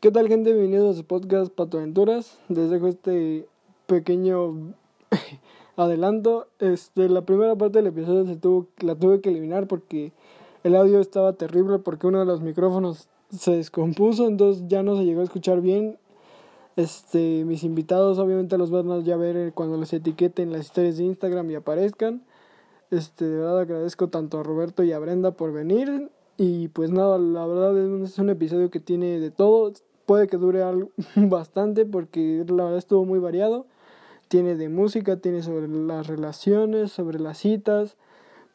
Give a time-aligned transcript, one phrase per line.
[0.00, 0.52] ¿Qué tal gente?
[0.52, 2.38] Bienvenidos a su podcast Pato Aventuras.
[2.48, 3.48] Les dejo este
[3.88, 4.72] pequeño
[5.76, 6.46] adelanto.
[6.60, 10.12] Este, la primera parte del episodio se tuvo, la tuve que eliminar porque
[10.62, 15.04] el audio estaba terrible porque uno de los micrófonos se descompuso, entonces ya no se
[15.04, 15.98] llegó a escuchar bien.
[16.76, 21.06] Este, mis invitados obviamente los van a ya ver cuando los etiqueten las historias de
[21.06, 22.22] Instagram y aparezcan.
[22.92, 26.08] Este, de verdad agradezco tanto a Roberto y a Brenda por venir.
[26.36, 29.72] Y pues nada, la verdad es un episodio que tiene de todo.
[30.08, 33.66] Puede que dure algo, bastante porque la verdad estuvo muy variado.
[34.28, 37.98] Tiene de música, tiene sobre las relaciones, sobre las citas,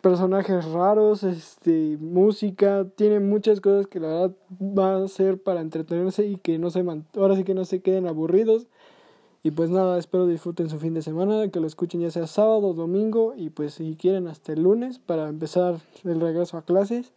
[0.02, 6.26] personajes raros, este, música, tiene muchas cosas que la verdad va a ser para entretenerse
[6.26, 6.84] y que no se
[7.18, 8.66] ahora sí que no se queden aburridos.
[9.44, 12.74] Y pues nada, espero disfruten su fin de semana, que lo escuchen ya sea sábado
[12.74, 17.14] domingo y pues si quieren hasta el lunes para empezar el regreso a clases.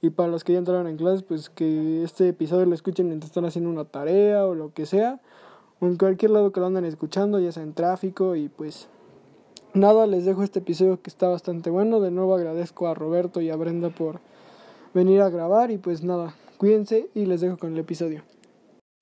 [0.00, 3.30] Y para los que ya entraron en clases, pues que este episodio lo escuchen mientras
[3.30, 5.20] están haciendo una tarea o lo que sea.
[5.80, 8.36] O en cualquier lado que lo anden escuchando, ya sea en tráfico.
[8.36, 8.88] Y pues
[9.74, 12.00] nada, les dejo este episodio que está bastante bueno.
[12.00, 14.20] De nuevo agradezco a Roberto y a Brenda por
[14.94, 15.72] venir a grabar.
[15.72, 18.22] Y pues nada, cuídense y les dejo con el episodio.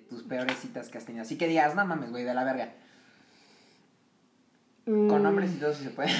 [0.08, 1.22] Tus peores citas que has tenido.
[1.22, 2.72] Así que digas, no mames, güey, de la verga.
[4.86, 6.10] Con nombres y todo si se puede.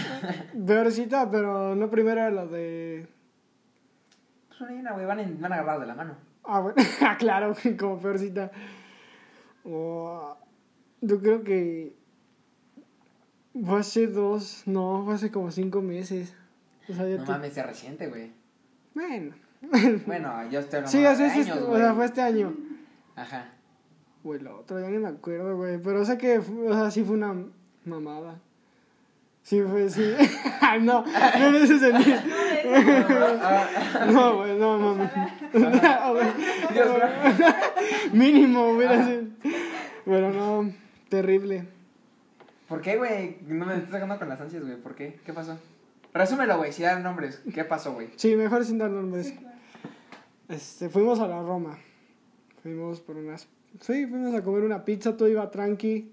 [0.67, 3.07] Peor cita, pero no primero la de
[4.59, 6.17] pues una güey, van, van agarrados de la mano.
[6.45, 8.51] Ah, bueno, ah, claro, como peorcita.
[9.65, 10.37] Oh,
[11.01, 11.95] yo creo que
[13.65, 16.35] fue hace dos, no, fue hace como cinco meses.
[16.89, 18.33] O sea, no mames, es reciente, güey.
[18.95, 19.35] Bueno.
[20.07, 22.55] bueno, yo estoy Sí, hace este, o sea, fue este año.
[23.17, 23.49] Ajá.
[24.23, 25.79] Güey, lo otro, ya ni me acuerdo, güey.
[25.79, 27.35] Pero sé que, o sea, sí fue una
[27.85, 28.41] mamada.
[29.47, 30.03] Sí, fue, sí.
[30.81, 32.17] no, no me ese sentido.
[34.13, 35.11] No, güey, no, no.
[38.13, 39.23] Mínimo, hubiera sido.
[40.05, 40.73] Pero no,
[41.09, 41.65] terrible.
[42.69, 43.37] ¿Por qué, güey?
[43.47, 44.79] No me estás sacando con las ansias, güey.
[44.79, 45.21] ¿Por qué?
[45.25, 45.57] ¿Qué pasó?
[46.13, 47.41] Resúmelo, güey, si dan nombres.
[47.55, 48.09] ¿Qué pasó, güey?
[48.17, 49.33] Sí, mejor sin dar nombres.
[50.49, 51.79] Este, fuimos a la Roma.
[52.65, 53.47] Fuimos por unas.
[53.81, 56.11] Sí, fuimos a comer una pizza, todo iba tranqui.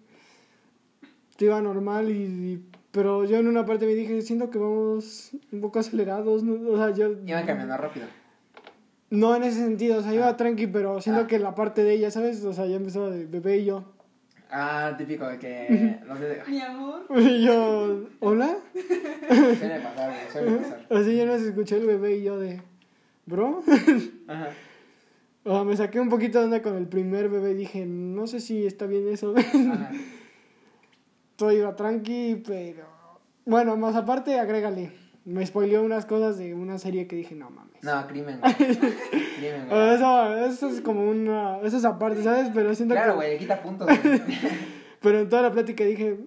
[1.36, 5.62] Todo iba normal y pero yo en una parte me dije, siento que vamos un
[5.62, 6.72] poco acelerados, ¿no?
[6.72, 7.16] o sea, yo...
[7.26, 8.06] Iban caminando rápido.
[9.10, 10.38] No en ese sentido, o sea, iba ah.
[10.38, 11.28] tranqui, pero siento ah.
[11.28, 12.44] que la parte de ella, ¿sabes?
[12.46, 13.84] O sea, ya empezó de bebé y yo.
[14.52, 16.00] Ah, típico de que...
[16.06, 17.02] no sé, Mi amor.
[17.18, 18.58] Y yo, ¿hola?
[19.28, 20.86] Suele pasar, suele pasar.
[20.92, 22.62] Así yo no se escuché el bebé y yo de,
[23.26, 23.64] ¿bro?
[24.28, 24.50] Ajá.
[25.46, 28.28] O sea, me saqué un poquito de onda con el primer bebé y dije, no
[28.28, 29.34] sé si está bien eso.
[29.36, 29.90] Ajá
[31.36, 32.86] todo iba tranqui, pero...
[33.46, 34.92] Bueno, más aparte, agrégale.
[35.26, 37.82] Me spoileó unas cosas de una serie que dije, no mames.
[37.84, 38.40] No, crimen,
[39.38, 41.60] crimen, Eso, eso es como una...
[41.62, 42.50] Eso es aparte, ¿sabes?
[42.54, 43.88] Pero siento claro, güey, le quita puntos.
[45.02, 46.18] pero en toda la plática dije,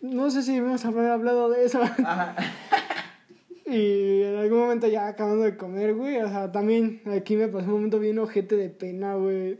[0.00, 1.82] no sé si hemos hablado de eso.
[1.82, 2.36] Ajá.
[3.66, 7.66] Y en algún momento ya acabando de comer, güey, o sea, también aquí me pasó
[7.66, 9.58] un momento bien ojete de pena, güey.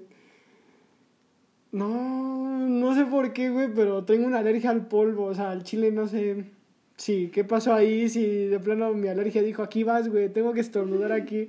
[1.75, 5.65] No, no sé por qué, güey, pero tengo una alergia al polvo, o sea, al
[5.65, 6.45] chile no sé.
[6.97, 8.09] Sí, ¿qué pasó ahí?
[8.09, 11.49] Si de plano mi alergia dijo, aquí vas, güey, tengo que estornudar aquí.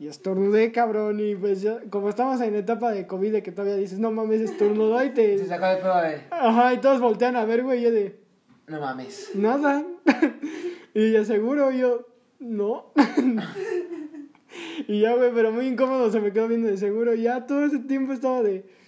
[0.00, 3.76] Y estornudé, cabrón, y pues ya, como estamos en etapa de COVID, de que todavía
[3.76, 5.38] dices, no mames, estornudó y te...
[5.38, 6.20] Se sacó de pedo de...
[6.32, 8.18] Ajá, y todos voltean a ver, güey, yo de...
[8.66, 9.30] No mames.
[9.36, 9.84] Nada.
[10.94, 12.08] y ya seguro, yo,
[12.40, 12.92] no.
[14.88, 17.14] y ya, güey, pero muy incómodo se me quedó viendo de seguro.
[17.14, 18.82] Ya todo ese tiempo estaba de...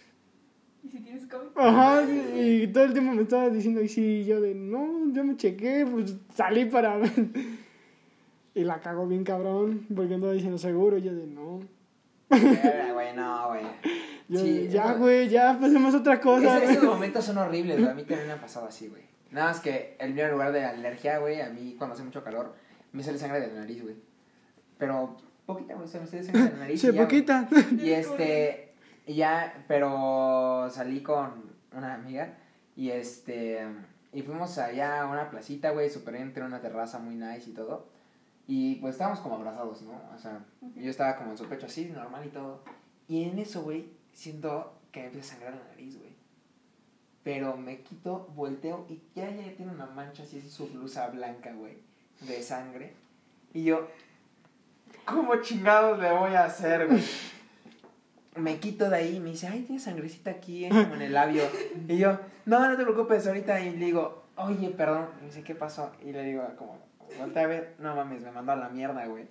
[1.55, 2.03] Ajá,
[2.35, 5.87] y todo el tiempo me estaba diciendo, y sí, yo de, no, yo me chequé,
[5.91, 7.13] pues salí para ver.
[8.55, 11.61] Y la cago bien cabrón, porque andaba diciendo seguro, yo de, no.
[12.29, 14.69] güey, no, güey.
[14.69, 16.63] ya, güey, ya pasemos otra cosa.
[16.63, 19.03] esos momentos son horribles, A mí también me ha pasado así, güey.
[19.31, 22.23] Nada más que el mío en lugar de alergia, güey, a mí cuando hace mucho
[22.23, 22.55] calor,
[22.93, 23.97] me sale sangre de la nariz, güey.
[24.79, 26.81] Pero poquita, güey, se me sale sangre de la nariz.
[26.81, 27.49] Sí, poquita.
[27.79, 28.66] Y este,
[29.07, 32.37] y ya, pero salí con una amiga
[32.75, 33.65] y este
[34.13, 37.87] y fuimos allá a una placita, güey, super entre una terraza muy nice y todo.
[38.49, 40.01] Y pues estábamos como abrazados, ¿no?
[40.15, 40.41] O sea,
[40.75, 42.63] yo estaba como en su pecho así, normal y todo.
[43.09, 46.13] Y en eso, güey, siento que me empieza a sangrar la nariz, güey.
[47.23, 51.53] Pero me quito, volteo y ya, ya tiene una mancha así en su blusa blanca,
[51.53, 51.77] güey,
[52.21, 52.95] de sangre.
[53.53, 53.89] Y yo,
[55.05, 57.03] ¿cómo chingados le voy a hacer, güey?
[58.37, 61.13] Me quito de ahí y me dice, ay, tiene sangrecita aquí, eh, como en el
[61.15, 61.43] labio.
[61.89, 63.61] Y yo, no, no te preocupes, ahorita.
[63.61, 65.07] Y le digo, oye, perdón.
[65.19, 65.91] Y me dice, ¿qué pasó?
[66.05, 66.79] Y le digo, como,
[67.19, 69.27] vuelta a ver, no mames, me mandó a la mierda, güey.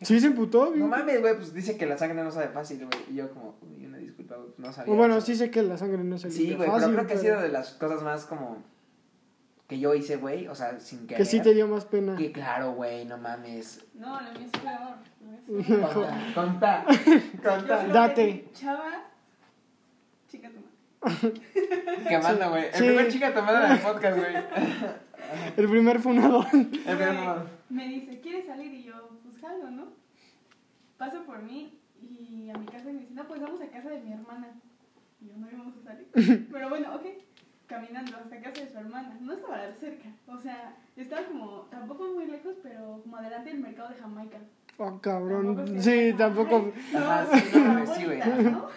[0.00, 0.88] Sí, se emputó, No bien.
[0.88, 2.98] mames, güey, pues dice que la sangre no sabe fácil, güey.
[3.10, 4.92] Y yo como, uy, una disculpa, güey, no sabía.
[4.92, 5.26] O bueno, eso".
[5.26, 7.22] sí sé que la sangre no se Sí, limpia güey, fácil, pero creo que ha
[7.22, 8.62] sido de las cosas más como
[9.66, 11.18] que yo hice, güey, o sea, sin querer.
[11.18, 12.16] Que sí te dio más pena.
[12.16, 13.84] Que claro, güey, no mames.
[13.94, 14.96] No, la mía es peor.
[15.48, 16.34] la mía es peor.
[16.34, 16.84] Conta,
[17.42, 18.48] conta, Date.
[18.52, 19.04] Chava,
[20.28, 21.40] chica tu madre.
[22.08, 22.64] Quemando, güey.
[22.66, 22.78] El Sí.
[22.84, 24.34] primer chica tomada en el podcast, güey.
[25.56, 26.46] El primer funador.
[26.52, 27.48] El primer momento.
[27.70, 28.72] Me dice, ¿quieres salir?
[28.72, 29.88] Y yo, pues jalo, ¿no?
[30.98, 33.88] Pasa por mí y a mi casa y me dice, no, pues vamos a casa
[33.88, 34.48] de mi hermana.
[35.20, 36.48] Y yo, no íbamos a salir.
[36.52, 37.06] Pero bueno, ok.
[37.74, 39.18] Caminando hasta casa de su hermana.
[39.20, 40.08] No estaba cerca.
[40.28, 44.38] O sea, estaba como, tampoco muy lejos, pero como adelante del mercado de Jamaica.
[44.78, 45.82] Oh, Tampoco cabrón.
[45.82, 46.72] Sí, tampoco.
[46.92, 48.06] Sí,
[48.44, 48.68] ¿no?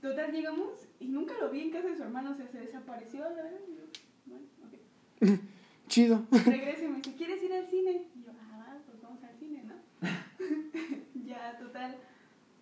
[0.00, 3.22] Total, llegamos y nunca lo vi en casa de su hermano, o sea, se desapareció,
[3.22, 3.58] la verdad.
[3.68, 3.82] y yo,
[4.26, 5.40] Bueno, ok.
[5.88, 6.22] Chido.
[6.30, 8.06] Regresa y me dice, ¿quieres ir al cine?
[8.14, 9.74] Y yo, ah, pues vamos al cine, ¿no?
[11.26, 11.96] ya, total.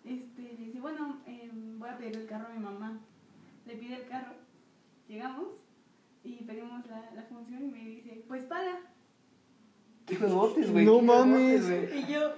[0.03, 2.99] Este, le dice, bueno, em, voy a pedir el carro a mi mamá.
[3.67, 4.33] Le pide el carro,
[5.09, 5.47] llegamos
[6.23, 8.79] y pedimos la, la función y me dice, pues paga.
[10.05, 10.85] Qué huevotes, güey.
[10.85, 11.67] No mames.
[11.67, 11.99] güey.
[11.99, 12.33] Y yo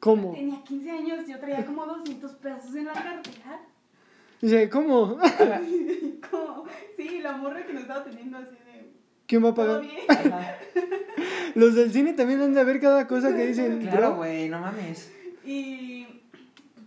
[0.00, 0.32] ¿Cómo?
[0.32, 3.60] tenía 15 años, yo traía como 200 pesos en la cartera.
[4.40, 5.18] Dice, ¿cómo?
[6.30, 6.64] Como,
[6.96, 8.92] sí, la morra que nos estaba teniendo así de,
[9.26, 10.58] ¿Quién va a ¿todo pagar?
[11.56, 13.80] Los del cine también han de ver cada cosa que dicen.
[13.80, 15.12] Claro, güey, no mames.
[15.44, 16.06] Y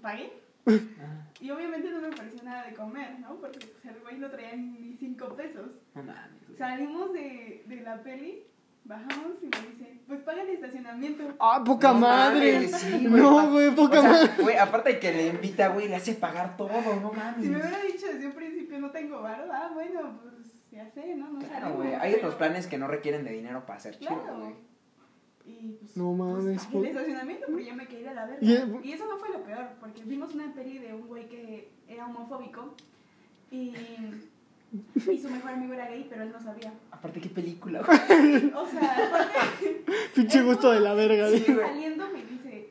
[0.01, 0.31] pagué.
[0.65, 3.35] Ah, Y obviamente no me pareció nada de comer, ¿no?
[3.35, 5.71] Porque pues, el güey no traía ni cinco pesos.
[5.95, 6.45] No mames.
[6.47, 6.57] güey.
[6.57, 8.43] Salimos de, de la peli,
[8.83, 11.23] bajamos y me dice, pues paga el estacionamiento.
[11.39, 12.53] Ah, poca No madre.
[12.53, 14.31] mames, sí, güey, no, güey, poca o sea, madre.
[14.43, 16.71] Güey, aparte de que le invita, güey, le hace pagar todo,
[17.01, 17.43] no mames.
[17.43, 20.33] Si me hubiera dicho desde un principio no tengo varo, ah, bueno, pues
[20.71, 21.27] ya sé, ¿no?
[21.29, 21.93] No Claro, salimos, güey.
[21.95, 24.39] Hay pero- otros planes que no requieren de dinero para ser chido, Claro.
[24.41, 24.55] güey.
[25.45, 28.39] Y pues, No mames, pues, po- el estacionamiento porque yo me ir a la verga.
[28.45, 31.27] Y el- Y eso no fue lo peor, porque vimos una peli de un güey
[31.27, 32.75] que era homofóbico
[33.51, 33.73] y,
[35.11, 36.73] y su mejor amigo era gay, pero él no sabía.
[36.91, 38.51] Aparte, qué película, güey.
[38.55, 39.83] O sea, aparte,
[40.15, 41.29] Pinche gusto de la verga.
[41.29, 42.69] Sí, saliendo me dice,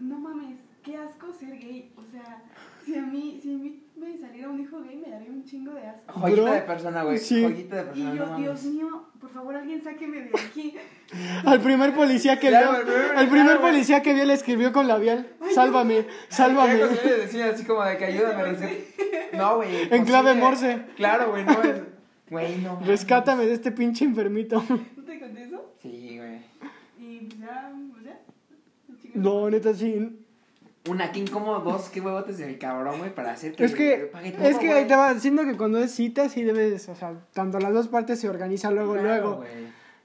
[0.00, 1.92] no mames, qué asco ser gay.
[1.96, 2.42] O sea,
[2.84, 5.72] si a mí, si a mí me saliera un hijo gay me daría un chingo
[5.74, 6.12] de asco.
[6.20, 7.18] Joyita Bro, de persona, güey.
[7.18, 7.42] sí.
[7.42, 8.36] Joyita de Y persona, no yo.
[8.36, 10.76] Dios mío, por favor alguien sáqueme de aquí.
[11.44, 12.82] Al primer policía que Claro, vio.
[12.82, 13.72] güey, primero- Al primer claro, güey.
[13.72, 15.28] policía que vio le escribió con labial.
[15.54, 16.78] Sálvame, sálvame.
[16.78, 18.94] Ya cuando le decía así como de que ayúdame recibir.
[19.34, 19.68] No, güey.
[19.90, 20.74] En clave imposible.
[20.76, 20.94] Morse.
[20.96, 21.82] Claro, güey, no es.
[22.30, 22.74] Güey, no.
[22.74, 22.88] mames.
[22.88, 24.62] Rescátame de este pinche enfermito.
[24.96, 25.74] ¿No te conté eso?
[25.82, 26.40] Sí, güey.
[26.98, 28.20] Y pues ya, pues ya.
[29.14, 30.23] No, neta, sí.
[30.88, 33.64] Una, qué incómodo, dos, qué huevotes del cabrón, güey, para hacer que.
[33.64, 36.42] Es que, pague todo, es que ahí te va diciendo que cuando es cita, sí
[36.42, 39.44] debes, o sea, tanto las dos partes se organizan luego, Claro, luego.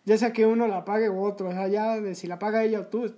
[0.06, 2.64] Ya sea que uno la pague u otro, o sea, ya de si la paga
[2.64, 3.14] ella o tú, pues,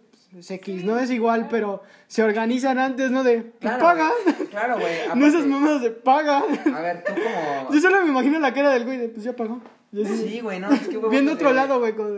[0.45, 3.23] es X, no es igual, pero se organizan antes, ¿no?
[3.23, 4.09] De, pues, Claro, paga.
[4.49, 4.93] Claro, güey.
[5.15, 6.39] No esas mamadas de paga.
[6.39, 7.71] A ver, tú como.
[7.73, 9.61] Yo solo me imagino la cara del güey de, pues ya pagó.
[9.93, 12.09] Sí, güey, no, es que Viendo de- otro lado, güey, como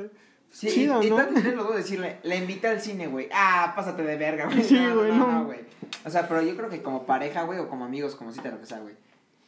[0.53, 1.17] Sí, chido, y, ¿no?
[1.19, 3.27] y los dos decirle, le invita al cine, güey.
[3.33, 4.63] Ah, pásate de verga, güey.
[4.63, 5.31] Sí, no, güey, no, no.
[5.31, 5.59] no, güey.
[6.05, 8.59] O sea, pero yo creo que como pareja, güey, o como amigos, como cita, lo
[8.59, 8.93] que sea, güey.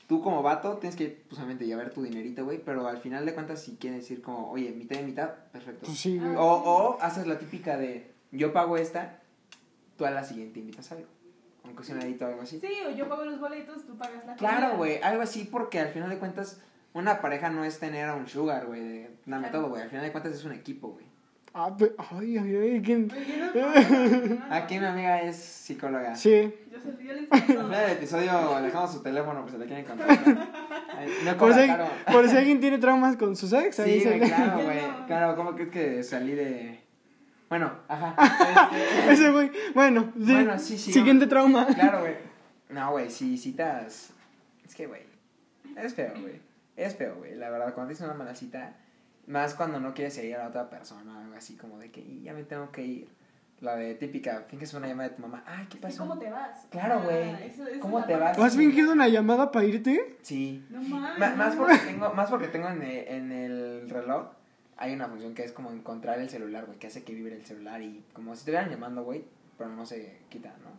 [0.08, 2.58] Tú como vato tienes que, pues, obviamente, llevar tu dinerito, güey.
[2.58, 5.86] Pero al final de cuentas, si quieres decir como, oye, mitad y mitad, perfecto.
[5.86, 6.36] Pues sí, güey.
[6.36, 9.20] O, o haces la típica de, yo pago esta,
[9.98, 11.06] tú a la siguiente invitas algo.
[11.64, 12.60] Un cocinadito o algo así.
[12.60, 15.90] Sí, o yo pago los boletos, tú pagas la Claro, güey, algo así porque al
[15.90, 16.62] final de cuentas
[16.94, 19.62] una pareja no es tener a un sugar, güey, de dame Claro.
[19.64, 21.05] todo, güey, al final de cuentas es un equipo, güey.
[21.58, 23.10] Ah, pe- ay, ay, ay, ¿quién?
[24.50, 26.14] Aquí mi amiga es psicóloga.
[26.14, 26.54] Sí.
[26.70, 27.42] Yo, enseño todo.
[27.42, 30.50] final del episodio le dejamos su teléfono por si le quieren contactar.
[30.98, 31.88] Ay, No Por cobra si, caro.
[32.12, 34.80] por si alguien tiene traumas con su ex, ahí Sí, se güey, le- claro, güey.
[35.08, 36.82] Claro, ¿cómo crees que salí de...?
[37.48, 38.16] Bueno, ajá.
[38.74, 39.50] Este, Ese güey.
[39.74, 40.34] Bueno, sí.
[40.34, 41.68] Bueno, sí, sí, Siguiente trauma.
[41.68, 42.16] Claro, güey.
[42.70, 44.12] No, güey, si citas.
[44.66, 45.04] Es que, güey.
[45.78, 46.42] Es feo, güey.
[46.76, 47.36] Es feo, güey.
[47.36, 48.74] La verdad, cuando tienes una mala cita,
[49.28, 52.22] más cuando no quieres seguir a la otra persona, algo así como de que "Y
[52.24, 53.08] ya me tengo que ir.
[53.62, 55.42] La de típica, finges una llamada de tu mamá.
[55.48, 56.00] Ay, ¿qué pasó?
[56.06, 56.68] ¿Cómo te vas?
[56.70, 57.30] Claro, Ah, güey.
[57.46, 58.38] eso- eso ¿Cómo te vas?
[58.38, 60.18] ¿Has fingido una llamada para irte?
[60.22, 60.66] Sí.
[60.70, 61.20] No mames.
[61.20, 64.28] Ma- más, porque tengo, más porque tengo en el, en el reloj,
[64.76, 67.46] hay una función que es como encontrar el celular, güey, que hace que vibre el
[67.46, 69.24] celular y como si estuvieran llamando, güey,
[69.58, 70.70] pero no se quita, ¿no?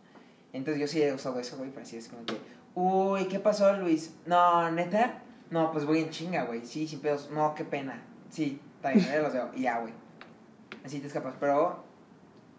[0.53, 2.37] Entonces yo sí he usado eso, güey, para así es como que,
[2.75, 4.13] uy, ¿qué pasó, Luis?
[4.27, 8.61] No, neta, no, pues voy en chinga, güey, sí, sin pedos, no, qué pena, sí,
[8.75, 9.93] está bien, ya los veo, y ya, güey.
[10.85, 11.83] Así te escapas, pero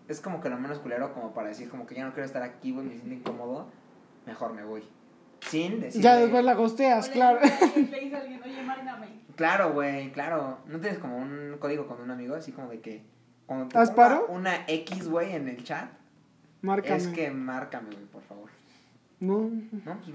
[0.08, 2.42] es como que lo menos culero como para decir como que ya no quiero estar
[2.42, 3.68] aquí, güey, me siento incómodo,
[4.26, 4.82] mejor me voy.
[5.40, 6.02] Sin decir.
[6.02, 7.40] Ya después la gosteas, claro.
[7.76, 9.06] Le le dice a alguien, oye, márcame.
[9.36, 10.58] Claro, güey, claro.
[10.66, 13.02] ¿No tienes como un código con un amigo así como de que
[13.46, 14.26] cuando te ¿Haz ponga paro?
[14.28, 15.88] una X, güey, en el chat,
[16.60, 16.96] Márcame.
[16.96, 18.50] es que márcame, güey, por favor.
[19.20, 19.48] No.
[19.84, 19.98] ¿No?
[20.00, 20.08] Pues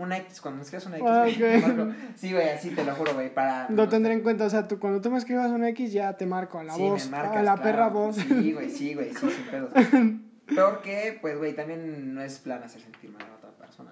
[0.00, 1.38] una X, cuando me escribas una X, Ah, güey, ok.
[1.38, 1.94] te marco.
[2.16, 3.68] Sí, güey, así te lo juro, güey, para...
[3.70, 6.26] Lo tendré en cuenta, o sea, tú, cuando tú me escribas una X ya te
[6.26, 7.62] marco a la sí, voz, me marcas, a la claro.
[7.62, 8.16] perra voz.
[8.16, 9.72] Sí, güey, sí, güey, sí, sin pedos.
[10.54, 13.90] Porque, pues, güey, también no es plan hacer sentir mal a otra persona,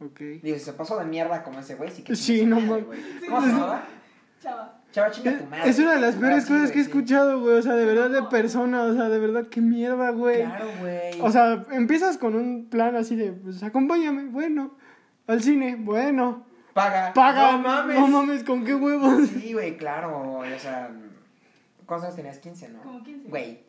[0.00, 0.06] ¿no?
[0.06, 0.18] Ok.
[0.42, 2.84] Digo, si se pasó de mierda como ese güey, sí que Sí, no güey.
[3.28, 3.84] ¿Cómo se llamaba?
[4.42, 4.80] Chava.
[4.90, 5.70] Chava, chinga tu madre.
[5.70, 7.56] Es una de las peores cosas que he escuchado, güey.
[7.58, 10.40] O sea, de verdad de persona, o sea, de verdad, qué mierda, güey.
[10.44, 11.20] Claro, güey.
[11.20, 14.76] O sea, empiezas con un plan así de, pues acompáñame, bueno.
[15.32, 16.44] Al cine, bueno.
[16.74, 17.12] paga.
[17.12, 17.98] Paga, No mames.
[17.98, 19.28] No mames, ¿con qué huevos?
[19.28, 20.90] Sí, güey, claro, o sea,
[21.86, 22.38] ¿cuántos años tenías?
[22.38, 22.82] 15, ¿no?
[22.82, 23.28] Como 15.
[23.28, 23.60] Güey.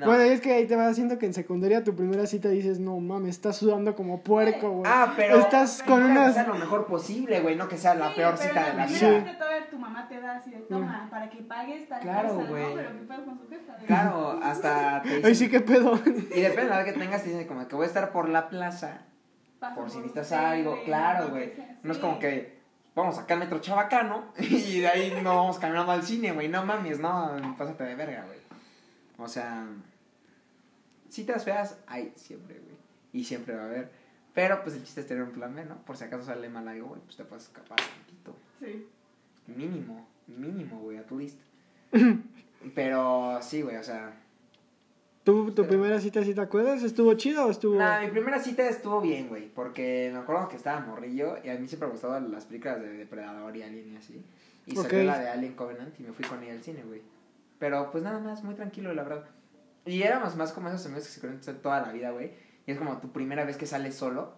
[0.00, 0.06] No.
[0.06, 2.80] Bueno, y es que ahí te vas haciendo que en secundaria tu primera cita dices,
[2.80, 4.90] no mames, estás sudando como puerco, güey.
[4.92, 6.34] ah, pero Estás con procura que unas...
[6.34, 8.86] sea lo mejor posible, güey, no que sea la Sí, peor pero cita de la
[8.86, 9.04] primera Sí.
[9.06, 9.18] vida.
[9.20, 12.48] cita todavía tu mamá te da así de toma, para que pagues tal Claro, cosa,
[12.48, 12.64] güey.
[12.64, 12.74] ¿no?
[12.74, 13.76] Pero ¿qué pasa con su jefa?
[13.86, 15.94] Claro, hasta te dicen, Ay, sí, qué pedo.
[16.04, 18.28] y depende de la edad que tengas, te dicen como que voy a estar por
[18.28, 19.02] la plaza,
[19.74, 21.52] Por si necesitas algo, claro, güey.
[21.82, 22.54] No es como que
[22.94, 26.64] vamos acá al metro Chabacano y de ahí no vamos caminando al cine, güey, no
[26.64, 28.38] mames, no, pásate de verga, güey.
[29.18, 29.66] O sea,
[31.08, 32.76] citas feas hay siempre, güey,
[33.12, 33.90] y siempre va a haber.
[34.34, 35.76] Pero pues el chiste es tener un plan B, ¿no?
[35.84, 38.36] Por si acaso sale mal algo, güey, pues te puedes escapar un poquito.
[38.60, 38.88] Sí.
[39.46, 41.38] Mínimo, mínimo, güey, at least.
[42.74, 44.20] Pero sí, güey, o sea.
[45.24, 46.82] ¿Tú, tu primera cita, si te acuerdas?
[46.82, 47.76] ¿Estuvo chido o estuvo...?
[47.78, 49.48] Nah, mi primera cita estuvo bien, güey.
[49.48, 52.88] Porque me acuerdo que estaba morrillo y a mí siempre me gustaban las películas de
[52.98, 54.22] Depredador y Alien y así.
[54.66, 54.84] Y Ok.
[54.84, 57.00] salió la de Alien Covenant y me fui con ella al cine, güey.
[57.58, 59.24] Pero pues nada más, muy tranquilo, la verdad.
[59.86, 62.32] Y éramos más como esos amigos que se conocen toda la vida, güey.
[62.66, 64.34] Y es como tu primera vez que sales solo.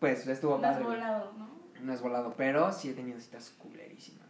[0.00, 0.84] Pues estuvo has padre.
[0.84, 1.48] volado, ¿no?
[1.82, 4.26] No es volado, pero sí he tenido citas culerísimas.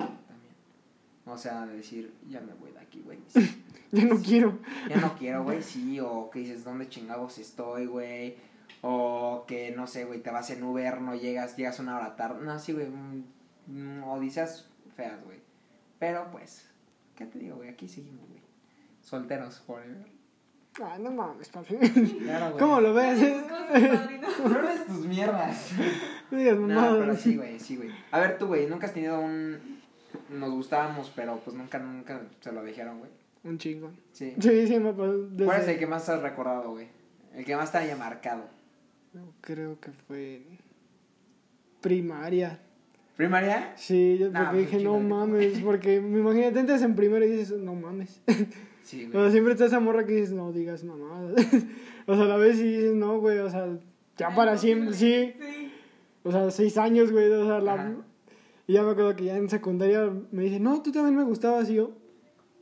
[1.30, 3.18] O sea, de decir, ya me voy de aquí, güey.
[3.28, 3.64] Sí.
[3.90, 4.58] Ya no quiero.
[4.90, 5.98] Ya no quiero, güey, sí.
[5.98, 8.36] O que dices, ¿dónde chingados estoy, güey?
[8.82, 12.44] O que, no sé, güey, te vas en Uber, no llegas, llegas una hora tarde.
[12.44, 12.86] No, sí, güey.
[12.86, 13.24] mm,
[13.66, 15.38] mm, Odiseas feas, güey.
[15.98, 16.66] Pero, pues,
[17.16, 17.70] ¿qué te digo, güey?
[17.70, 18.42] Aquí seguimos, güey.
[19.00, 20.06] Solteros forever.
[20.82, 21.74] Ah, no mames, papi.
[21.76, 22.58] Claro, güey.
[22.58, 23.18] ¿Cómo lo ves?
[24.44, 25.70] No eres tus mierdas.
[26.30, 26.98] No digas No, mamadas.
[27.00, 27.90] pero sí, güey, sí, güey.
[28.10, 29.77] A ver, tú, güey, nunca has tenido un...
[30.30, 33.10] Nos gustábamos, pero pues nunca, nunca se lo dijeron, güey.
[33.44, 33.96] Un chingón.
[34.12, 34.34] Sí.
[34.40, 35.16] Sí, sí, me pasó.
[35.28, 36.88] desde- ¿Cuál es el que más has recordado, güey?
[37.34, 38.44] El que más te haya marcado.
[39.14, 40.42] Yo Creo que fue
[41.80, 42.58] primaria.
[43.16, 43.72] ¿Primaria?
[43.76, 47.24] Sí, yo Nah, porque pues, dije, no ¿qué mames, porque me imagínate, entras en primero
[47.24, 48.20] y dices, no mames.
[48.82, 49.32] Sí, O sea, güey.
[49.32, 51.34] siempre está esa morra que dices, no digas mamadas.
[52.06, 53.66] o sea, a la vez sí dices, no, güey, o sea,
[54.16, 55.34] ya Ay, para no, siempre, sí.
[55.40, 55.72] Sí.
[56.22, 57.96] O sea, seis años, güey, o sea, la...
[58.68, 61.70] Y ya me acuerdo que ya en secundaria me dice, no, tú también me gustabas,
[61.70, 61.92] y yo,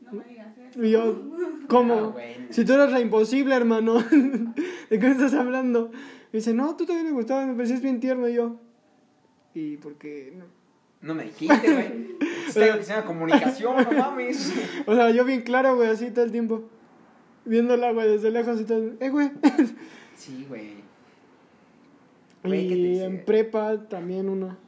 [0.01, 0.85] No me digas eso.
[0.85, 1.21] y yo,
[1.67, 2.13] ¿cómo?
[2.13, 2.47] Güey.
[2.51, 3.95] Si tú eras la imposible, hermano.
[4.91, 5.91] ¿De qué estás hablando?
[6.33, 8.61] Me dice, no, tú también me gustabas, me parecías bien tierno, y yo.
[9.53, 10.45] ¿Y por qué no?
[11.03, 12.17] No me dijiste, güey.
[12.47, 14.55] Está diciendo comunicación, no mames.
[14.87, 16.69] O sea, yo bien claro, güey, así todo el tiempo.
[17.45, 18.93] Viéndola, güey, desde lejos y todo.
[19.01, 19.33] Eh, güey.
[20.15, 20.75] Sí, güey.
[22.45, 24.66] Güey, ¿qué te Y en prepa también uno.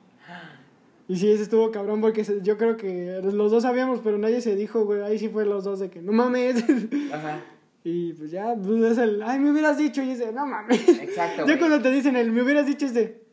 [1.08, 4.40] Y sí, ese estuvo cabrón porque se- yo creo que los dos sabíamos, pero nadie
[4.42, 5.00] se dijo, güey.
[5.02, 6.62] Ahí sí fue los dos de que no mames.
[7.12, 7.40] Ajá.
[7.82, 10.02] y pues ya, pues es el, ay, me hubieras dicho.
[10.02, 10.86] Y ese, no mames.
[10.86, 13.26] Exacto, Ya cuando te dicen el, me hubieras dicho es de,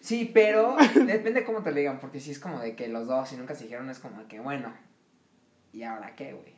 [0.00, 3.32] Sí, pero depende cómo te lo digan, porque si es como de que los dos
[3.32, 4.72] y nunca se dijeron, es como de que, bueno,
[5.72, 6.54] ¿y ahora qué, güey?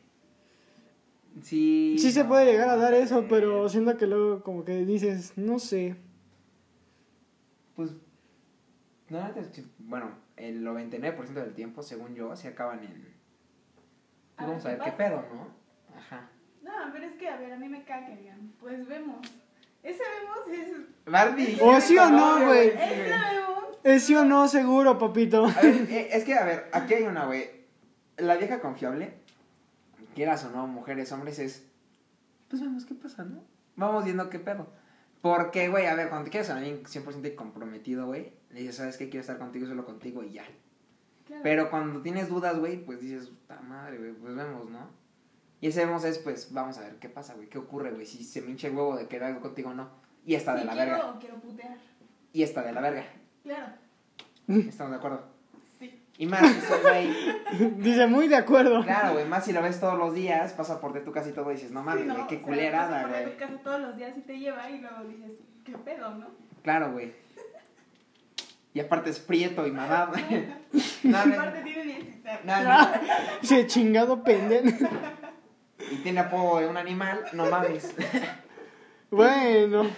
[1.41, 1.95] Sí.
[1.97, 5.59] sí se puede llegar a dar eso, pero siento que luego como que dices, no
[5.59, 5.95] sé.
[7.75, 7.91] Pues,
[9.09, 9.19] no,
[9.79, 13.13] bueno, el 99% del tiempo, según yo, se acaban en...
[14.37, 15.47] A Vamos a ver ver qué qué pedo, ¿no?
[15.97, 16.29] Ajá.
[16.61, 19.19] No, pero es que, a ver, a mí me caga que digan, pues vemos.
[19.83, 21.11] Ese vemos es...
[21.11, 21.57] Barbie.
[21.61, 22.69] ¿O sí o no, güey?
[22.69, 23.61] Ese vemos.
[23.83, 25.45] Es sí o no seguro, papito.
[25.45, 27.49] A ver, eh, es que, a ver, aquí hay una, güey.
[28.17, 29.15] La vieja confiable,
[30.13, 31.67] quieras o no, mujeres, hombres, es.
[32.47, 33.43] Pues vamos, ¿qué pasa, no?
[33.75, 34.67] Vamos viendo qué pedo.
[35.21, 38.97] Porque, güey, a ver, cuando te quieres a alguien 100% comprometido, güey, le dices, ¿sabes
[38.97, 39.09] qué?
[39.09, 40.43] Quiero estar contigo, solo contigo y ya.
[41.25, 41.41] Claro.
[41.43, 44.89] Pero cuando tienes dudas, güey, pues dices, puta madre, güey, pues vemos, ¿no?
[45.61, 48.23] Y ese vemos es, pues, vamos a ver qué pasa, güey, qué ocurre, güey, si
[48.23, 49.89] se me hincha el huevo de querer algo contigo o no.
[50.25, 51.19] Y está de Si la quiero verga.
[51.19, 51.77] quiero putear.
[52.33, 53.05] Y está de la verga.
[53.43, 53.67] Claro.
[54.47, 55.23] ¿Estamos de acuerdo?
[55.79, 56.03] Sí.
[56.17, 56.41] Y más,
[56.83, 57.09] güey.
[57.77, 58.83] Dice, muy de acuerdo.
[58.83, 61.33] Claro, güey, más si lo ves todos los días, pasa por de tu casa y
[61.33, 62.15] todo y dices, no mames, Sí, ¿no?
[62.15, 63.31] güey, qué O sea, culerada, pasa por güey.
[63.31, 65.31] tu casa todos los días y te lleva y luego dices,
[65.63, 66.27] ¿qué pedo, no?
[66.63, 67.13] Claro, güey.
[68.73, 70.13] Y aparte es prieto y mamado.
[71.03, 72.23] no, no, Aparte tiene 16.
[72.45, 72.87] no, no.
[73.41, 74.87] Dice, chingado pendejo.
[75.91, 77.93] y tiene apodo de un animal, no mames.
[79.11, 79.83] Bueno.
[79.83, 79.89] No,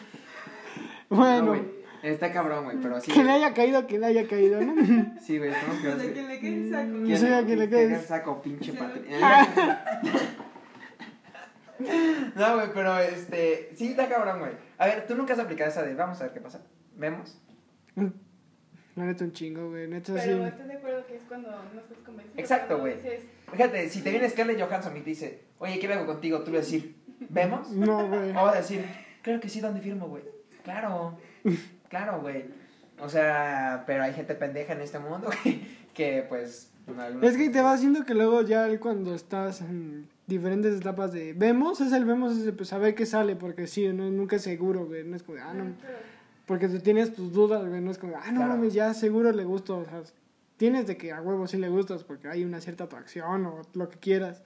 [1.09, 1.45] Bueno.
[1.49, 1.61] güey.
[2.01, 3.11] Está cabrón, güey, pero sí.
[3.11, 4.73] que le haya caído, que le haya caído, ¿no?
[5.21, 6.89] Sí, güey, estamos Pues que de que le quede el saco.
[6.89, 8.01] Mm, Sí, que le quede.
[8.01, 8.77] saco, pinche Sí.
[8.77, 9.47] patri- Ah.
[12.35, 13.71] No, güey, pero este.
[13.75, 14.51] Sí, está cabrón, güey.
[14.77, 16.61] A ver, tú nunca has aplicado esa de vamos a ver qué pasa.
[16.95, 17.39] ¿Vemos?
[18.95, 19.87] La neta un chingo, güey.
[19.87, 20.27] Neta sí.
[20.27, 22.39] Pero estás de acuerdo que es cuando no estás convencido.
[22.39, 22.95] Exacto, güey.
[22.97, 23.21] dices,
[23.51, 26.57] Fíjate, si te viene Scarlett Johansson y te dice, oye, quiero algo contigo, tú le
[26.59, 26.95] vas a decir,
[27.29, 27.69] ¿vemos?
[27.71, 28.31] No, güey.
[28.31, 28.83] O vas a decir,
[29.21, 30.23] claro que sí, ¿dónde firmo, güey?
[30.63, 31.17] Claro,
[31.89, 32.45] claro, güey.
[32.99, 35.61] O sea, pero hay gente pendeja en este mundo que,
[35.93, 36.71] que pues.
[36.97, 41.33] algunos- Es que te va haciendo que luego ya cuando estás en diferentes etapas de
[41.33, 44.37] vemos, es el vemos, es de, pues a ver qué sale, porque sí, no, nunca
[44.37, 45.03] es seguro, güey.
[45.03, 45.65] No es como, ah, no.
[46.45, 47.79] Porque tú tienes tus dudas, güey.
[47.81, 48.53] No es como, ah, no Claro.
[48.55, 49.77] mames, ya seguro le gusto.
[49.77, 50.01] O sea,
[50.57, 53.89] tienes de que a huevo sí le gustas porque hay una cierta atracción o lo
[53.89, 54.43] que quieras.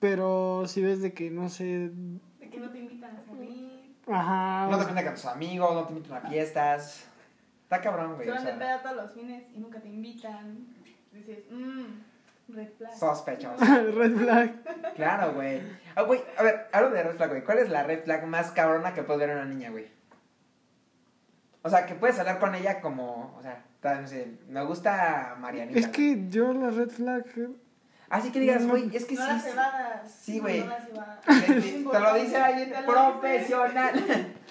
[0.00, 1.90] Pero si ves de que, no sé.
[2.40, 3.94] De que no te invitan a salir.
[4.06, 4.68] Ajá.
[4.70, 7.08] No te juntas con tus amigos, no te invitan a fiestas.
[7.62, 8.26] Está cabrón, güey.
[8.26, 10.66] Se van de peda todos los fines y nunca te invitan.
[11.12, 11.84] Dices, mmm,
[12.54, 12.94] red flag.
[12.98, 13.56] sospechoso.
[13.64, 14.94] Red flag.
[14.96, 15.60] Claro, güey.
[15.94, 17.44] Ah, güey, a ver, hablo de red flag, güey.
[17.44, 19.86] ¿Cuál es la red flag más cabrona que puedes ver una niña, güey?
[21.66, 25.34] O sea, que puedes hablar con ella como, o sea, tal, no sé, me gusta
[25.40, 25.78] Marianita.
[25.78, 27.24] Es que yo la red flag.
[27.36, 27.48] eh,
[28.10, 29.26] Así que digas, güey, es que no sí.
[29.28, 30.10] las cebadas.
[30.12, 30.60] Sí, güey.
[30.62, 30.74] No.
[31.46, 33.94] Te, te- lo dice alguien profesional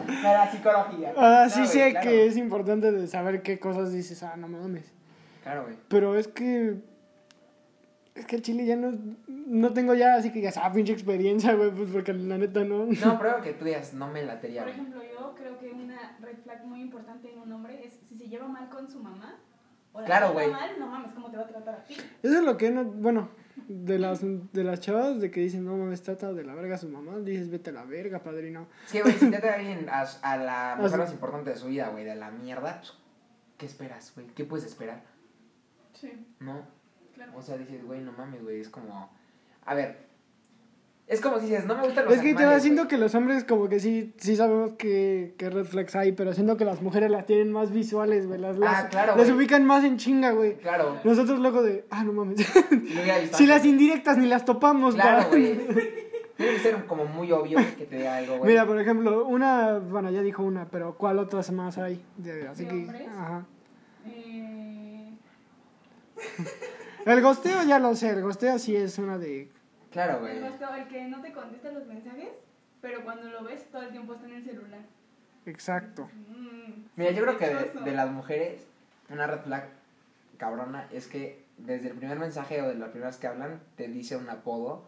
[0.08, 1.14] de la psicología.
[1.16, 2.10] Ah, sí sé claro.
[2.10, 4.92] que es importante de saber qué cosas dices, ah, no mames.
[5.44, 5.76] Claro, güey.
[5.88, 6.78] Pero es que.
[8.16, 8.92] Es que el chile ya no.
[9.28, 12.86] No tengo ya así que digas, ah, pinche experiencia, güey, pues porque la neta no.
[12.86, 14.80] No, prueba que tú digas, no me latería, Por güey.
[14.82, 18.28] ejemplo, yo creo que una red flag muy importante en un hombre es si se
[18.30, 19.40] lleva mal con su mamá.
[19.94, 20.52] O la Claro, trata güey.
[20.52, 21.96] mal, no mames, ¿cómo te va a tratar a ti?
[22.24, 22.84] Eso es lo que no.
[22.86, 23.30] Bueno,
[23.68, 26.80] de las, de las chavas de que dicen, no mames, trata de la verga a
[26.80, 28.68] su mamá, dices, vete a la verga, padrino.
[28.86, 30.98] Es que, güey, si te trae alguien a, a la mujer sí.
[30.98, 32.94] más importante de su vida, güey, de la mierda, pues,
[33.58, 34.28] ¿qué esperas, güey?
[34.28, 35.04] ¿Qué puedes esperar?
[35.94, 36.62] Sí, ¿No?
[37.14, 37.32] Claro.
[37.36, 39.10] O sea, dices, güey, no mames, güey, es como...
[39.66, 40.08] A ver,
[41.08, 43.14] es como si dices, no me gustan los Es que te va siento que los
[43.16, 46.82] hombres como que sí, sí sabemos que, que red flags hay, pero siento que las
[46.82, 48.40] mujeres las tienen más visuales, güey.
[48.40, 50.58] Las, las, Ah, claro, las ubican más en chinga, güey.
[50.58, 52.38] Claro, Nosotros luego de, ah, no mames.
[52.72, 55.58] visto si las indirectas ni las topamos, Claro, güey.
[56.36, 58.50] Tiene que ser como muy obvio que te diga algo, güey.
[58.52, 62.04] Mira, por ejemplo, una, bueno, ya dijo una, pero ¿cuál otras más hay?
[62.18, 63.08] De- así ¿De que, hombres?
[63.08, 63.46] ajá.
[64.08, 65.14] Eh,
[67.06, 69.50] El gosteo ya lo sé, el gosteo sí es una de,
[69.92, 70.38] Claro, güey.
[70.38, 72.30] el gusto, el que no te contesta los mensajes,
[72.82, 74.80] pero cuando lo ves todo el tiempo está en el celular.
[75.46, 76.10] exacto.
[76.30, 78.66] Mm, Mira, yo creo que de, de las mujeres,
[79.10, 79.70] una red flag
[80.38, 84.16] cabrona es que desde el primer mensaje o de las primeras que hablan, te dice
[84.18, 84.86] un apodo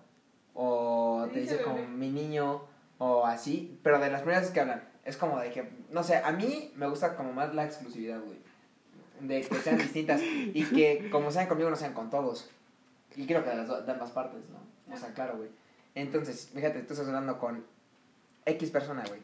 [0.54, 2.64] o Te te dice dice como mi niño
[2.98, 6.32] o así, pero de las primeras que hablan, es como de que, no sé, a
[6.32, 8.40] mí me gusta como más la exclusividad, güey.
[9.22, 12.50] De que sean distintas y que como sean conmigo no sean con todos.
[13.16, 14.94] Y creo que de, las de ambas partes, ¿no?
[14.94, 15.50] O sea, claro, güey.
[15.96, 17.64] Entonces, fíjate, tú estás hablando con
[18.46, 19.22] X persona, güey.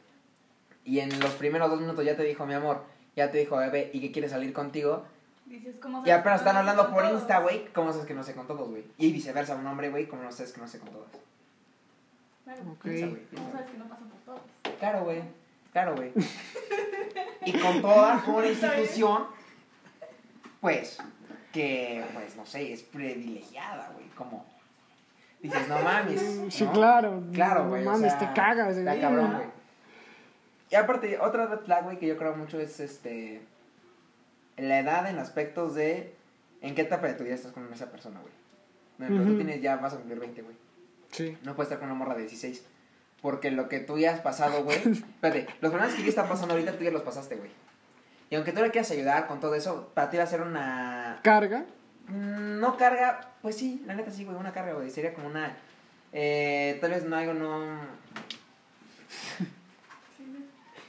[0.86, 2.84] Y en los primeros dos minutos ya te dijo, mi amor,
[3.16, 5.04] ya te dijo, bebé, y que quiere salir contigo.
[5.46, 7.20] Dices, ¿cómo Y apenas están hablando por todos?
[7.20, 7.68] Insta, güey.
[7.74, 8.86] ¿Cómo sabes que no sé con todos, güey?
[8.98, 11.08] Y viceversa, un hombre, güey, ¿cómo no sabes que no sé con todos?
[12.46, 12.62] Claro.
[12.72, 12.84] Ok.
[12.84, 14.42] Piensa, güey, ¿Cómo sabes que no pasan por todos?
[14.80, 15.22] Claro, güey.
[15.72, 16.12] Claro, güey.
[17.46, 19.28] y con toda una institución,
[20.62, 20.98] pues,
[21.52, 24.08] que, pues, no sé, es privilegiada, güey.
[24.10, 24.46] Como,
[25.42, 26.22] dices, no mames.
[26.50, 26.72] Sí, ¿no?
[26.72, 27.24] claro.
[27.34, 27.82] Claro, no güey.
[27.86, 29.48] o mames, sea, te cagas, Está cabrón, güey.
[30.70, 33.42] Y aparte, otra red flag, güey, que yo creo mucho es este.
[34.58, 36.16] La edad en aspectos de.
[36.62, 38.34] ¿En qué etapa de tu vida estás con esa persona, güey?
[38.98, 39.38] Por ejemplo, tú Ujú.
[39.44, 40.56] tienes ya, vas a cumplir 20, güey.
[41.12, 41.38] Sí.
[41.44, 42.64] No puedes estar con una morra de 16.
[43.22, 44.78] Porque lo que tú ya has pasado, güey.
[44.86, 47.50] espérate, los problemas que ya están pasando ahorita, tú ya los pasaste, güey.
[48.32, 51.20] Y aunque tú le quieras ayudar con todo eso, para ti va a ser una.
[51.22, 51.66] Carga.
[52.08, 54.90] Mm, No carga, pues sí, la neta sí, güey, una carga, güey.
[54.90, 55.56] Sería como una.
[56.14, 57.60] Eh, tal vez no algo no.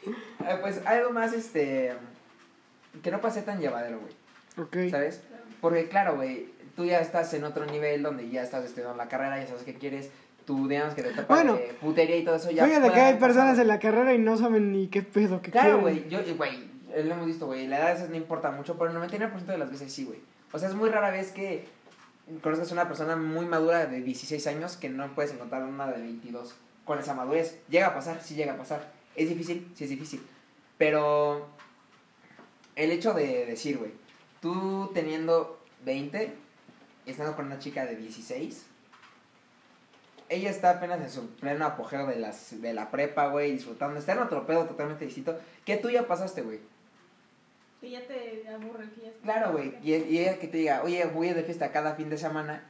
[0.04, 1.92] Eh, pues algo más, este.
[3.02, 4.12] Que no pase tan llevadero, güey.
[4.66, 4.90] Ok.
[4.90, 5.22] ¿Sabes?
[5.60, 9.38] Porque, claro, güey, tú ya estás en otro nivel donde ya estás estudiando la carrera,
[9.38, 10.10] ya sabes qué quieres.
[10.44, 12.64] Tú, digamos que te tapas Bueno, de putería y todo eso ya.
[12.64, 13.62] Fíjate puede que hay personas pasado.
[13.62, 17.14] en la carrera y no saben ni qué pedo que Claro, güey, yo, güey, lo
[17.14, 19.70] hemos visto, güey, la edad a veces no importa mucho, pero el 99% de las
[19.70, 20.20] veces sí, güey.
[20.52, 21.66] O sea, es muy rara vez que
[22.42, 26.00] conozcas a una persona muy madura de 16 años que no puedes encontrar una de
[26.00, 27.60] 22 con esa madurez.
[27.68, 28.92] Llega a pasar, sí llega a pasar.
[29.16, 30.22] Es difícil, sí es difícil.
[30.78, 31.48] Pero
[32.76, 33.92] el hecho de decir, güey,
[34.40, 36.34] tú teniendo 20,
[37.06, 38.66] estando con una chica de 16,
[40.28, 43.98] ella está apenas en su pleno apogeo de, las, de la prepa, güey, disfrutando.
[43.98, 45.38] Está en otro pedo totalmente distinto.
[45.64, 46.60] Que tú ya pasaste, güey.
[47.82, 49.74] Que ya te aburre, que ya Claro, güey.
[49.82, 52.62] Y, y ella que te diga, oye, voy de fiesta cada fin de semana.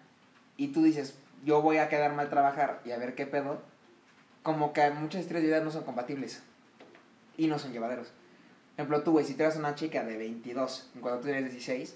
[0.57, 3.61] Y tú dices, yo voy a quedarme a trabajar y a ver qué pedo.
[4.43, 6.43] Como que muchas estilos de vida no son compatibles.
[7.37, 8.09] Y no son llevaderos.
[8.09, 11.53] Por ejemplo, tú, güey, si te vas a una chica de 22, cuando tú tienes
[11.53, 11.95] 16,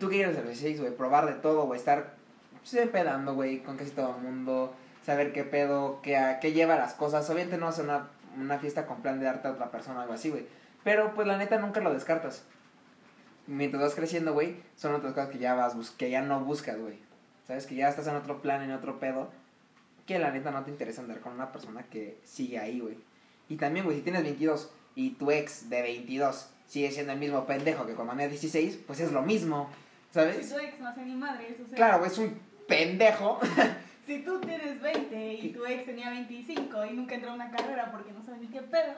[0.00, 2.16] tú qué quieres a los 16, güey, probar de todo, güey, estar
[2.58, 4.74] pues, empedando, güey, con casi todo el mundo,
[5.06, 7.30] saber qué pedo, qué, a- qué lleva las cosas.
[7.30, 10.02] Obviamente no vas a una, una fiesta con plan de darte a otra persona o
[10.02, 10.46] algo así, güey.
[10.84, 12.44] Pero pues la neta nunca lo descartas.
[13.46, 16.98] Mientras vas creciendo, güey, son otras cosas que ya vas que ya no buscas, güey.
[17.46, 19.30] Sabes que ya estás en otro plan, en otro pedo,
[20.06, 22.96] que la neta no te interesa andar con una persona que sigue ahí, güey.
[23.48, 27.44] Y también, güey, si tienes 22 y tu ex de 22 sigue siendo el mismo
[27.44, 29.68] pendejo que cuando tenía 16, pues es lo mismo,
[30.08, 30.48] Si ¿sabes?
[30.48, 31.76] tu ex no hace ni madres, o sea.
[31.76, 33.38] Claro, güey, es un pendejo.
[34.04, 37.92] Si tú tienes 20 y tu ex tenía 25 y nunca entró a una carrera
[37.92, 38.94] porque no sabe ni qué pedo,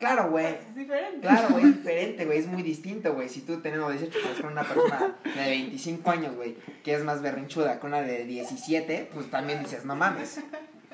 [0.00, 0.54] Claro, güey.
[0.54, 1.20] pues es diferente.
[1.20, 3.28] Claro, güey, es diferente, güey, es muy distinto, güey.
[3.28, 7.20] Si tú teniendo 18 estás con una persona de 25 años, güey, que es más
[7.20, 10.40] berrinchuda que una de 17, pues también dices, no mames.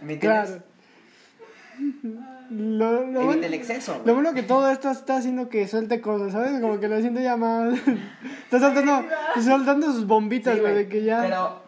[0.03, 0.51] ¿Me entiendes?
[0.51, 0.63] Claro.
[2.51, 6.01] Lo, lo, Evita bueno, el exceso, lo bueno que todo esto está haciendo que suelte
[6.01, 6.61] cosas, ¿sabes?
[6.61, 7.79] Como que lo siento ya más.
[8.45, 9.05] está soltando,
[9.41, 11.23] soltando sus bombitas, güey, de que ya.
[11.23, 11.63] Pero,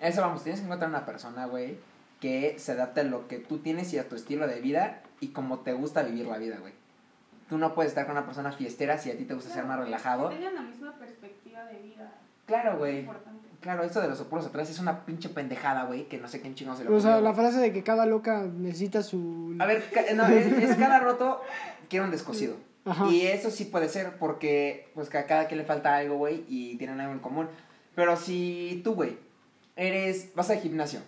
[0.00, 1.76] eso vamos, tienes que encontrar una persona, güey,
[2.20, 5.28] que se adapte a lo que tú tienes y a tu estilo de vida y
[5.28, 6.72] como te gusta vivir la vida, güey.
[7.48, 9.76] Tú no puedes estar con una persona fiestera si a ti te gusta ser más
[9.76, 10.28] Claro, relajado.
[10.30, 12.12] Que tengan la misma perspectiva de vida.
[12.46, 13.06] Claro, güey.
[13.60, 16.54] Claro, esto de los opuestos atrás es una pinche pendejada, güey, que no sé quién
[16.54, 19.56] chingón se le o sea, la frase de que cada loca necesita su.
[19.58, 21.40] A ver, ca- no, es, es cada roto
[21.88, 22.56] quiere un descosido.
[22.84, 23.06] Ajá.
[23.10, 26.44] Y eso sí puede ser porque pues que a cada quien le falta algo, güey,
[26.48, 27.48] y tienen algo en común.
[27.94, 29.16] Pero si tú, güey,
[29.76, 31.00] eres vas al gimnasio,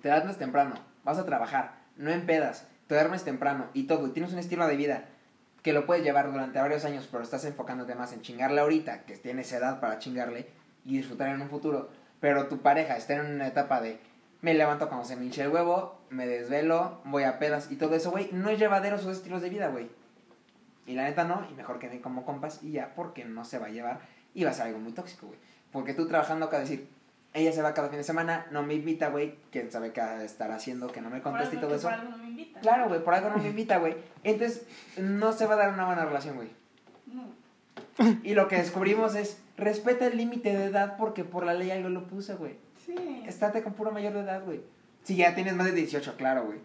[0.00, 4.32] te duermes temprano, vas a trabajar, no empedas, te duermes temprano y todo, y tienes
[4.32, 5.04] un estilo de vida
[5.62, 9.16] que lo puedes llevar durante varios años, pero estás enfocándote más en chingarle ahorita, que
[9.16, 10.46] tienes edad para chingarle
[10.84, 13.98] y disfrutar en un futuro, pero tu pareja está en una etapa de
[14.42, 17.94] me levanto cuando se me hinche el huevo, me desvelo, voy a pedas y todo
[17.94, 19.88] eso, güey, no es llevadero sus estilos de vida, güey.
[20.86, 23.58] Y la neta no, y mejor que den como compas y ya, porque no se
[23.58, 24.00] va a llevar
[24.34, 25.38] y va a ser algo muy tóxico, güey.
[25.72, 26.90] Porque tú trabajando acá, decir,
[27.34, 30.52] ella se va cada fin de semana, no me invita, güey, quién sabe qué estar
[30.52, 31.88] haciendo, que no me conteste y todo eso.
[31.88, 32.62] Por algo no me invitan.
[32.62, 33.96] Claro, güey, por algo no me invita, güey.
[34.22, 34.64] Entonces,
[34.96, 36.48] no se va a dar una buena relación, güey.
[37.12, 37.24] No.
[38.22, 41.88] Y lo que descubrimos es, respeta el límite de edad porque por la ley algo
[41.88, 42.56] lo puse, güey.
[42.86, 43.24] Sí.
[43.26, 44.60] Estate con puro mayor de edad, güey.
[45.02, 46.58] Si ya tienes más de 18, claro, güey.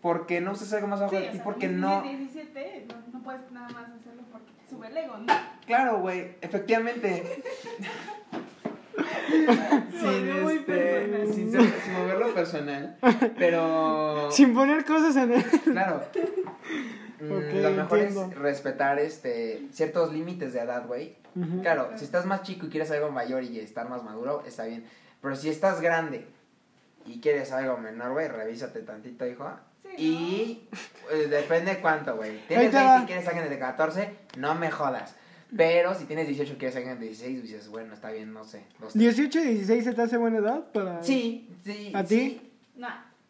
[0.00, 2.02] Porque no usas algo más abajo Sí, de o ti, sea, porque no...
[2.02, 5.26] tienes 17, no, no puedes nada más hacerlo porque te sube el ego, ¿no?
[5.66, 7.42] Claro, güey, efectivamente.
[8.96, 11.32] sin, este, personal.
[11.32, 12.96] sin, moverlo personal.
[13.38, 14.30] Pero.
[14.30, 15.44] Sin poner cosas en el.
[15.64, 16.02] Claro.
[17.20, 18.30] Mm, lo mejor entiendo.
[18.30, 21.16] es respetar este ciertos límites de edad, güey.
[21.60, 24.86] Claro, si estás más chico y quieres algo mayor y estar más maduro, está bien.
[25.20, 26.26] Pero si estás grande
[27.04, 29.50] y quieres algo menor, güey, revísate tantito, hijo.
[29.82, 30.68] Sí, Y
[31.12, 32.38] eh, depende cuánto, güey.
[32.48, 33.02] Tienes te 20 va.
[33.02, 35.14] y quieres alguien de 14, no me jodas.
[35.56, 38.64] Pero si tienes 18 y quieres alguien de 16, dices, bueno, está bien, no sé.
[38.80, 41.02] dos, 18 y 16 se te hace buena edad para.
[41.02, 41.92] Sí, sí.
[41.94, 42.40] ¿A sí.
[42.40, 42.52] ti?
[42.76, 42.88] No.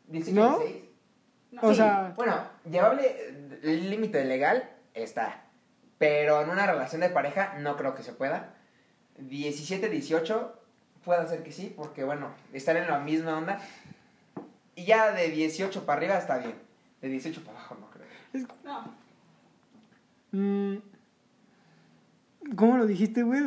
[0.09, 0.59] 18, ¿No?
[0.59, 0.85] 16.
[1.53, 1.61] no.
[1.63, 5.43] O Sí, sea- Bueno, llevable, el límite legal está.
[5.99, 8.55] Pero en una relación de pareja no creo que se pueda.
[9.19, 10.61] 17, 18
[11.05, 13.61] puede ser que sí, porque bueno, estar en la misma onda.
[14.75, 16.55] Y ya de 18 para arriba está bien.
[17.01, 18.07] De 18 para abajo no creo.
[18.65, 18.95] No.
[20.33, 20.77] Mm,
[22.55, 23.43] ¿Cómo lo dijiste, güey?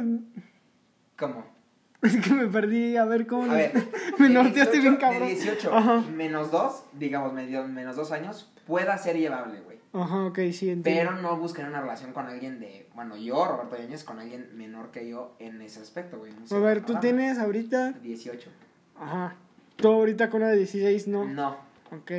[1.18, 1.46] ¿Cómo?
[2.02, 2.96] Es que me perdí.
[2.96, 3.72] A ver, ¿cómo A lo- ver.
[4.20, 5.28] Me norteaste 18 bien, cabrón.
[5.28, 6.02] De 18 Ajá.
[6.16, 9.80] menos 2, digamos medio- menos 2 años, pueda ser llevable, güey.
[9.92, 10.84] Ajá, ok, sí, entiendo.
[10.84, 12.88] Pero no busquen una relación con alguien de.
[12.96, 16.32] Bueno, yo, Roberto Yáñez, con alguien menor que yo en ese aspecto, güey.
[16.32, 17.92] no sé, A ver, tú tienes ahorita.
[18.02, 18.50] 18.
[18.98, 19.36] Ajá.
[19.76, 21.26] Tú ahorita con una de 16, no.
[21.26, 21.58] No.
[21.92, 22.12] Ok.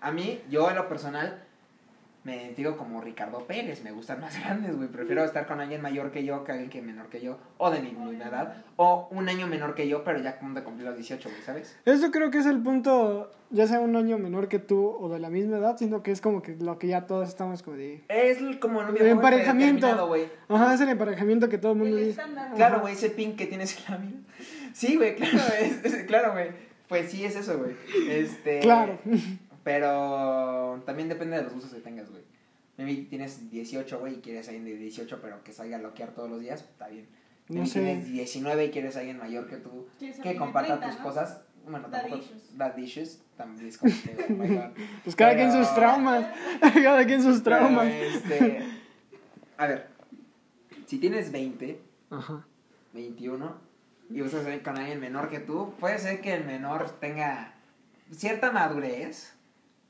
[0.00, 1.42] A mí, yo en lo personal,
[2.24, 4.88] me digo como Ricardo Pérez, me gustan más grandes, güey.
[4.88, 7.80] Prefiero estar con alguien mayor que yo que alguien que menor que yo, o de
[7.80, 10.96] mi misma edad, o un año menor que yo, pero ya como de cumplir los
[10.96, 11.78] 18, güey, ¿sabes?
[11.84, 15.18] Eso creo que es el punto, ya sea un año menor que tú o de
[15.18, 18.02] la misma edad, sino que es como que lo que ya todos estamos como de...
[18.08, 20.06] Es como en un El emparejamiento.
[20.06, 20.24] güey.
[20.48, 22.20] Ajá, es el emparejamiento que todo el mundo El dice.
[22.22, 22.52] estándar.
[22.54, 24.18] Claro, güey, ese pin que tienes en la vida.
[24.72, 26.48] Sí, güey, claro, es- es- claro, güey.
[26.88, 27.74] Pues sí, es eso, güey.
[28.10, 28.60] Este.
[28.60, 28.98] Claro.
[29.64, 32.22] Pero también depende de los gustos que tengas, güey.
[32.76, 36.10] Maybe tienes 18, güey, y quieres a alguien de 18, pero que salga a loquear
[36.12, 37.08] todos los días, está bien.
[37.48, 37.80] No sé.
[37.80, 41.04] tienes 19 y quieres a alguien mayor que tú, que comparta 30, tus ¿no?
[41.04, 42.22] cosas, Bueno, tampoco.
[42.54, 43.20] Daddy issues.
[43.36, 44.70] También es como que, oh my God.
[45.02, 46.26] Pues cada quien sus traumas.
[46.60, 47.86] cada quien sus traumas.
[47.86, 48.60] este,
[49.56, 49.88] a ver,
[50.86, 52.46] si tienes 20, Ajá.
[52.92, 53.64] 21
[54.10, 57.54] y salir con alguien menor que tú, puede ser que el menor tenga
[58.12, 59.34] cierta madurez,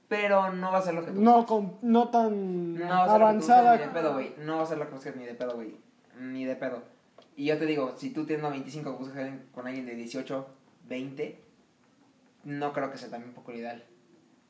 [0.09, 3.09] pero no va a ser lo que tú No, con, no tan No va a
[3.09, 3.77] ser lo que tú avanzada.
[3.77, 4.35] ni de pedo, güey.
[4.39, 5.77] No va a ser lo que buscas ni de pedo, güey.
[6.21, 6.83] Ni de pedo.
[7.37, 10.47] Y yo te digo, si tú tienes 25 buscas con alguien de 18,
[10.89, 11.41] 20,
[12.45, 13.85] no creo que sea también un poco ideal.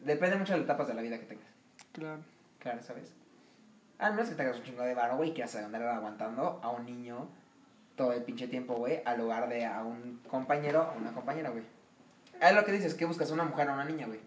[0.00, 1.46] Depende mucho de las etapas de la vida que tengas.
[1.92, 2.20] Claro.
[2.58, 3.14] Claro, ¿sabes?
[3.98, 6.84] Al menos que tengas un chingo de varo, güey, y quieras andar aguantando a un
[6.84, 7.28] niño
[7.96, 11.62] todo el pinche tiempo, güey, al lugar de a un compañero o una compañera, güey.
[12.42, 13.30] Es lo que dices, ¿qué buscas?
[13.30, 14.20] ¿Una mujer o una niña, güey?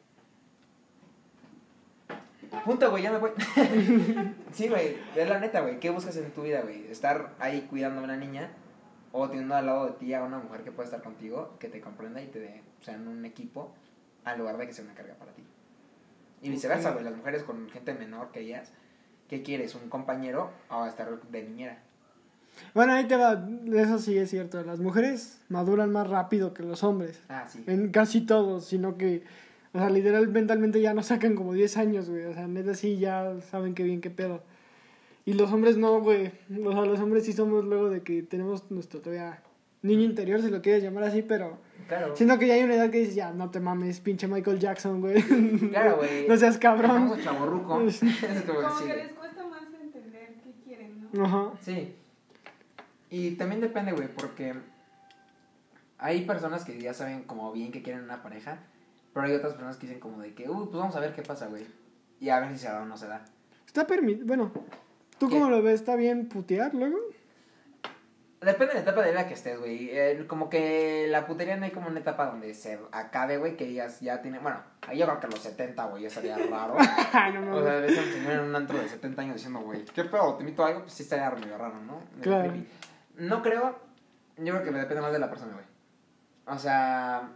[2.66, 3.32] Punto, güey, ya me voy.
[4.52, 5.80] sí, güey, es la neta, güey.
[5.80, 6.88] ¿Qué buscas en tu vida, güey?
[6.88, 8.50] ¿Estar ahí cuidando a una niña
[9.12, 11.82] o teniendo al lado de ti a una mujer que pueda estar contigo, que te
[11.82, 13.74] comprenda y te dé, o sea, en un equipo,
[14.26, 15.44] al lugar de que sea una carga para ti?
[16.42, 18.72] Y viceversa, güey, las mujeres con gente menor que ellas,
[19.28, 19.76] ¿qué quieres?
[19.76, 21.80] ¿Un compañero o estar de niñera?
[22.74, 23.48] Bueno, ahí te va.
[23.74, 24.64] Eso sí es cierto.
[24.64, 27.22] Las mujeres maduran más rápido que los hombres.
[27.30, 27.64] Ah, sí.
[27.68, 29.24] En casi todos, sino que,
[29.78, 32.26] o sea, literal, mentalmente ya nos sacan como 10 años, güey.
[32.26, 34.42] O sea, neta sí ya saben qué bien, qué pedo.
[35.26, 36.32] Y los hombres no, güey.
[36.66, 39.44] O sea, los hombres sí somos luego de que tenemos nuestro todavía
[39.84, 42.16] niño interior, si lo quieres llamar así, pero Claro.
[42.16, 45.00] siento que ya hay una edad que dices, ya, no te mames, pinche Michael Jackson,
[45.00, 45.22] güey.
[45.70, 46.28] Claro, güey.
[46.28, 46.90] no seas cabrón.
[47.10, 47.82] Vamos chaborruco.
[47.88, 51.24] es como que Como sí, que les cuesta más entender qué quieren, ¿no?
[51.26, 51.52] Ajá.
[51.62, 51.94] Sí.
[53.12, 54.54] Y también depende, güey, porque
[56.00, 58.60] hay personas que ya saben como bien que quieren una pareja,
[59.18, 61.24] pero hay otras personas que dicen como de que, uy, pues vamos a ver qué
[61.24, 61.66] pasa, güey.
[62.20, 63.26] Y a ver si se da o no se da.
[63.66, 64.52] Está permitido, bueno,
[65.18, 65.34] ¿tú ¿Qué?
[65.34, 65.80] cómo lo ves?
[65.80, 67.00] ¿Está bien putear luego?
[68.42, 69.90] Depende de la etapa de vida que estés, güey.
[69.92, 73.66] Eh, como que la putería no hay como una etapa donde se acabe, güey, que
[73.66, 74.38] digas ya tiene.
[74.38, 74.62] Bueno,
[74.94, 76.76] yo creo que a los 70, güey, ya sería raro.
[77.14, 79.62] Ay, no O sea, ves a un señor en un antro de 70 años diciendo,
[79.62, 80.36] güey, ¿qué pedo?
[80.36, 80.82] ¿Te invito a algo?
[80.82, 82.02] Pues sí estaría medio raro, ¿no?
[82.22, 82.54] Claro.
[83.16, 83.80] No creo.
[84.38, 85.66] Yo creo que me depende más de la persona, güey.
[86.46, 87.32] O sea,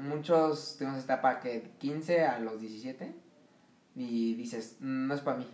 [0.00, 3.14] muchos tenemos esta etapa que 15 a los 17
[3.96, 5.46] y dices, "Mm, no es para mí.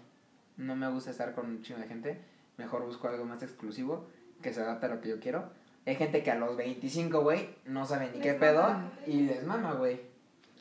[0.56, 2.20] No me gusta estar con un chingo de gente.
[2.58, 4.06] Mejor busco algo más exclusivo
[4.42, 5.50] que se adapte a lo que yo quiero.
[5.86, 8.92] Hay gente que a los 25, güey, no sabe ni Les qué pedo mama.
[9.06, 10.00] y les mama, güey.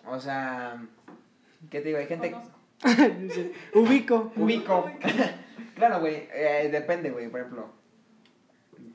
[0.06, 0.82] O sea,
[1.70, 2.00] ¿qué te digo?
[2.00, 2.34] Hay gente...
[3.76, 4.32] Ubico.
[4.38, 4.90] Ubico.
[5.76, 6.28] claro, güey.
[6.34, 7.28] eh, depende, güey.
[7.30, 7.70] Por ejemplo,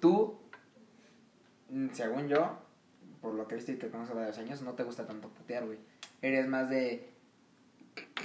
[0.00, 0.38] tú,
[1.92, 2.58] según yo,
[3.24, 5.78] por lo que viste y que conozco varios años, no te gusta tanto putear, güey.
[6.20, 7.08] Eres más de.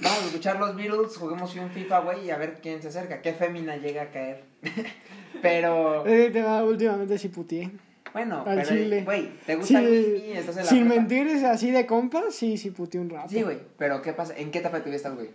[0.01, 3.21] Vamos a escuchar los Beatles, juguemos un FIFA, güey, y a ver quién se acerca.
[3.21, 4.43] ¿Qué fémina llega a caer?
[5.41, 6.05] pero.
[6.05, 7.71] Eh, te va, últimamente sí puteé.
[8.11, 9.03] Bueno, al pero, chile.
[9.03, 10.31] güey, ¿te gusta Sí, Luismi?
[10.33, 10.95] Estás en la sin prepa.
[10.95, 13.29] mentir, es así de compas, sí, sí puteé un rato.
[13.29, 14.35] Sí, güey, pero ¿qué pasa?
[14.35, 15.29] ¿En qué etapa de tu vida estás, güey?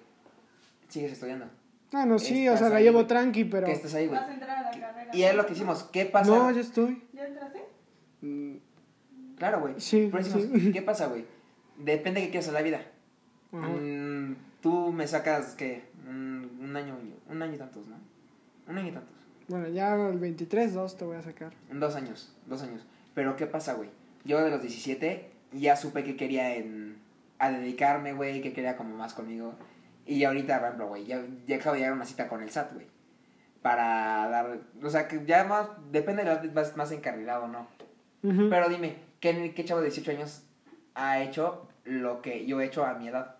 [0.88, 1.46] Sigues estudiando.
[1.92, 3.66] Ah, no, sí, o sea, la ahí, llevo tranqui, pero...
[3.66, 4.18] ¿Qué estás ahí, güey?
[4.18, 5.10] Vas a entrar a la carrera.
[5.16, 5.84] Y es lo que hicimos.
[5.84, 6.28] ¿Qué pasa?
[6.30, 7.04] No, yo estoy.
[7.12, 7.62] ¿Ya entraste?
[9.34, 9.74] Mm, Claro, güey.
[9.80, 10.72] Sí, Pero decimos, sí.
[10.72, 11.24] ¿qué pasa, güey?
[11.78, 12.80] Depende de qué quieras en la vida.
[13.52, 15.84] Mm, tú me sacas, ¿qué?
[16.08, 17.96] Un, un año, y- un año y tantos, ¿no?
[18.68, 19.14] Un año y tantos.
[19.48, 21.52] Bueno, ya el 23, 2 te voy a sacar.
[21.70, 22.84] En dos años, dos años.
[23.14, 23.90] Pero ¿qué pasa, güey?
[24.24, 26.96] Yo de los 17 ya supe que quería en,
[27.38, 29.54] a dedicarme, güey, que quería como más conmigo.
[30.06, 32.50] Y ahorita, por ejemplo, güey, ya, ya acabo de llegar a una cita con el
[32.50, 32.86] SAT, güey.
[33.62, 37.48] Para dar, o sea, que ya más, depende de la edad, vas más encarrilado o
[37.48, 37.66] no.
[38.22, 38.48] Ujú.
[38.50, 38.96] Pero dime,
[39.32, 40.42] ¿qué, ¿qué chavo de 18 años
[40.94, 43.36] ha hecho lo que yo he hecho a mi edad?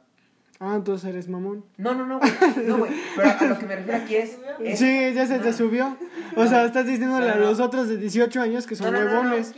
[0.61, 1.65] Ah, entonces eres mamón.
[1.77, 2.33] No, no, no, güey.
[2.67, 2.93] No, güey.
[3.17, 4.39] Pero a lo que me refiero aquí es.
[4.61, 5.43] es- Sí, ya se no.
[5.43, 5.97] te subió.
[6.37, 9.05] O sea, estás diciéndole No, a los otros de 18 años que son No, no,
[9.05, 9.21] no, no.
[9.31, 9.55] huevones.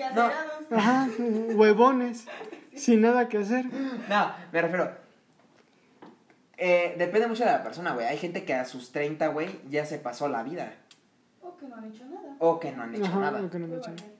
[0.72, 1.08] Ajá,
[1.54, 2.24] huevones.
[2.74, 3.66] Sin nada que hacer.
[4.08, 4.90] No, me refiero.
[6.58, 8.06] Eh, depende mucho de la persona, güey.
[8.06, 10.72] Hay gente que a sus 30, güey, ya se pasó la vida.
[11.42, 12.36] O que no han hecho nada.
[12.38, 13.40] O que no han hecho Ajá, nada.
[13.40, 13.94] lo que no me echan.
[13.96, 14.16] barbaridad.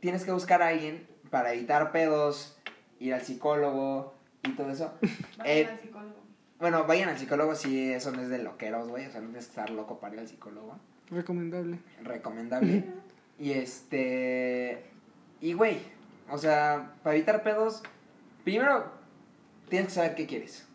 [0.00, 2.56] Tienes que buscar a alguien para evitar pedos,
[3.00, 4.92] ir al psicólogo y todo eso.
[5.38, 6.14] Vayan Eh, al psicólogo.
[6.58, 9.06] Bueno, vayan al psicólogo si eso no es de loqueros, güey.
[9.06, 10.76] O sea, no tienes que estar loco para ir al psicólogo.
[11.10, 11.78] Recomendable.
[12.02, 12.84] recomendable.
[13.38, 14.84] y este.
[15.40, 15.78] Y güey,
[16.30, 17.82] o sea, para evitar pedos,
[18.44, 18.90] primero
[19.68, 20.66] tienes que saber qué quieres.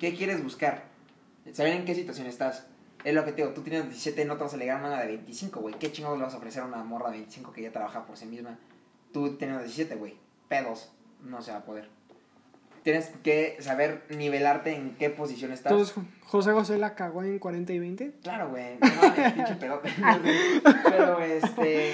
[0.00, 0.82] ¿Qué quieres buscar?
[1.52, 2.66] Saber en qué situación estás.
[3.04, 5.06] Es lo que te digo, tú tienes 17, no te vas a a una de
[5.06, 5.76] 25, güey.
[5.78, 8.16] ¿Qué chingados le vas a ofrecer a una morra de 25 que ya trabaja por
[8.16, 8.58] sí misma?
[9.12, 10.16] Tú tienes 17, güey.
[10.48, 10.92] Pedos,
[11.22, 11.88] no se va a poder.
[12.82, 15.72] Tienes que saber nivelarte en qué posición estás.
[15.72, 15.94] Entonces,
[16.24, 18.12] José José la cagó en 40 y 20.
[18.22, 18.78] Claro, güey.
[18.80, 19.90] No pinche pedote.
[20.84, 21.92] Pero este.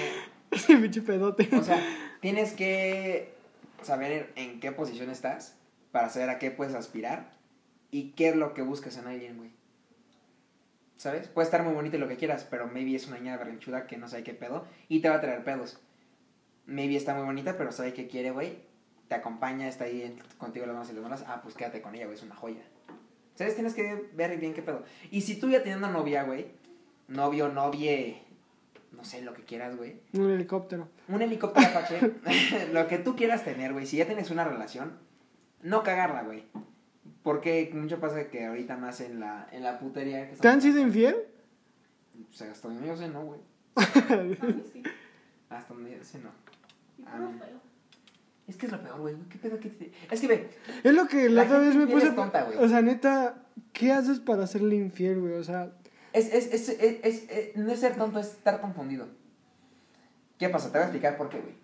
[0.67, 1.49] pinche pedote.
[1.57, 1.81] O sea,
[2.21, 3.33] tienes que
[3.81, 5.57] saber en qué posición estás
[5.91, 7.37] para saber a qué puedes aspirar
[7.91, 9.51] y qué es lo que buscas en alguien, güey.
[10.95, 11.27] ¿Sabes?
[11.27, 13.97] Puede estar muy bonito y lo que quieras, pero maybe es una niña berrinchuda que
[13.97, 15.79] no sabe qué pedo y te va a traer pedos.
[16.67, 18.59] Maybe está muy bonita, pero sabe qué quiere, güey.
[19.07, 21.23] Te acompaña, está ahí en- contigo las manos y las manos.
[21.27, 22.61] Ah, pues quédate con ella, güey, es una joya.
[23.35, 23.55] ¿Sabes?
[23.55, 24.83] Tienes que ver bien qué pedo.
[25.11, 26.47] Y si tú ya teniendo novia, güey,
[27.07, 28.21] novio, novie,
[28.91, 30.01] no sé, lo que quieras, güey.
[30.13, 30.89] Un helicóptero.
[31.07, 32.15] Un helicóptero Apache,
[32.73, 33.85] lo que tú quieras tener, güey.
[33.85, 34.93] Si ya tienes una relación,
[35.61, 36.43] no cagarla, güey.
[37.23, 40.29] Porque mucho pasa que ahorita más en la, en la putería.
[40.29, 41.15] Que ¿Te han sido infiel?
[42.27, 43.39] Pues hasta donde yo sé, no, güey.
[43.75, 44.81] A mí sí.
[45.49, 46.29] Hasta donde yo sé, no.
[46.97, 47.37] Y Ah, puro no.
[47.39, 47.57] feo.
[48.47, 49.15] Es que es lo peor, güey.
[49.29, 49.91] ¿Qué pedo que te...
[50.09, 50.49] Es que ve,
[50.83, 52.11] Es lo que la, La otra vez me puse.
[52.11, 55.33] tonta, o sea, neta, ¿qué haces para hacerle infiel, güey?
[55.33, 55.71] O sea,
[56.13, 59.07] es, es, es, es, es- es- no es ser tonto, es estar confundido.
[60.39, 60.67] ¿Qué pasa?
[60.71, 61.55] Te voy a explicar por qué, güey.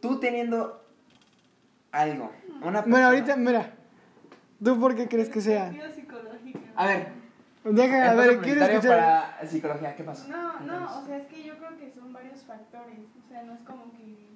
[0.00, 0.84] Tú teniendo
[1.92, 2.82] algo, una persona...
[2.86, 3.72] bueno, ahorita, mira.
[4.62, 5.72] ¿Tú por qué crees que sea?
[6.74, 7.08] A ver,
[7.64, 8.98] Deja, a ver, Espacio ¿quieres publicitario escuchar?
[9.38, 10.28] para psicología, ¿qué pasó?
[10.28, 12.98] No, no, o sea, es que yo creo que son varios factores.
[13.24, 14.31] O sea, no es como que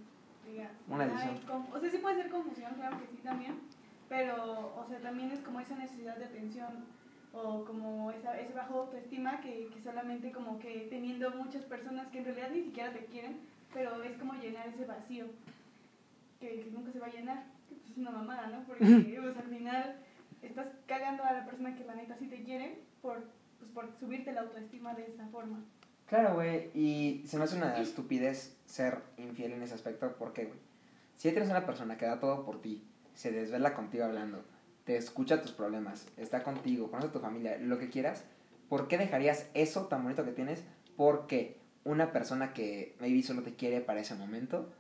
[0.46, 0.70] digas.
[0.88, 1.38] Una "Ay, decisión.
[1.46, 1.72] com-".
[1.72, 3.60] O sea, sí puede ser confusión, claro que sí también.
[4.08, 6.84] Pero, o sea, también es como esa necesidad de atención
[7.32, 12.18] o como esa, ese bajo autoestima que, que solamente como que teniendo muchas personas que
[12.18, 13.40] en realidad ni siquiera te quieren,
[13.74, 15.26] pero es como llenar ese vacío
[16.40, 17.44] que, que nunca se va a llenar.
[17.68, 18.62] Que pues es una mamada, ¿no?
[18.64, 18.84] Porque
[19.22, 19.96] pues, al final
[20.42, 23.24] estás cagando a la persona que la neta sí te quiere por,
[23.58, 25.64] pues, por subirte la autoestima de esa forma.
[26.06, 30.44] Claro, güey, y se me hace una estupidez ser infiel en ese aspecto, ¿por qué,
[30.44, 30.58] güey?
[31.16, 34.44] Si ya tienes una persona que da todo por ti, se desvela contigo hablando,
[34.84, 38.24] te escucha tus problemas, está contigo, conoce a tu familia, lo que quieras,
[38.68, 40.62] ¿por qué dejarías eso tan bonito que tienes?
[40.96, 44.70] Porque una persona que maybe solo te quiere para ese momento,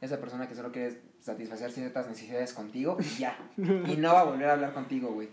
[0.00, 4.48] esa persona que solo quiere satisfacer ciertas necesidades contigo, ya, y no va a volver
[4.48, 5.28] a hablar contigo, güey.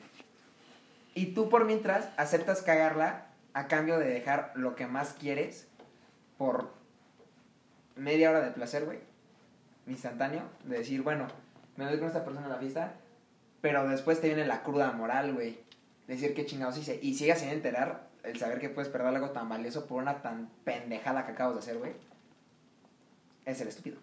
[1.15, 3.28] Y tú por mientras aceptas cagarla
[3.59, 5.67] a cambio de dejar lo que más quieres
[6.37, 6.71] por
[7.97, 8.99] media hora de placer, güey.
[9.85, 10.43] Instantáneo.
[10.63, 11.27] De decir, bueno,
[11.75, 12.93] me voy con esta persona a la fiesta,
[13.59, 15.59] pero después te viene la cruda moral, güey.
[16.07, 17.01] Decir qué chingados hice.
[17.01, 20.49] Y sigas sin enterar el saber que puedes perder algo tan valioso por una tan
[20.63, 21.91] pendejada que acabas de hacer, güey.
[23.43, 23.97] Es el estúpido.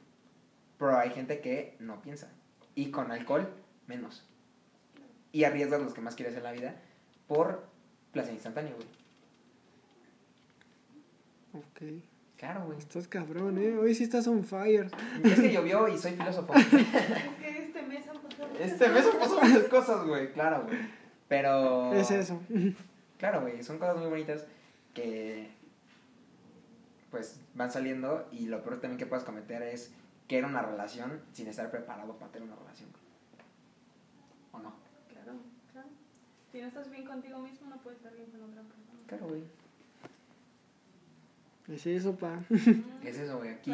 [0.78, 2.28] Pero hay gente que no piensa.
[2.74, 3.48] Y con alcohol,
[3.86, 4.28] menos.
[5.32, 6.74] Y arriesgas los que más quieres en la vida
[7.26, 7.64] por
[8.12, 9.05] placer instantáneo, güey.
[11.58, 11.82] Ok.
[12.36, 12.78] Claro, güey.
[12.78, 13.76] Estás cabrón, ¿eh?
[13.78, 14.90] Hoy sí estás on fire.
[15.24, 16.52] Es que llovió y soy filósofo.
[16.56, 19.20] Es que este mes han pasado muchas Este mes cosas.
[19.20, 20.32] pasó muchas cosas, güey.
[20.32, 20.78] Claro, güey.
[21.28, 21.92] Pero.
[21.94, 22.40] Es eso.
[23.18, 23.62] Claro, güey.
[23.62, 24.44] Son cosas muy bonitas
[24.92, 25.48] que.
[27.10, 28.28] Pues van saliendo.
[28.30, 29.90] Y lo peor también que puedes cometer es
[30.28, 32.90] que era una relación sin estar preparado para tener una relación.
[34.52, 34.74] ¿O no?
[35.08, 35.32] Claro,
[35.72, 35.88] claro.
[36.52, 38.98] Si no estás bien contigo mismo, no puedes estar bien con otra persona.
[39.06, 39.44] Claro, güey.
[41.68, 42.38] Es eso, pa.
[43.04, 43.50] Es eso, güey.
[43.50, 43.70] Aquí.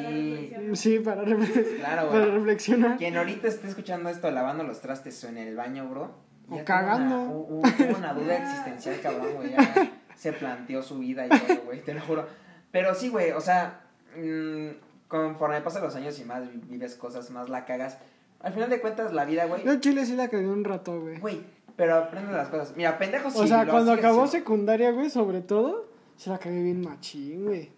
[0.55, 0.75] Para.
[0.77, 2.97] Sí, para, re- Claro, para reflexionar.
[2.97, 6.11] Quien ahorita esté escuchando esto lavando los trastes o en el baño, bro.
[6.49, 7.23] O cagando.
[7.31, 9.51] Una, tuvo una duda existencial, cabrón, güey.
[9.53, 11.81] Ya se planteó su vida y todo, güey.
[11.83, 12.27] Te lo juro.
[12.71, 13.33] Pero sí, güey.
[13.33, 13.81] O sea,
[14.17, 14.69] mm,
[15.09, 17.99] conforme pasan los años y más vi- vives cosas, más la cagas.
[18.41, 19.65] Al final de cuentas, la vida, güey.
[19.65, 21.19] Yo en Chile sí la cagué un rato, güey.
[21.21, 21.41] Güey,
[21.77, 22.75] pero aprendes las cosas.
[22.77, 26.81] Mira, pendejos O sí, sea, cuando acabó secundaria, güey, sobre todo, se la cagué bien
[26.81, 27.71] machín, güey.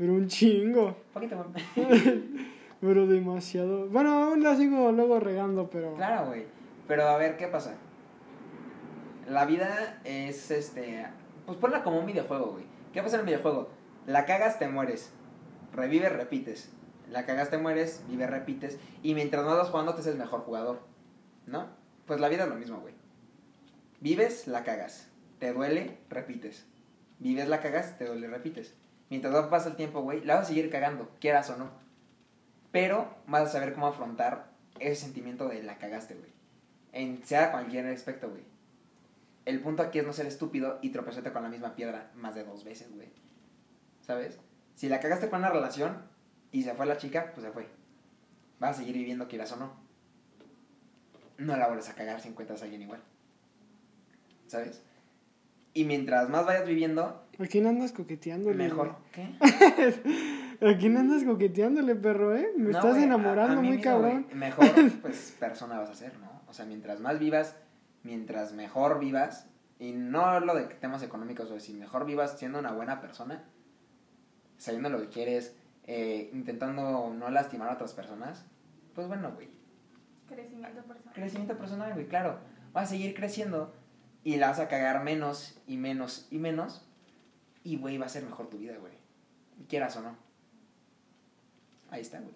[0.00, 0.96] Pero un chingo.
[1.12, 1.36] Poquito,
[1.76, 2.24] güey.
[2.80, 3.86] Pero demasiado.
[3.88, 5.94] Bueno, aún la sigo luego regando, pero.
[5.96, 6.46] Claro, güey.
[6.88, 7.74] Pero a ver, ¿qué pasa?
[9.28, 11.06] La vida es este.
[11.44, 12.64] Pues ponla como un videojuego, güey.
[12.94, 13.68] ¿Qué pasa en el videojuego?
[14.06, 15.12] La cagas, te mueres.
[15.74, 16.72] Revives, repites.
[17.10, 18.78] La cagas, te mueres, vives, repites.
[19.02, 20.80] Y mientras no vas jugando, te haces mejor jugador.
[21.46, 21.66] ¿No?
[22.06, 22.94] Pues la vida es lo mismo, güey.
[24.00, 25.10] Vives, la cagas.
[25.38, 26.66] Te duele, repites.
[27.18, 28.79] Vives, la cagas, te duele, repites.
[29.10, 31.68] Mientras no pasa el tiempo, güey, la vas a seguir cagando, quieras o no.
[32.70, 36.30] Pero vas a saber cómo afrontar ese sentimiento de la cagaste, güey.
[36.92, 38.42] En sea cualquier aspecto, güey.
[39.44, 42.44] El punto aquí es no ser estúpido y tropezarte con la misma piedra más de
[42.44, 43.08] dos veces, güey.
[44.00, 44.38] ¿Sabes?
[44.76, 46.02] Si la cagaste con una relación
[46.52, 47.68] y se fue la chica, pues se fue.
[48.60, 49.72] Vas a seguir viviendo quieras o no.
[51.38, 53.02] No la vuelves a cagar si encuentras a alguien igual.
[54.46, 54.82] ¿Sabes?
[55.74, 58.64] Y mientras más vayas viviendo, ¿A quién andas coqueteándole?
[58.64, 58.96] mejor.
[59.12, 59.34] ¿Qué?
[60.60, 62.52] ¿A quién andas coqueteándole, perro, eh?
[62.56, 64.22] Me No, estás güey, enamorando a mí muy mismo, cabrón.
[64.24, 64.66] güey, Mejor,
[65.02, 66.42] pues, persona vas a ser, ¿no?
[66.48, 67.56] O sea, mientras más vivas,
[68.02, 69.46] mientras mejor vivas,
[69.78, 73.44] y no lo de temas económicos, o si mejor vivas siendo una buena persona,
[74.58, 78.44] sabiendo lo que quieres, eh, intentando no lastimar a otras personas,
[78.94, 79.48] pues bueno, güey.
[80.28, 81.14] Crecimiento personal.
[81.14, 82.38] Crecimiento personal, güey, claro.
[82.74, 83.72] Vas a seguir creciendo
[84.22, 86.86] y la vas a cagar menos y menos y menos.
[87.64, 88.92] Y, güey, va a ser mejor tu vida, güey.
[89.68, 90.16] Quieras o no.
[91.90, 92.32] Ahí está, güey.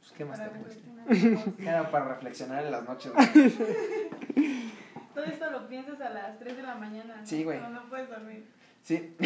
[0.00, 1.54] Pues, ¿qué más Para te reflexionar.
[1.56, 3.28] Claro, para reflexionar en las noches, güey.
[5.14, 7.20] Todo esto lo piensas a las 3 de la mañana.
[7.24, 7.60] Sí, güey.
[7.60, 8.46] No puedes dormir.
[8.82, 9.16] Sí.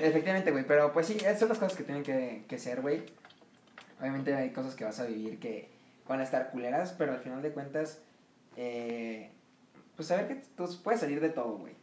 [0.00, 0.66] Efectivamente, güey.
[0.66, 3.04] Pero pues sí, esas son las cosas que tienen que, que ser, güey.
[4.00, 5.70] Obviamente hay cosas que vas a vivir que
[6.08, 8.00] van a estar culeras, pero al final de cuentas,
[8.56, 9.30] eh,
[9.96, 11.74] pues saber que tú puedes salir de todo, güey.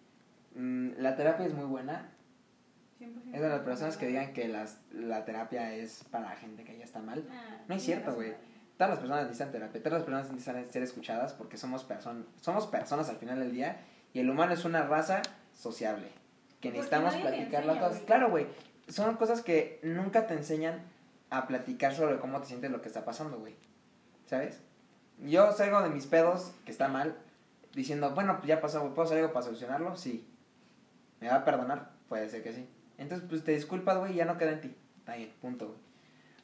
[0.56, 2.12] Mm, la terapia es muy buena.
[3.00, 3.34] 100%.
[3.34, 6.84] Es de las personas que digan que las, la terapia es para gente que ya
[6.84, 7.26] está mal.
[7.32, 8.34] Ah, No es cierto, güey.
[8.78, 12.68] Todas las personas necesitan terapia, todas las personas necesitan ser escuchadas porque somos, person somos
[12.68, 13.82] personas al final del día
[14.14, 15.22] y el humano es una raza
[15.54, 16.08] sociable.
[16.62, 18.02] Que necesitamos platicar las cosas.
[18.02, 18.47] Claro, güey.
[18.88, 20.82] Son cosas que nunca te enseñan
[21.30, 23.56] a platicar sobre cómo te sientes lo que está pasando, güey.
[24.26, 24.62] ¿Sabes?
[25.20, 27.18] Yo salgo de mis pedos, que está mal,
[27.74, 29.95] diciendo, bueno, pues ya pasó, ¿puedo hacer algo para solucionarlo?
[29.95, 30.28] Sí.
[31.20, 31.91] ¿Me va a perdonar?
[32.07, 32.67] Puede ser que sí.
[32.97, 34.76] Entonces, pues te disculpas, güey, y ya no queda en ti.
[34.97, 35.80] Está bien, punto, güey.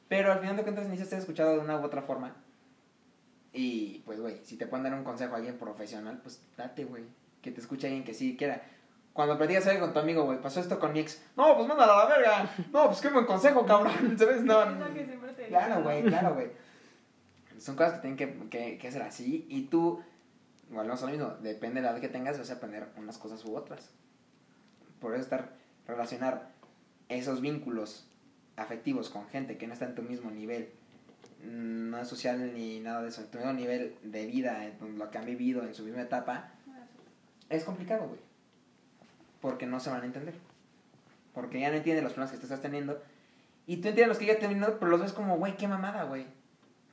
[0.07, 2.35] Pero al final de cuentas necesitas ser escuchado de una u otra forma.
[3.51, 7.03] Y pues, güey, si te pueden dar un consejo a alguien profesional, pues date, güey.
[7.41, 8.61] Que te escuche alguien que sí quiera.
[9.13, 11.21] Cuando platicas algo con tu amigo, güey, pasó esto con mi ex.
[11.37, 12.51] No, pues mándala a la verga.
[12.73, 14.15] No, pues qué buen consejo, cabrón.
[14.19, 14.43] ¿Sabes?
[14.43, 14.63] No.
[15.35, 16.51] Te Claro, güey, claro, güey.
[17.57, 19.45] Son cosas que tienen que, que, que ser así.
[19.49, 20.03] Y tú,
[20.69, 21.27] igual no es lo mismo.
[21.41, 23.89] Depende de la edad que tengas, vas a aprender unas cosas u otras.
[24.99, 25.53] Por eso estar,
[25.87, 26.51] relacionar
[27.09, 28.07] esos vínculos
[28.55, 30.69] afectivos con gente que no está en tu mismo nivel,
[31.43, 34.97] mm, no es social ni nada de eso, en tu mismo nivel de vida, en
[34.97, 36.51] lo que han vivido en su misma etapa,
[37.49, 38.19] es complicado, güey.
[39.41, 40.33] Porque no se van a entender.
[41.33, 43.01] Porque ya no entienden los problemas que tú estás teniendo.
[43.67, 46.25] Y tú entiendes los que ya teniendo, pero los ves como, güey, qué mamada, güey.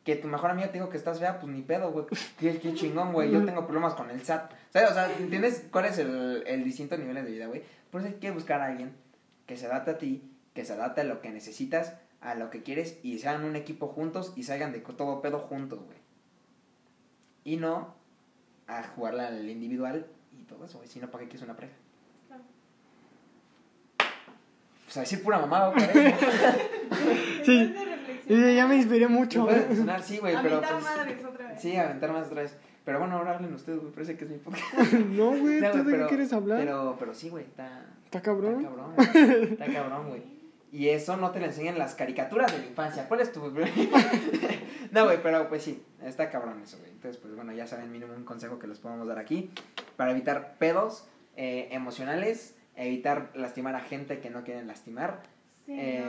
[0.04, 2.06] Que tu mejor amiga te dijo que estás fea, pues ni pedo, güey.
[2.38, 3.30] Qué, qué chingón, güey.
[3.30, 4.52] Yo tengo problemas con el SAT.
[4.72, 4.90] ¿Sabes?
[4.90, 7.62] O sea, ¿entiendes cuál es el, el distinto niveles de vida, güey?
[7.90, 8.96] Por eso hay que buscar a alguien
[9.46, 12.62] que se adapte a ti, que se adapte a lo que necesitas, a lo que
[12.62, 15.98] quieres, y sean un equipo juntos y salgan de todo pedo juntos, güey.
[17.44, 17.94] Y no
[18.66, 20.06] a jugarla al individual
[20.38, 20.88] y todo eso, güey.
[20.88, 21.74] Sino para qué quieres una pareja.
[22.28, 22.42] Claro.
[24.84, 26.14] Pues a decir pura mamada, güey.
[27.44, 27.74] Sí.
[28.56, 29.46] Ya me inspiré mucho.
[30.02, 30.84] sí, güey, pero aventar pues...
[30.84, 31.60] madres otra vez.
[31.60, 32.56] Sí, aventar más otra vez.
[32.84, 33.92] Pero bueno, ahora hablen ustedes, güey.
[33.92, 34.92] Parece que es mi podcast.
[35.10, 36.58] No, güey, No, ¿tú de qué pero- quieres hablar?
[36.58, 37.66] Pero, pero sí, güey, está,
[38.04, 38.64] ¿Está está cabrón?
[38.64, 38.94] cabrón.
[38.96, 39.42] güey.
[39.52, 40.22] Está cabrón, güey.
[40.72, 43.06] Y eso no te lo enseñan las caricaturas de la infancia.
[43.06, 43.40] ¿Cuál es tu...?
[44.92, 46.90] no, güey, pero pues sí, está cabrón eso, güey.
[46.90, 49.50] Entonces, pues bueno, ya saben mínimo un consejo que les podemos dar aquí.
[49.96, 51.06] Para evitar pedos
[51.36, 55.22] eh, emocionales, evitar lastimar a gente que no quieren lastimar.
[55.66, 56.04] Sí, Eh,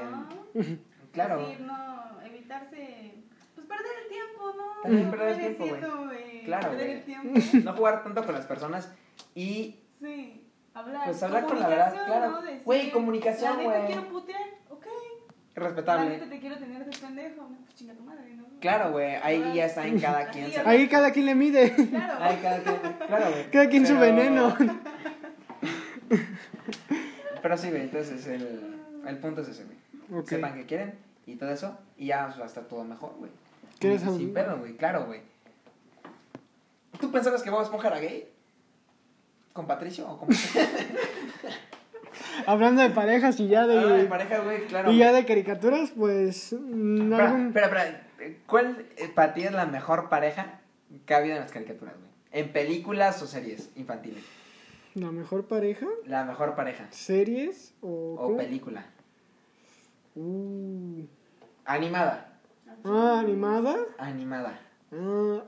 [0.55, 0.61] ¿no?
[1.14, 1.47] Claro.
[1.47, 3.14] Decir, no, evitarse.
[3.55, 4.82] Pues perder el tiempo, ¿no?
[4.84, 7.39] También No perder el tiempo, siendo, güey, Claro, Perder el tiempo.
[7.64, 8.91] No jugar tanto con las personas
[9.36, 10.39] y Sí.
[10.74, 11.05] Hablar.
[11.05, 12.41] Pues hablar con la verdad, Comunicación, claro.
[12.41, 12.61] ¿no?
[12.66, 13.86] Güey, comunicación, La neta güey.
[13.86, 14.41] quiero putear,
[14.72, 14.86] ok.
[15.55, 16.09] La respetable.
[16.09, 17.41] neta te quiero tener de pendejo.
[17.43, 18.45] no, Pues chinga tu madre, ¿no?
[18.59, 20.51] Claro, güey, ahí ya está en cada quien.
[20.51, 21.76] se- Ahí cada quien le mide.
[21.89, 22.24] Claro.
[22.24, 23.51] Ahí cada quien, claro, güey.
[23.51, 24.57] Cada quien su Pero- veneno.
[27.41, 29.78] Pero sí, güey, entonces el, el punto es ese, güey.
[30.26, 30.93] Sepan que quieren
[31.26, 33.32] y todo eso, y ya va a estar todo mejor, güey.
[33.80, 35.22] ¿Quieres Sin pedo, güey, claro, güey.
[36.99, 38.30] ¿Tú pensabas que Bob Esponja era gay?
[39.51, 40.30] ¿Con Patricio o con
[42.45, 44.06] Hablando de parejas y ya de de.
[44.06, 44.91] pareja, güey, claro.
[44.91, 46.54] Y ya de caricaturas, pues.
[46.54, 47.99] mm, Espera, algún- espera, espera.
[48.47, 50.60] ¿Cuál eh, para ti es la mejor pareja
[51.06, 52.10] que ha habido en las caricaturas, güey?
[52.32, 54.24] En películas o series infantiles.
[54.95, 56.88] La mejor pareja, La mejor pareja.
[56.91, 58.16] series o.
[58.18, 58.38] O ¿cómo?
[58.38, 58.86] película.
[60.16, 61.05] Uh.
[61.66, 62.30] Animada.
[62.86, 63.76] Ah, animada.
[63.97, 64.59] Animada.
[64.91, 65.43] Ah.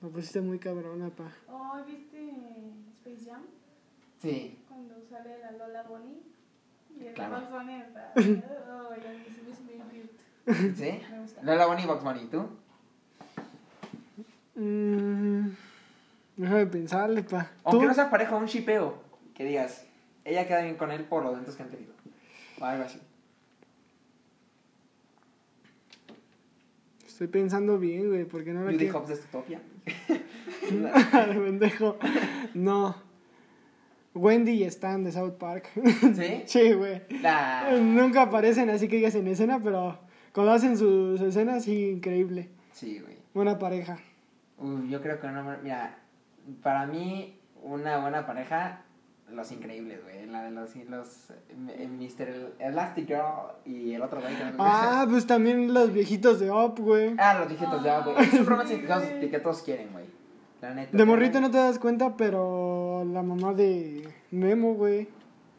[0.00, 1.30] Me pusiste muy cabrona, pa.
[1.48, 2.32] Oh, ¿viste
[2.96, 3.42] Space Jam?
[4.18, 4.58] Sí.
[4.68, 6.22] Cuando sale la Lola Bonnie.
[6.98, 7.36] Y el Claro.
[7.40, 8.12] Bugs Bunny está.
[8.68, 10.74] Oh, ya se me hizo bien cute.
[10.74, 11.02] ¿Sí?
[11.10, 11.42] Me gusta.
[11.42, 12.48] Lola Bonnie y Box Bunny, ¿tú?
[14.54, 15.48] Mm,
[16.36, 17.44] déjame pensarle, pa.
[17.44, 17.70] ¿Tú?
[17.70, 18.94] Aunque no sea pareja, un shipeo.
[19.34, 19.84] Que digas,
[20.24, 21.92] ella queda bien con él por los eventos que han tenido.
[22.60, 23.00] O algo así.
[27.16, 28.98] Estoy pensando bien, güey, porque no la Judy quiero.
[28.98, 29.58] Hobbs de Stutopia.
[31.32, 31.96] Pendejo.
[32.52, 32.94] No.
[34.12, 35.70] Wendy y Stan de South Park.
[36.14, 36.42] ¿Sí?
[36.44, 37.00] sí, güey.
[37.80, 39.98] Nunca aparecen así que digas en escena, pero
[40.34, 42.50] cuando hacen sus escenas, sí, increíble.
[42.72, 43.16] Sí, güey.
[43.32, 43.98] Buena pareja.
[44.58, 45.56] Uy, yo creo que no.
[45.62, 45.98] Mira,
[46.62, 48.84] para mí, una buena pareja
[49.32, 50.26] Los increíbles, güey.
[50.26, 52.54] La de los, los Mr.
[52.58, 54.34] Elastic Girl y el otro güey.
[54.36, 57.14] que no Ah, pues también los viejitos de Up, güey.
[57.18, 58.16] Ah, los viejitos ya, güey.
[58.24, 60.04] Es un romance que todos, que todos quieren, güey.
[60.62, 60.96] La neta.
[60.96, 65.08] De morrito no te das cuenta, pero la mamá de Memo, güey,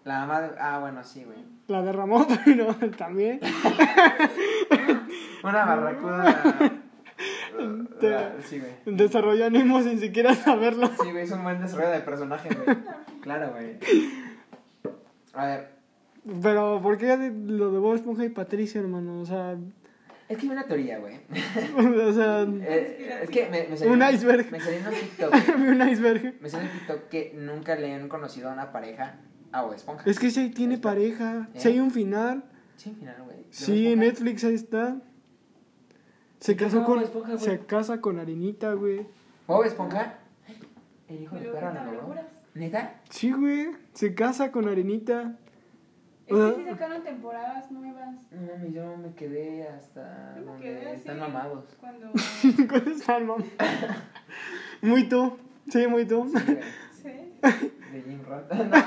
[0.06, 0.50] La mamá de...
[0.60, 1.38] Ah, bueno, sí, güey.
[1.68, 3.40] la derramó, pero también.
[5.44, 6.77] Una barracuda...
[8.00, 8.62] Te- Sí.
[8.86, 10.88] Desarrolló ánimo sin siquiera saberlo.
[11.02, 12.78] Sí, güey, es un buen desarrollo de personaje, güey.
[13.22, 13.78] Claro, güey.
[15.34, 15.70] A ver,
[16.42, 17.16] Pero, ¿por qué
[17.48, 19.22] lo de Bob Esponja y Patricia, hermano?
[19.22, 19.56] O sea,
[20.28, 21.16] es que hay una teoría, güey.
[22.10, 23.94] o sea, Eh, es que me, me salió...
[23.94, 24.52] Un iceberg.
[24.52, 25.34] Me salió en un TikTok.
[25.58, 26.36] un iceberg.
[26.42, 29.20] Me salió en TikTok que nunca le han conocido a una pareja
[29.54, 30.10] a Bob Esponja.
[30.10, 32.44] Es que si tiene pareja, si hay un final.
[32.76, 33.38] Sí, al final, güey.
[33.52, 33.96] Sí.
[33.96, 34.98] Netflix ahí está.
[36.40, 37.02] Se ¿Qué casó con.
[37.02, 37.38] Esponja?
[37.38, 39.06] Se casa con Arenita, güey.
[39.48, 40.20] Bob Esponja.
[41.08, 42.26] El hijo de perra locuras.
[42.54, 42.96] ¿Neta?
[43.10, 43.70] Sí, güey.
[43.94, 45.36] Se casa con Arenita.
[46.28, 48.16] Es que sí sacaron temporadas nuevas.
[48.32, 50.96] No, mami, yo me quedé hasta Yo me donde quedé así.
[50.98, 51.64] están mamados.
[51.80, 52.12] Cuando.
[52.70, 53.44] ¿Cuál es el mamá?
[54.82, 55.38] Muy tú.
[55.70, 56.30] Sí, muy tú.
[56.36, 56.60] Sí, güey.
[56.92, 57.94] Sí.
[57.94, 58.52] De Jim Roth.
[58.54, 58.78] No,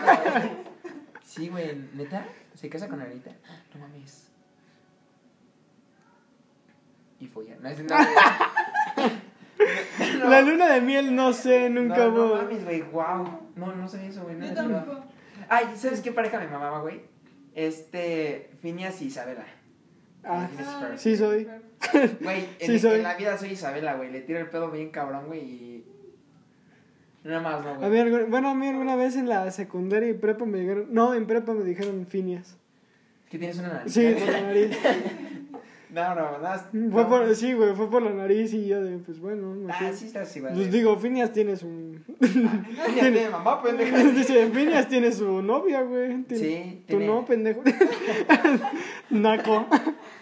[1.25, 2.27] sí, güey, ¿neta?
[2.55, 3.31] Se casa con Anita.
[3.75, 4.30] No mames.
[7.21, 7.59] Y follar.
[7.61, 9.11] No, es no, güey.
[10.29, 12.37] La luna de miel, no sé, nunca no, no hubo.
[12.37, 13.41] mames, güey, wow.
[13.57, 14.37] No, no sabía eso, güey.
[14.37, 15.05] No Yo tampoco.
[15.49, 17.03] Ay, ¿sabes qué pareja me mamaba, güey?
[17.55, 19.45] Este, Phineas y Isabela.
[20.25, 21.47] Ah, Ah, Sí, soy.
[22.21, 22.97] Güey, en, Sí, soy.
[22.97, 24.11] en la vida soy Isabela, güey.
[24.11, 25.85] Le tiro el pedo bien cabrón, güey, y...
[27.25, 27.91] Nada más, no, A güey.
[27.91, 30.87] mí, algu- bueno, a mí alguna vez en la secundaria y prepa me dijeron.
[30.91, 32.57] No, en prepa me dijeron Finias.
[33.29, 33.93] ¿Que tienes una nariz?
[33.93, 34.79] Sí, la nariz.
[35.93, 36.69] No, no, nada.
[36.71, 37.09] Fue no.
[37.09, 39.55] por, sí, güey, fue por la nariz y yo de, pues bueno.
[39.55, 39.93] me Ah, fui.
[39.97, 40.55] sí estás igual.
[40.55, 41.99] Pues digo, Finias tiene su.
[42.21, 43.97] Phineas tiene mamá, pendeja.
[44.13, 46.23] Dice, Finias tiene su novia, güey.
[46.23, 47.63] Tiene- Sí, Tú tiene- no, pendejo.
[49.11, 49.67] Naco.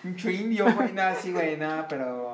[0.02, 0.92] Mucho indio, güey.
[0.92, 2.32] No, sí, güey, no, pero...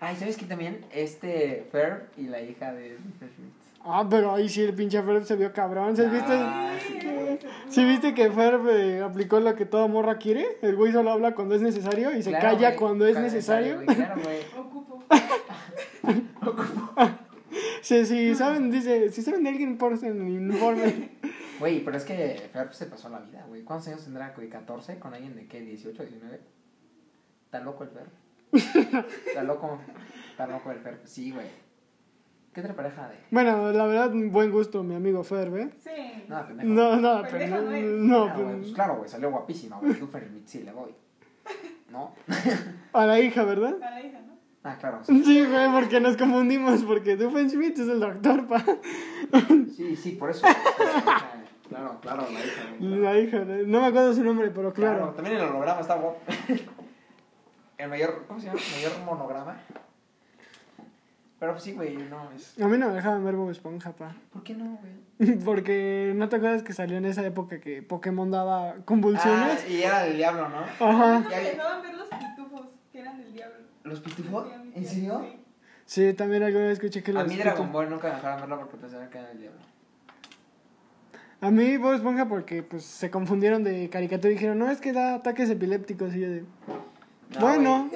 [0.00, 0.84] Ay, ¿sabes qué también?
[0.92, 2.96] Este, Ferb y la hija de...
[3.84, 5.96] Ah, pero ahí sí el pinche Ferb se vio cabrón.
[5.96, 6.38] ¿Sí viste?
[6.86, 7.38] Sí, güey.
[7.68, 10.58] ¿Sí viste que Ferb eh, aplicó lo que toda morra quiere?
[10.62, 13.84] El güey solo habla cuando es necesario y se Claro, calla cuando es necesario.
[13.84, 14.38] Claro, güey.
[14.58, 15.04] Ocupo.
[17.82, 21.10] Sí, sí, saben, dice, si saben de alguien, por en el informe.
[21.60, 23.62] Güey, pero es que Ferb se pasó la vida, güey.
[23.62, 24.48] ¿Cuántos años tendrá, güey?
[24.48, 24.98] ¿14?
[24.98, 25.60] ¿Con alguien de qué?
[25.62, 26.40] ¿18, 19?
[27.44, 28.08] ¿Está loco el Ferb?
[29.26, 29.78] ¿Está loco?
[30.30, 31.00] ¿Está loco el Ferb?
[31.04, 31.46] Sí, güey.
[32.54, 33.16] ¿Qué otra pareja de...?
[33.30, 35.70] Bueno, la verdad, buen gusto, mi amigo Ferb, ¿eh?
[35.78, 35.90] Sí.
[36.28, 36.68] Nada, pendejo.
[36.68, 37.84] No, no, pero Pendejo no, no es.
[37.84, 39.94] no, Ah, güey, pero- pues claro, güey, salió guapísima, güey.
[39.94, 40.94] Tú, Ferb, sí, le voy.
[41.90, 42.14] ¿No?
[42.92, 43.74] a la hija, ¿verdad?
[43.82, 44.34] A la hija, ¿no?
[44.62, 45.00] Ah, claro.
[45.02, 48.64] Sí, Sí, güey, porque nos confundimos, porque Schmidt es el doctor, pa.
[49.76, 50.46] sí, sí por eso.
[51.68, 52.62] Claro, claro, la hija.
[52.80, 53.64] La hija, ¿eh?
[53.66, 55.12] no me acuerdo su nombre, pero Claro, claro.
[55.14, 56.20] también el holograma está guapo.
[57.76, 58.60] El mayor, ¿cómo se llama?
[58.60, 59.56] El mayor monograma.
[61.44, 62.58] Pero pues sí, güey, no es.
[62.58, 64.16] A mí no me dejaban ver Bob Esponja, pa.
[64.32, 64.78] ¿Por qué no,
[65.18, 65.36] güey?
[65.44, 69.62] Porque no te acuerdas que salió en esa época que Pokémon daba convulsiones.
[69.62, 70.60] Ah, y era el diablo, ¿no?
[70.60, 71.18] Ajá.
[71.18, 73.56] Me dejaban ver los pitufos, que eran del diablo.
[73.82, 74.46] ¿Los pitufos?
[74.50, 75.20] A ¿En serio?
[75.22, 75.40] sí.
[75.84, 78.58] Sí, también alguna vez escuché que A los mí Dragon Ball nunca me dejaron verlo
[78.60, 79.60] porque pensaban que era el diablo.
[81.42, 84.94] A mí Bob Esponja porque pues se confundieron de caricatura y dijeron, no, es que
[84.94, 86.16] da ataques epilépticos.
[86.16, 86.44] Y yo de,
[87.34, 87.90] No, bueno.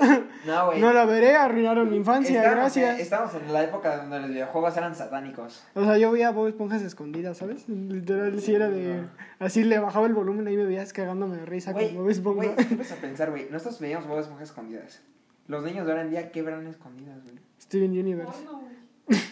[0.47, 2.99] No, no la veré, arruinaron mi infancia, gracias.
[2.99, 5.65] eh, Estábamos en la época donde los videojuegos eran satánicos.
[5.75, 7.69] O sea, yo veía Bob Esponjas escondidas, ¿sabes?
[7.69, 9.05] Literal, sí era de...
[9.39, 12.11] Así le bajaba el volumen y ahí me veías cagándome de risa Güey, con Bob
[12.11, 12.47] Esponja.
[12.53, 13.49] güey, ¿qué vas a pensar, güey?
[13.51, 15.01] Nosotros veíamos Bob Esponja escondidas.
[15.47, 17.37] Los niños de ahora en día, ¿qué verán escondidas, güey?
[17.61, 18.33] Steven Universe.
[18.45, 18.79] Porno, güey.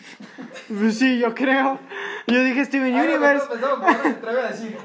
[0.69, 1.79] Pues sí, yo creo.
[2.27, 3.47] Yo dije Steven Universe.
[3.53, 4.77] a decir.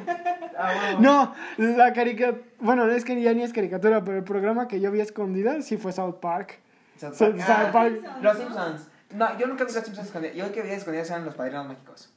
[0.57, 1.33] Ah, bueno.
[1.57, 2.41] No, la caricatura...
[2.59, 5.77] Bueno, es que ya ni es caricatura, pero el programa que yo vi escondida sí
[5.77, 6.59] fue South Park.
[6.97, 7.39] South South Park.
[7.47, 8.01] South Ah, Park.
[8.21, 8.87] Los Simpsons.
[9.15, 10.35] No, yo nunca vi los Simpsons escondidas.
[10.35, 12.13] Yo el que veía escondidas eran los padrinos mágicos.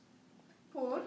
[0.73, 1.03] ¿Por?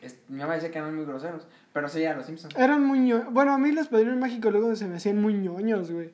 [0.00, 1.46] Es- mi mamá decía que eran muy groseros.
[1.72, 2.54] Pero sí, eran los Simpsons.
[2.56, 3.26] Eran muy ño...
[3.30, 6.12] Bueno, a mí los padrinos mágicos luego se me hacían muy ñoños, güey.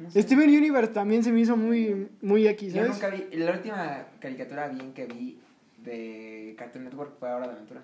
[0.00, 0.22] No sé.
[0.22, 2.94] Steven Universe también se me hizo muy, muy X, Yo ¿sabes?
[3.00, 3.36] nunca vi.
[3.36, 5.38] La última caricatura bien que vi
[5.84, 7.82] de Cartoon Network fue Hora de Aventura.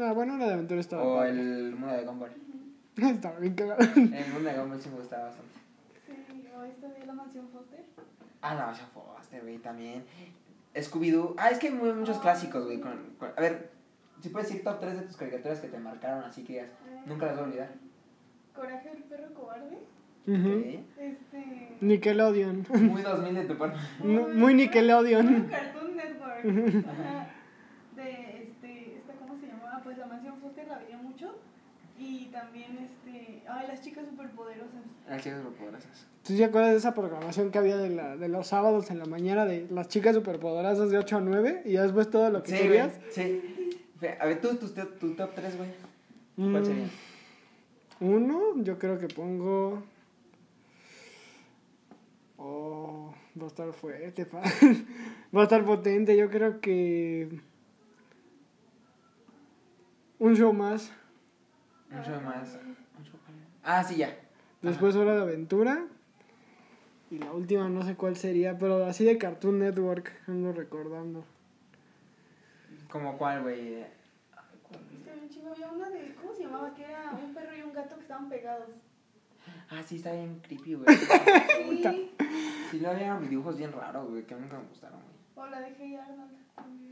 [0.00, 1.02] Ah, bueno, la de aventura estaba.
[1.04, 1.30] O padre.
[1.32, 2.32] el mundo de Gumball.
[2.96, 3.80] estaba bien cagado.
[3.82, 5.52] El mundo de Gumball sí me gustaba bastante.
[6.06, 7.84] Sí, o esta de la mansión Foster.
[8.40, 10.04] Ah, la Basha Foster, güey, también.
[10.74, 11.34] Scooby-Doo.
[11.38, 12.80] Ah, es que hay muchos clásicos, güey.
[12.80, 13.70] con- con- A ver,
[14.20, 16.70] si puedes decir top 3 de tus caricaturas que te marcaron, así que digas,
[17.06, 17.70] nunca las voy a olvidar.
[18.54, 19.78] Coraje el perro cobarde.
[20.26, 20.58] Ujú.
[20.60, 20.84] Ok.
[20.98, 21.76] Este.
[21.80, 22.66] Nickelodeon.
[22.70, 23.78] Muy 2000 de tu parte.
[24.04, 25.48] Muy Nickelodeon.
[25.50, 26.86] Cartoon Network.
[26.88, 27.26] Ajá.
[27.96, 28.96] De este.
[28.98, 29.80] Esta, ¿Cómo se llamaba?
[29.84, 30.34] Pues la mansión
[32.12, 33.42] Y también, este.
[33.48, 34.82] Ay, las chicas superpoderosas.
[35.08, 36.06] Las chicas superpoderosas.
[36.24, 39.06] ¿Tú te acuerdas de esa programación que había de, la, de los sábados en la
[39.06, 42.56] mañana de las chicas superpoderosas de 8 a 9 y después todo lo que Sí,
[42.58, 42.68] güey.
[42.68, 43.00] querías?
[43.10, 43.40] Sí.
[44.20, 45.68] A ver, tú, tu, tu, tu top 3, güey.
[46.36, 46.88] ¿Cuál Mm, sería?
[48.00, 49.82] Uno, yo creo que pongo.
[52.36, 54.42] Oh, va a estar fuerte, pa.
[55.34, 56.16] va a estar potente.
[56.16, 57.40] Yo creo que.
[60.18, 60.92] Un show más.
[62.04, 62.58] Show más.
[63.64, 64.16] Ah, sí, ya.
[64.62, 65.84] Después Hora de Aventura.
[67.10, 71.24] Y la última no sé cuál sería, pero así de Cartoon Network, ando recordando.
[72.90, 73.82] ¿Como cuál, güey?
[73.82, 73.88] Ay,
[74.62, 74.80] ¿cuál?
[74.94, 76.14] Es que bien chingo, había una de.
[76.14, 76.74] ¿Cómo se llamaba?
[76.74, 78.68] Que era un perro y un gato que estaban pegados.
[79.70, 80.86] Ah, sí, está bien creepy, güey.
[81.82, 82.12] Sí.
[82.70, 85.00] Sí, lo había dibujos bien raros, güey, que nunca me gustaron,
[85.34, 85.46] güey.
[85.46, 86.30] O la de Hey Arnold.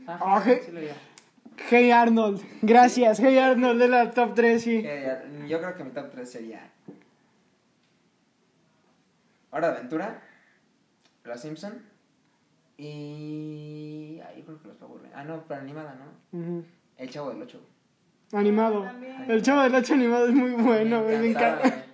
[0.07, 0.95] Ah, Ah, sí lo había.
[1.69, 3.19] Hey Arnold, gracias.
[3.19, 4.81] Hey Arnold de la top 3, sí.
[4.83, 6.69] Eh, yo creo que mi top 3 sería
[9.51, 10.21] Hora de Aventura,
[11.23, 11.81] Los Simpson
[12.77, 14.19] y...
[14.25, 15.13] Ay, yo creo que los Rangers.
[15.13, 16.63] Ah, no, pero animada, ¿no?
[16.97, 17.59] El Chavo del 8.
[18.33, 18.83] Animado.
[18.83, 19.29] También.
[19.29, 21.17] El chavo del 8 animado es muy bueno, güey.
[21.19, 21.85] Me encanta.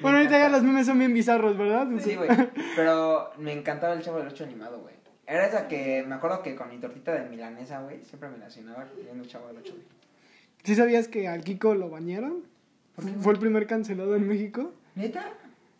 [0.00, 1.86] Bueno, ahorita ya los memes son bien bizarros, ¿verdad?
[1.98, 2.28] Sí, güey.
[2.76, 4.94] Pero me encantaba el Chavo del 8 animado, güey.
[5.26, 8.86] Era esa que me acuerdo que con mi tortita de milanesa, güey, siempre me relacionaba
[8.94, 9.84] viendo el Chavo del 8, güey.
[10.64, 12.42] ¿Sí sabías que al Kiko lo bañaron?
[12.94, 13.22] ¿Por qué, güey?
[13.22, 14.72] Fue el primer cancelado en México.
[14.94, 15.32] ¿Neta?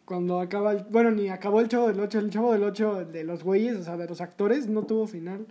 [0.04, 0.84] Cuando acaba el...
[0.84, 2.18] Bueno, ni acabó el Chavo del 8.
[2.18, 5.46] El Chavo del 8 de los güeyes, o sea, de los actores, no tuvo final.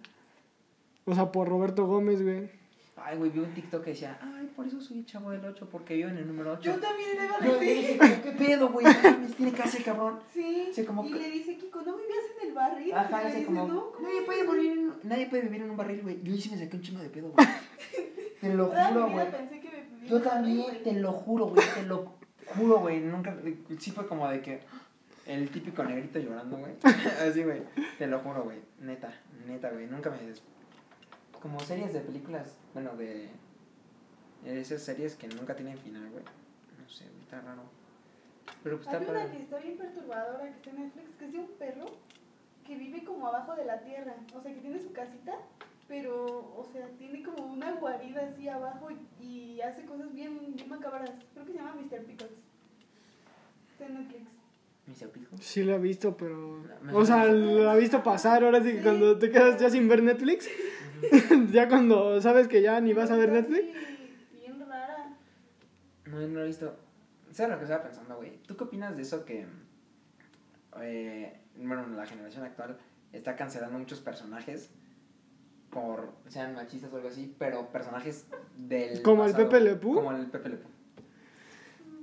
[1.05, 2.49] O sea, por Roberto Gómez, güey.
[2.95, 5.67] Ay, güey, vi un TikTok que decía, ay, por eso soy el Chavo del 8,
[5.71, 6.61] porque vivo en el número 8.
[6.61, 7.99] Yo también le iba a decir.
[8.23, 8.85] ¿qué pedo, güey?
[9.35, 10.19] Tiene que hacer, cabrón.
[10.33, 10.71] Sí.
[10.85, 12.93] Como y le dice Kiko, no vivías en el barril.
[12.93, 16.01] Ajá, dice como, no, ¿cómo nadie puede, morir en- nadie puede vivir en un barril,
[16.03, 16.21] güey.
[16.23, 17.47] Yo sí me saqué un chingo de pedo, güey.
[18.41, 19.27] Te lo juro, güey.
[20.07, 21.65] Yo también, te lo juro, güey.
[21.75, 22.13] Te lo
[22.55, 22.99] juro, güey.
[22.99, 23.35] Nunca,
[23.79, 24.59] sí fue como de que
[25.25, 26.73] el típico negrito llorando, güey.
[27.27, 27.61] Así, güey.
[27.97, 28.59] Te lo juro, güey.
[28.81, 29.13] Neta,
[29.47, 29.87] neta, güey.
[29.87, 30.17] Nunca me...
[30.27, 30.43] des-
[31.43, 33.29] Como series de películas, bueno, de...
[34.45, 36.23] Esas series que nunca tienen final, güey.
[36.23, 37.63] No sé, está raro.
[38.63, 41.33] Pero pues está Hay una que está bien perturbadora que está en Netflix, que es
[41.33, 41.85] de un perro
[42.65, 44.15] que vive como abajo de la tierra.
[44.33, 45.33] O sea, que tiene su casita,
[45.89, 48.87] pero, o sea, tiene como una guarida así abajo
[49.19, 51.11] y, y hace cosas bien, bien macabras.
[51.33, 52.05] Creo que se llama Mr.
[52.05, 52.31] Pickles.
[53.73, 54.23] Está en Netflix.
[54.85, 55.37] ¿Me hizo pico?
[55.39, 56.61] Sí lo he visto, pero...
[56.93, 58.43] O sea, lo he visto pasar.
[58.43, 58.83] Ahora sí que Sí.
[58.83, 60.49] cuando te quedas ya sin ver Netflix,
[61.51, 63.63] ya cuando sabes que ya ni vas a ver Netflix.
[64.33, 65.15] Bien rara.
[66.05, 66.75] No, no lo he visto.
[67.31, 68.37] ¿Sabes lo que estaba pensando, güey?
[68.47, 69.45] ¿Tú qué opinas de eso que...
[70.81, 72.77] eh, bueno, la generación actual
[73.11, 74.69] está cancelando muchos personajes
[75.69, 76.11] por...
[76.27, 78.27] sean machistas o algo así, pero personajes
[78.57, 79.95] del ¿Como el Pepe Le Pew?
[79.95, 80.69] Como el Pepe Le Pew.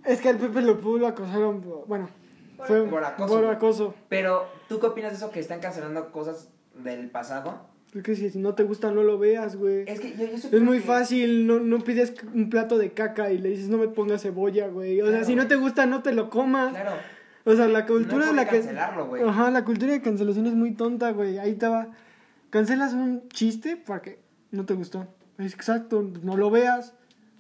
[0.05, 2.09] Es que al Pepe lo pudo lo acosaron, por- bueno,
[2.57, 3.29] Por fue Por acoso.
[3.35, 3.95] por acoso.
[4.09, 7.69] Pero, ¿tú qué opinas de eso que están cancelando cosas del pasado?
[7.95, 9.82] Es que si no te gusta, no lo veas, güey.
[9.86, 13.32] Es que yo, yo Es muy que- fácil, no, no pides un plato de caca
[13.32, 15.01] y le dices no me pongas cebolla, güey.
[15.01, 16.70] O sea, si no te gusta, no te lo comas.
[16.72, 16.93] Claro.
[17.45, 18.59] O sea, la cultura de la que...
[19.26, 21.38] Ajá, la cultura de cancelación es muy tonta, güey.
[21.38, 21.88] Ahí va.
[22.51, 24.18] Cancelas un chiste porque
[24.51, 25.09] no te gustó.
[25.38, 26.95] Es exacto, no lo veas.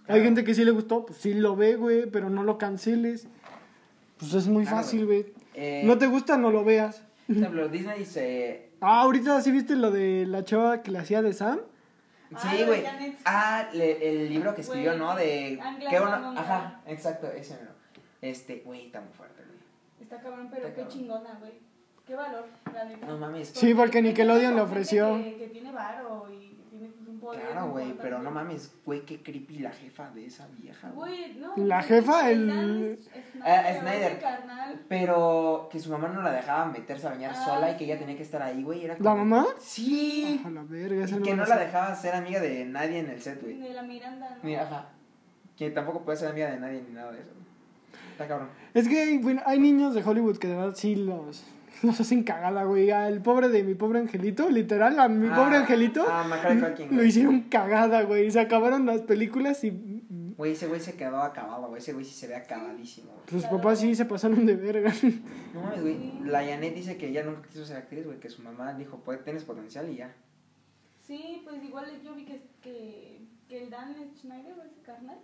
[0.08, 3.28] Hay gente que sí le gustó, pues sí lo ve, güey, pero no lo canceles.
[4.18, 5.26] Pues es muy Claro, fácil, güey.
[5.54, 7.04] Eh, No te gusta, no lo veas.
[7.28, 8.69] Por ejemplo, Disney se...
[8.80, 11.60] Ah, ahorita sí viste lo de la chava que le hacía de Sam.
[12.34, 12.84] Ah, Sí, de güey.
[13.24, 15.14] Ah, le- el libro que escribió, Güey, ¿no?
[15.16, 15.58] De...
[15.62, 16.18] Angla qué bueno...
[16.18, 16.40] Mamá.
[16.40, 17.72] Ajá, exacto, ese mero.
[18.22, 19.58] Este, güey, está muy fuerte, güey.
[20.00, 20.98] Está cabrón, pero Está qué cabrón.
[20.98, 21.52] chingona, güey.
[22.06, 23.06] Qué valor, la neta.
[23.06, 23.48] No mames.
[23.48, 25.16] Sí, porque Nickelodeon le ofreció.
[25.22, 27.40] Que, que tiene varo y que tiene un poder.
[27.42, 31.10] Claro, güey, pero no mames, güey, qué creepy la jefa de esa vieja, güey.
[31.30, 31.52] Güey, no.
[31.56, 32.96] La jefa, el- Dan
[33.42, 34.18] Ah, Snyder, Snyder.
[34.88, 37.94] Pero que su mamá no la dejaba meterse a bañar Ah, sola y que ella
[37.94, 38.00] sí.
[38.00, 38.84] tenía que estar ahí, güey.
[38.84, 39.46] Era ¿La como- mamá?
[39.58, 40.40] Sí.
[40.52, 43.40] La verga, esa Y que no la dejaba ser amiga de nadie en el set,
[43.42, 43.58] güey.
[43.58, 44.36] De la Miranda, ¿no?
[44.42, 44.88] Mira, ajá.
[45.56, 47.30] Que tampoco puede ser amiga de nadie ni nada de eso.
[48.12, 48.48] Está cabrón.
[48.74, 51.44] Es que hay, bueno, hay niños de Hollywood que de verdad sí los,
[51.82, 52.90] los hacen cagada, güey.
[52.90, 56.96] Al pobre de mi pobre angelito, literal, a mi Ah, pobre angelito, Ah, Macaulay Culkin,
[56.96, 58.30] lo hicieron cagada, güey.
[58.30, 59.70] Se acabaron las películas y
[60.40, 61.82] Güey, ese güey se quedó acabado, güey.
[61.82, 63.42] Ese güey sí se ve acabadísimo, güey.
[63.42, 64.90] sus papás sí se pasaron de verga.
[65.52, 66.18] No mames, güey.
[66.24, 68.18] La Janet dice que ella nunca quiso ser actriz, güey.
[68.20, 70.16] Que su mamá dijo, pues tienes potencial y ya.
[71.06, 73.20] Sí, pues igual yo vi que, que,
[73.50, 75.18] que el Dan Schneider, ese carnal,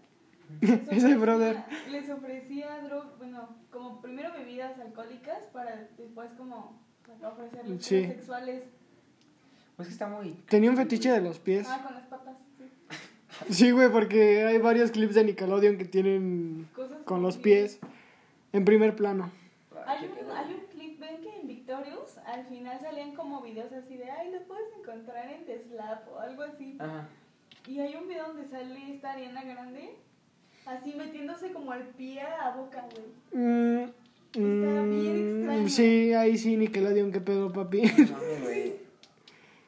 [0.90, 1.64] Ese brother.
[1.90, 6.78] Les ofrecía drogas, bueno, como primero bebidas alcohólicas para después como
[7.22, 8.02] ofrecerles Sí.
[8.02, 8.62] cosas sexuales.
[9.76, 10.32] Pues que está muy.
[10.48, 11.66] Tenía un fetiche de los pies.
[11.70, 12.36] Ah, con las patas,
[13.50, 13.70] sí.
[13.70, 17.78] Güey, porque hay varios clips de Nickelodeon que tienen Cosas con los pies
[18.52, 19.30] en primer plano.
[19.86, 23.72] Hay Qué un, hay un clip, ven que en Victorious al final salían como videos
[23.72, 26.76] así de, ay, lo puedes encontrar en The Slap o algo así.
[26.80, 27.08] Ajá.
[27.68, 29.90] Y hay un video donde sale esta Ariana Grande
[30.66, 33.42] así metiéndose como al pie a la boca, güey.
[33.44, 33.82] Mm,
[34.32, 35.68] Está bien mm, extraño.
[35.68, 37.82] sí, ahí sí, Nickelodeon, qué pedo, papi.
[37.82, 38.72] No mames,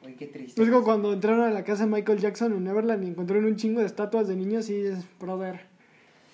[0.09, 0.15] güey.
[0.17, 0.61] Qué triste.
[0.63, 3.55] Es como cuando entraron a la casa de Michael Jackson en Neverland y encontraron un
[3.55, 5.61] chingo de estatuas de niños y es, brother.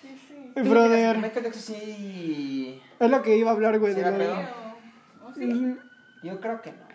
[0.02, 0.60] Sí, sí.
[0.68, 1.16] Brother.
[1.18, 2.80] Michael Jackson sí.
[2.98, 3.92] Es lo que iba a hablar, güey.
[3.94, 4.34] Sí, de va lo- pedo.
[4.36, 5.76] Pero, ¿o sí?
[6.22, 6.86] Yo creo que no.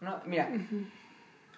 [0.00, 0.50] No, mira.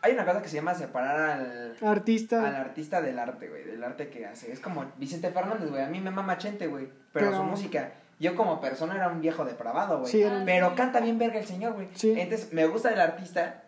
[0.01, 2.61] Hay una cosa que se llama separar al, al Artista.
[2.61, 3.65] artista del arte, güey.
[3.65, 4.53] Del arte que hace.
[4.53, 5.83] Es como Vicente Fernández, güey.
[5.83, 6.87] A mí me mama Chente, güey.
[7.13, 7.93] Pero, Pero- su música.
[8.21, 10.11] Yo como persona era un viejo depravado, güey.
[10.11, 11.89] Sí, era un- Pero canta bien verga el señor, güey.
[11.95, 12.15] Sí.
[12.19, 13.63] Entonces, me gusta el artista.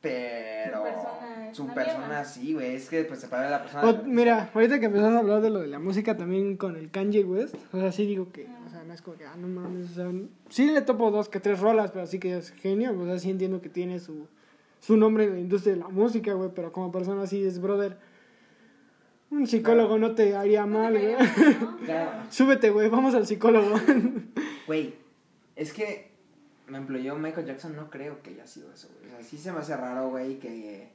[0.00, 0.76] Pero.
[0.78, 2.24] Su persona Su una persona mierda.
[2.24, 2.74] sí, güey.
[2.74, 3.88] Es que pues separar a la persona.
[3.90, 6.90] O- mira, ahorita que empezamos a hablar de lo de la música también con el
[6.90, 9.48] Kanye West, o sea, sí digo que, o sea, no es como que, ah, no
[9.48, 10.10] mames, o sea,
[10.50, 13.30] sí le topo dos que tres rolas, pero sí que es genio, o sea, sí
[13.30, 14.26] entiendo que tiene su,
[14.80, 17.96] su nombre en la industria de la música, güey, pero como persona sí es brother.
[19.30, 21.12] Un psicólogo no te haría mal, güey.
[21.60, 21.76] ¿no?
[21.84, 22.10] Claro.
[22.30, 23.74] Súbete, güey, vamos al psicólogo.
[24.66, 24.94] Güey,
[25.56, 26.12] es que,
[26.74, 29.12] ejemplo, yo Michael Jackson no creo que haya sido eso, güey.
[29.12, 30.92] O sea, sí se me hace raro, güey, que...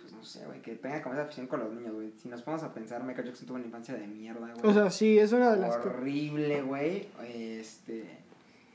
[0.00, 2.12] Pues no sé, güey, que tenga como esa afición con los niños, güey.
[2.18, 4.70] Si nos ponemos a pensar, Michael Jackson tuvo una infancia de mierda, güey.
[4.70, 5.76] o sea, sí, es una de las...
[5.76, 7.08] Horrible, güey.
[7.26, 8.18] Este...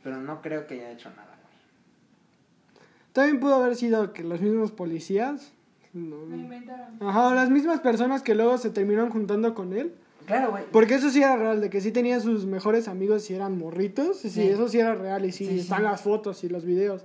[0.03, 2.85] Pero no creo que haya hecho nada, güey.
[3.13, 5.51] También pudo haber sido que los mismos policías...
[5.93, 6.97] no- Lo inventaron.
[7.01, 9.93] Ajá, o las mismas personas que luego se terminaron juntando con él.
[10.29, 10.63] Claro, güey.
[10.71, 14.17] Porque eso sí era real, de que sí tenía sus mejores amigos y eran morritos.
[14.19, 14.43] Sí, Sí.
[14.47, 15.59] eso sí era real y sí, Sí, sí.
[15.59, 17.03] están las fotos y los videos.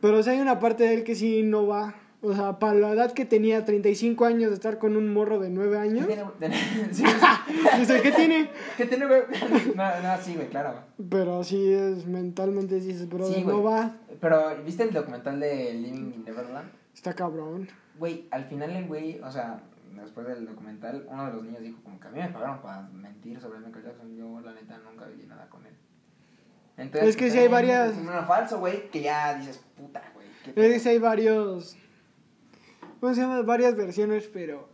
[0.00, 1.94] Pero sí hay una parte de él que sí no va.
[2.22, 5.48] O sea, para la edad que tenía, 35 años, de estar con un morro de
[5.50, 6.06] 9 ¿Qué años.
[6.38, 6.54] tiene,
[6.92, 7.02] sí,
[7.78, 8.50] Dice, ¿qué tiene?
[8.76, 9.22] ¿Qué tiene, güey?
[9.74, 11.08] No, no, sí, güey, claro, güey.
[11.10, 13.96] Pero sí es mentalmente, dices, brother, Sí, no va.
[14.20, 16.70] Pero, ¿viste el documental de Living in Neverland?
[16.94, 17.68] Está cabrón.
[17.98, 19.62] Güey, al final el güey, o sea,
[19.94, 22.82] después del documental, uno de los niños dijo como que a mí me pagaron para
[22.88, 24.14] mentir sobre Michael Jackson.
[24.16, 25.74] Yo, la neta, nunca vi nada con él.
[26.76, 30.02] Entonces, Es que pues, sí hay varias- Es un falso, güey, que ya dices, puta,
[30.14, 30.26] güey.
[30.44, 30.64] qué pedo".
[30.64, 31.76] Es que hay varios.
[33.00, 33.42] ¿Cómo se llama?
[33.42, 34.68] Varias versiones, pero.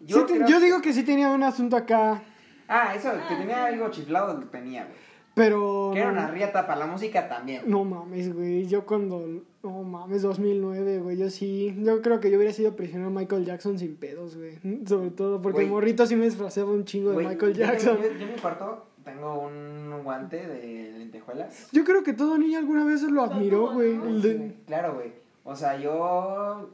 [0.00, 2.22] Yo, sí te- creo yo digo que sí tenía un asunto acá.
[2.68, 3.74] Ah, eso, que Ah, tenía sí.
[3.74, 4.96] algo chiflado, lo tenía, güey.
[5.34, 5.90] Pero.
[5.92, 7.62] Que era una riata para la música también.
[7.66, 8.66] No mames, güey.
[8.66, 9.42] Yo cuando.
[9.64, 11.16] No mames, 2009, güey.
[11.16, 11.74] Yo sí.
[11.78, 14.58] Yo creo que yo hubiera sido prisionero de Michael Jackson sin pedos, güey.
[14.86, 15.68] Sobre todo porque Güey.
[15.70, 17.96] morrito sí me disfrazaba un chingo de Michael Jackson.
[17.96, 21.68] Yo, yo en mi cuarto tengo un guante de lentejuelas.
[21.72, 23.96] Yo creo que todo niño alguna vez lo admiró, güey.
[23.96, 24.06] ¿no?
[24.06, 25.12] El Sí, de- güey, Claro, güey.
[25.44, 26.70] O sea, yo.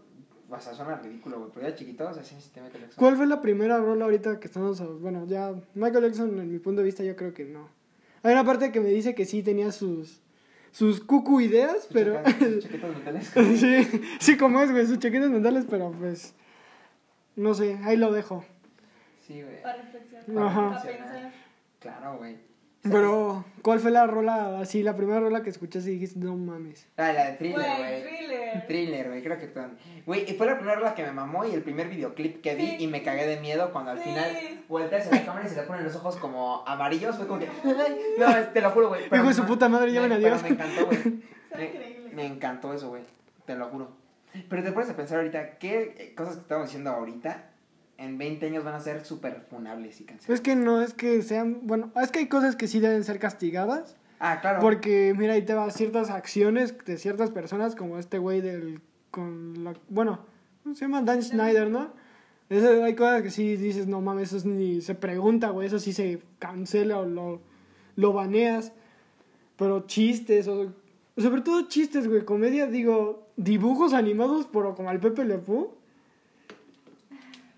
[0.52, 1.50] O sea, suena ridículo, güey.
[1.54, 2.98] Pero ya chiquito, o sea, sí me sentía Michael Jackson.
[2.98, 4.80] ¿Cuál fue la primera rola ahorita que estamos.?
[4.80, 5.54] a- Bueno, ya.
[5.74, 7.68] Michael Jackson, en mi punto de vista, yo creo que no.
[8.24, 10.20] Hay una parte que me dice que sí tenía sus.
[10.72, 12.22] Sus cucu ideas, Sus pero.
[12.38, 13.32] sus chaquetas mentales.
[13.58, 14.86] sí, sí, como es, güey.
[14.86, 16.34] Sus chaquetas mentales, pero pues.
[17.36, 18.44] No sé, ahí lo dejo.
[19.26, 19.62] Sí, güey.
[19.62, 20.46] Para reflexionar.
[20.46, 20.70] Ajá.
[20.70, 21.32] Para pensar.
[21.80, 22.36] Claro, güey.
[22.82, 26.86] Pero, ¿cuál fue la rola, así, la primera rola que escuchaste y dijiste, no mames?
[26.96, 28.66] Ah, la de thriller, Güey, thriller.
[28.66, 29.66] Thriller, güey, creo que todo.
[30.06, 32.66] Güey, y fue la primera rola que me mamó y el primer videoclip que vi
[32.66, 32.76] Sí.
[32.80, 34.04] y me cagué de miedo cuando al Sí.
[34.04, 34.36] final
[34.68, 37.16] volteas a la cámara y se le ponen los ojos como amarillos.
[37.16, 37.48] Fue como que.
[37.64, 39.04] "Ay", No, te lo juro, güey.
[39.12, 40.42] Hijo de su me- puta madre, me- llamen a Dios.
[40.42, 40.98] Me encantó, güey.
[41.56, 43.02] Me, me encantó eso, güey.
[43.44, 43.90] Te lo juro.
[44.48, 47.50] Pero te pones a pensar ahorita, ¿qué cosas que estamos diciendo ahorita
[48.00, 50.40] en 20 años van a ser súper funables y cancelables?
[50.40, 53.18] Es que no es que sean, bueno, es que hay cosas que sí deben ser
[53.18, 54.60] castigadas, Ah, claro.
[54.60, 58.80] porque mira, ahí te va ciertas acciones de ciertas personas, como este güey del,
[59.10, 60.20] con la, bueno,
[60.62, 61.02] ¿cómo se llama?
[61.02, 61.92] Dan Schneider, ¿no?
[62.48, 65.78] Eso, hay cosas que sí dices, no mames, eso es ni se pregunta, güey, eso
[65.78, 67.40] sí se cancela o lo,
[67.96, 68.72] lo baneas,
[69.56, 70.72] pero chistes, o,
[71.16, 75.70] sobre todo chistes, güey, comedia, digo, dibujos animados, pero como al Pepe Le Pew,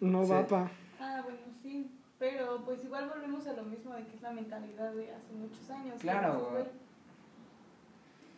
[0.03, 0.31] no Sí.
[0.33, 0.71] va pa.
[1.01, 1.91] Ah, bueno, sí.
[2.19, 5.69] Pero pues igual volvemos a lo mismo de que es la mentalidad de hace muchos
[5.71, 6.01] años.
[6.01, 6.65] Claro, güey,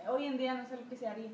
[0.07, 1.31] Hoy en día no es algo que se haría.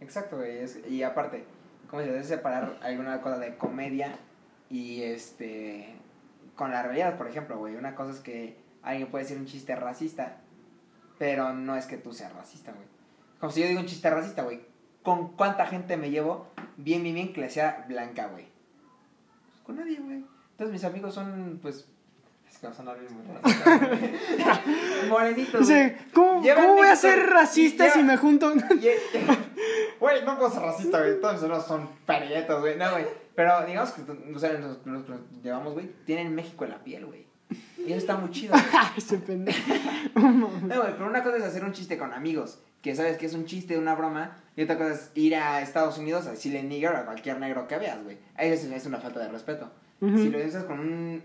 [0.00, 0.58] Exacto, güey.
[0.58, 1.44] es- y aparte,
[1.88, 4.14] como se debe separar alguna cosa de comedia
[4.70, 5.94] y este.
[6.56, 7.76] con la realidad, por ejemplo, güey.
[7.76, 10.38] Una cosa es que alguien puede decir un chiste racista,
[11.18, 12.86] pero no es que tú seas racista, güey.
[13.38, 14.60] Como si yo digo un chiste racista, güey.
[15.04, 18.46] ¿Con cuánta gente me llevo bien, bien, bien que le sea blanca, güey?
[19.68, 20.24] Con nadie, güey.
[20.52, 21.86] Entonces mis amigos son, pues.
[22.50, 23.12] Es que va a sonar bien.
[25.10, 25.84] Morenitos, güey.
[25.84, 28.50] Dice, ¿cómo, ¿cómo voy a ser racista si me junto?
[30.00, 31.20] Güey, no puedo ser racista, güey.
[31.20, 32.78] Todos nosotros son parietos, güey.
[32.78, 33.04] No, güey.
[33.34, 35.10] Pero digamos que, o sea, que nos
[35.42, 37.27] llevamos, güey, tienen México en la piel, güey.
[37.78, 38.54] Y eso está muy chido.
[38.96, 39.58] Ese pendejo.
[40.14, 43.34] No, güey, pero una cosa es hacer un chiste con amigos, que sabes que es
[43.34, 46.94] un chiste, una broma, y otra cosa es ir a Estados Unidos a decirle nigger
[46.94, 48.18] a cualquier negro que veas, güey.
[48.36, 49.70] Ahí es, es una falta de respeto.
[50.00, 50.18] Ujú.
[50.18, 51.22] Si lo dices con un,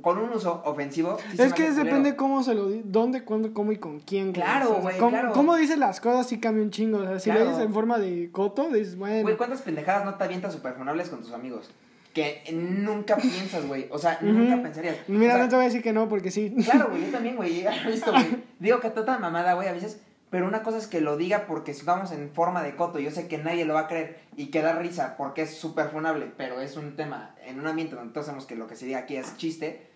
[0.00, 3.24] con un uso ofensivo, sí se Es que hace depende cómo se lo di, dónde,
[3.24, 4.32] cuándo, cómo y con quién.
[4.32, 5.32] Claro, güey, cómo, claro.
[5.32, 6.98] cómo dices las cosas sí cambia un chingo.
[6.98, 7.44] O sea, si Claro.
[7.46, 9.22] lo dices en forma de coto, dices, bueno.
[9.22, 11.70] Güey, ¿cuántas pendejadas no te avientas superfunables con tus amigos?
[12.14, 13.88] Que nunca piensas, güey.
[13.90, 14.96] O sea, nunca pensarías.
[15.08, 16.54] Mira, O sea, no te voy a decir que no, porque sí.
[16.64, 18.44] Claro, güey, yo también, güey, ya lo he visto, güey.
[18.60, 20.00] Digo que está tan mamada, güey, a veces.
[20.30, 22.98] Pero una cosa es que lo diga porque estamos en forma de coto.
[23.00, 25.90] Yo sé que nadie lo va a creer y que da risa porque es súper
[25.90, 26.32] funable.
[26.36, 29.00] Pero es un tema en un ambiente donde todos sabemos que lo que se diga
[29.00, 29.86] aquí es chiste.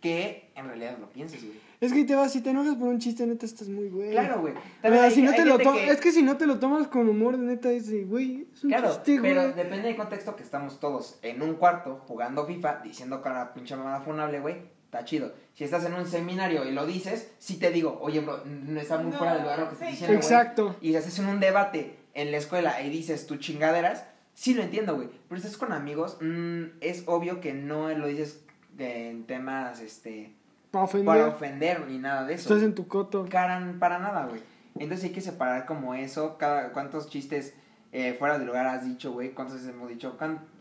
[0.00, 1.65] Que en realidad lo pienses, güey.
[1.80, 4.10] Es que te vas, si te enojas por un chiste, neta, estás muy güey.
[4.10, 4.54] Claro, güey.
[4.54, 6.22] O También sea, hay- si no hay te lo gente to- que- Es que si
[6.22, 9.34] no te lo tomas con humor, neta, dices, güey, es un Claro, chiste, güey.
[9.34, 13.76] pero depende del contexto que estamos todos en un cuarto jugando FIFA, diciendo cada pinche
[13.76, 14.56] mamada funable, güey,
[14.86, 15.32] está chido.
[15.54, 18.96] Si estás en un seminario y lo dices, sí te digo, oye, bro, no está
[18.98, 19.92] muy No, fuera del lugar lo que estás sí.
[19.92, 20.24] diciendo, güey.
[20.32, 20.76] Exacto.
[20.80, 24.62] Y si estás en un debate en la escuela y dices tus chingaderas, sí lo
[24.62, 25.08] entiendo, güey.
[25.28, 28.42] Pero si estás con amigos, mm, es obvio que no lo dices
[28.78, 30.32] en temas, este,
[30.76, 31.06] Para ofender.
[31.06, 33.26] para ofender ni nada de eso Estás en tu coto.
[33.30, 34.40] caran para nada, güey.
[34.78, 37.54] Entonces hay que separar como eso, cada, cuántos chistes
[37.92, 40.16] eh, fuera de lugar has dicho, güey, cuántas veces hemos dicho,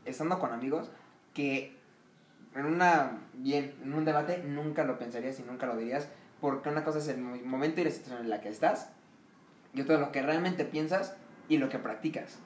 [0.05, 0.89] estando con amigos,
[1.33, 1.75] que
[2.55, 6.07] en una, bien, en un debate nunca lo pensarías y nunca lo dirías,
[6.39, 8.89] porque una cosa es el mo- momento y la situación en la que estás,
[9.73, 11.17] y otra lo que realmente piensas
[11.49, 12.37] y lo que practicas.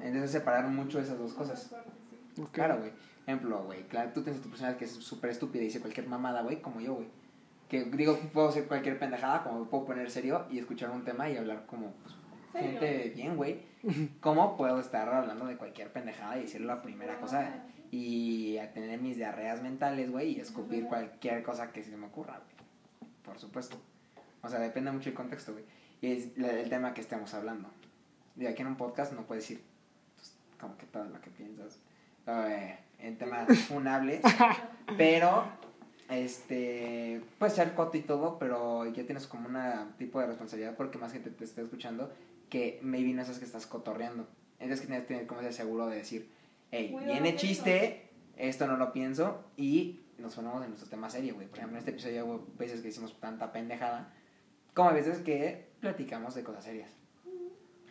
[0.00, 1.70] Entonces separar mucho esas dos cosas.
[2.38, 2.50] Ok.
[2.52, 2.90] Claro, güey.
[3.26, 6.42] Ejemplo, güey, claro, tú tienes tu personalidad que es súper estúpida y dice cualquier mamada,
[6.42, 7.08] güey, como yo, güey.
[7.68, 11.36] Que digo, puedo hacer cualquier pendejada, como puedo poner serio y escuchar un tema y
[11.36, 12.16] hablar como pues,
[12.52, 13.62] gente bien, güey.
[14.20, 19.00] ¿Cómo puedo estar hablando de cualquier pendejada y decir la primera cosa y a tener
[19.00, 23.10] mis diarreas mentales, güey, y escupir cualquier cosa que se me ocurra, güey?
[23.24, 23.76] Por supuesto.
[24.42, 25.64] O sea, depende mucho del contexto, güey.
[26.00, 27.68] Y es el tema que estemos hablando.
[28.36, 29.62] Y aquí en un podcast no puedes decir
[30.16, 31.78] pues, como que todo lo que piensas
[32.26, 34.20] eh, en temas funables,
[34.96, 35.44] pero
[36.08, 40.98] este puede ser coto y todo, pero ya tienes como una tipo de responsabilidad porque
[40.98, 42.12] más gente te está escuchando
[42.48, 44.28] que maybe no sabes que estás cotorreando.
[44.58, 46.28] Entonces que tienes que tener como ese seguro de decir,
[46.70, 51.48] hey, viene chiste, esto no lo pienso y nos ponemos en nuestro tema serio, güey.
[51.48, 54.12] Por ejemplo, en este episodio hubo veces que hicimos tanta pendejada,
[54.74, 56.90] como a veces que platicamos de cosas serias.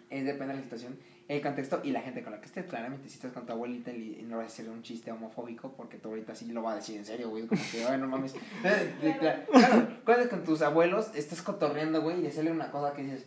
[0.10, 0.98] Es depende de la situación,
[1.32, 2.66] el contexto y la gente con la que estés.
[2.66, 5.98] Claramente, si estás con tu abuelita y no vas a hacer un chiste homofóbico, porque
[5.98, 7.48] tu abuelita sí lo va a decir en serio, güey.
[7.48, 8.36] Como que, ay, no mames.
[8.62, 13.26] Claro, claro, cuando con tus abuelos estás cotorreando, güey, y decirle una cosa que dices,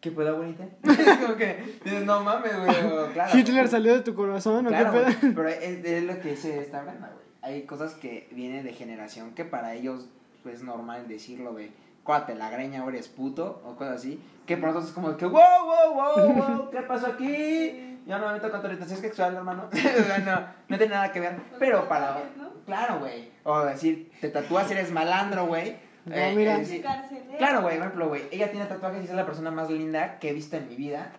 [0.00, 0.68] ¿qué pedo, abuelita?
[0.84, 3.12] Es como que dices, no mames, güey.
[3.12, 5.32] Claro, Hitler salió de tu corazón, ¿o Claro, qué pedo?
[5.34, 7.26] pero es, es lo que dice esta Brenda, güey.
[7.42, 10.08] Hay cosas que vienen de generación que para ellos
[10.42, 11.70] pues, es normal decirlo de,
[12.06, 15.26] cuate, la greña ahora es puto, o cosas así, que para nosotros es como que,
[15.26, 17.98] wow, wow, wow, wow, ¿qué pasó aquí?
[18.06, 19.68] Yo no me meto con tu orientación sexual, hermano.
[20.24, 22.22] No, no tiene nada que ver, pero para...
[22.64, 23.30] Claro, güey.
[23.44, 25.76] O decir, te tatúas, eres malandro, güey.
[26.04, 26.56] No, Eh, mira.
[26.56, 27.36] Carcelero.
[27.38, 30.30] Claro, güey, por ejemplo, güey, ella tiene tatuajes y es la persona más linda que
[30.30, 31.12] he visto en mi vida.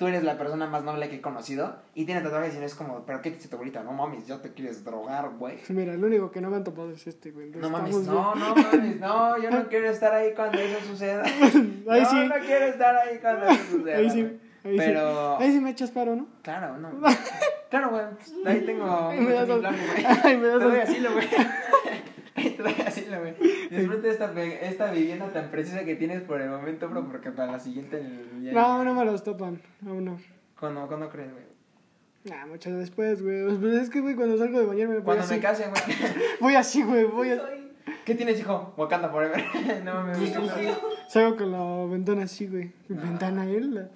[0.00, 2.74] Tú eres la persona más noble que he conocido y tiene tatuajes y no es
[2.74, 3.82] como, ¿pero qué te tu?
[3.82, 5.58] No mames, ya te quieres drogar, güey.
[5.68, 7.50] Mira, el único que no me han topado es este, güey.
[7.50, 11.22] No mames, no, no mames, no, yo no quiero estar ahí cuando eso suceda.
[11.90, 12.16] Ahí no, sí.
[12.28, 13.98] no quiero estar ahí cuando eso suceda.
[13.98, 14.40] Ahí sí.
[14.64, 15.44] Ahí Pero, sí.
[15.44, 16.26] Ahí sí me echas paro, ¿no?
[16.42, 16.92] claro, no.
[17.68, 18.02] Claro, güey,
[18.46, 20.36] ahí tengo Ahí me das al- plan, güey.
[20.38, 21.28] Me Te das doy al- asilo, güey.
[23.70, 27.60] Disfruta esta, esta vivienda tan preciosa que tienes por el momento, bro, porque para la
[27.60, 28.02] siguiente...
[28.42, 29.60] ya- No, no me los topan.
[29.86, 30.18] Aún no.
[30.58, 31.44] ¿Cuándo, ¿Cuándo crees, güey?
[32.24, 33.56] Nah, mucho después, güey.
[33.56, 35.34] Pues es que, güey, cuando salgo de bañarme voy Cuando así.
[35.34, 35.82] me case, güey.
[36.40, 37.04] Voy así, güey.
[37.04, 37.42] Voy así.
[38.04, 38.74] ¿Qué tienes, hijo?
[38.76, 39.42] Wakanda Forever.
[39.84, 40.18] no mames.
[40.18, 40.76] Pinocchio.
[41.08, 42.72] Salgo con la ventana así, güey.
[42.88, 43.74] ¿Ventana él?
[43.74, 43.88] La...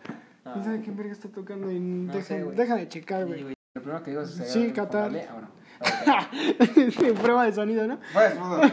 [0.46, 0.54] Ah.
[0.56, 3.42] No sé qué verga está tocando y No deja, sé, deja de checar, güey.
[3.74, 4.30] Lo primero que digo es...
[4.30, 5.10] ¿sería Sí, Qatar.
[5.30, 5.48] Ah,
[6.06, 7.12] bueno.
[7.14, 7.20] Ok.
[7.20, 7.98] Prueba de sonido, ¿no?
[8.12, 8.72] Pues, pues,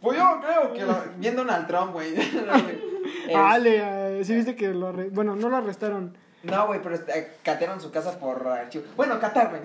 [0.00, 2.14] pues yo creo que lo, viendo Donald Trump, güey.
[3.28, 5.10] Es- Ah, le, eh, sí viste que lo arre...
[5.10, 6.16] Bueno, no lo arrestaron.
[6.42, 8.84] No, güey, pero este, catearon su casa por archivo.
[8.96, 9.62] Bueno, Qatar, güey.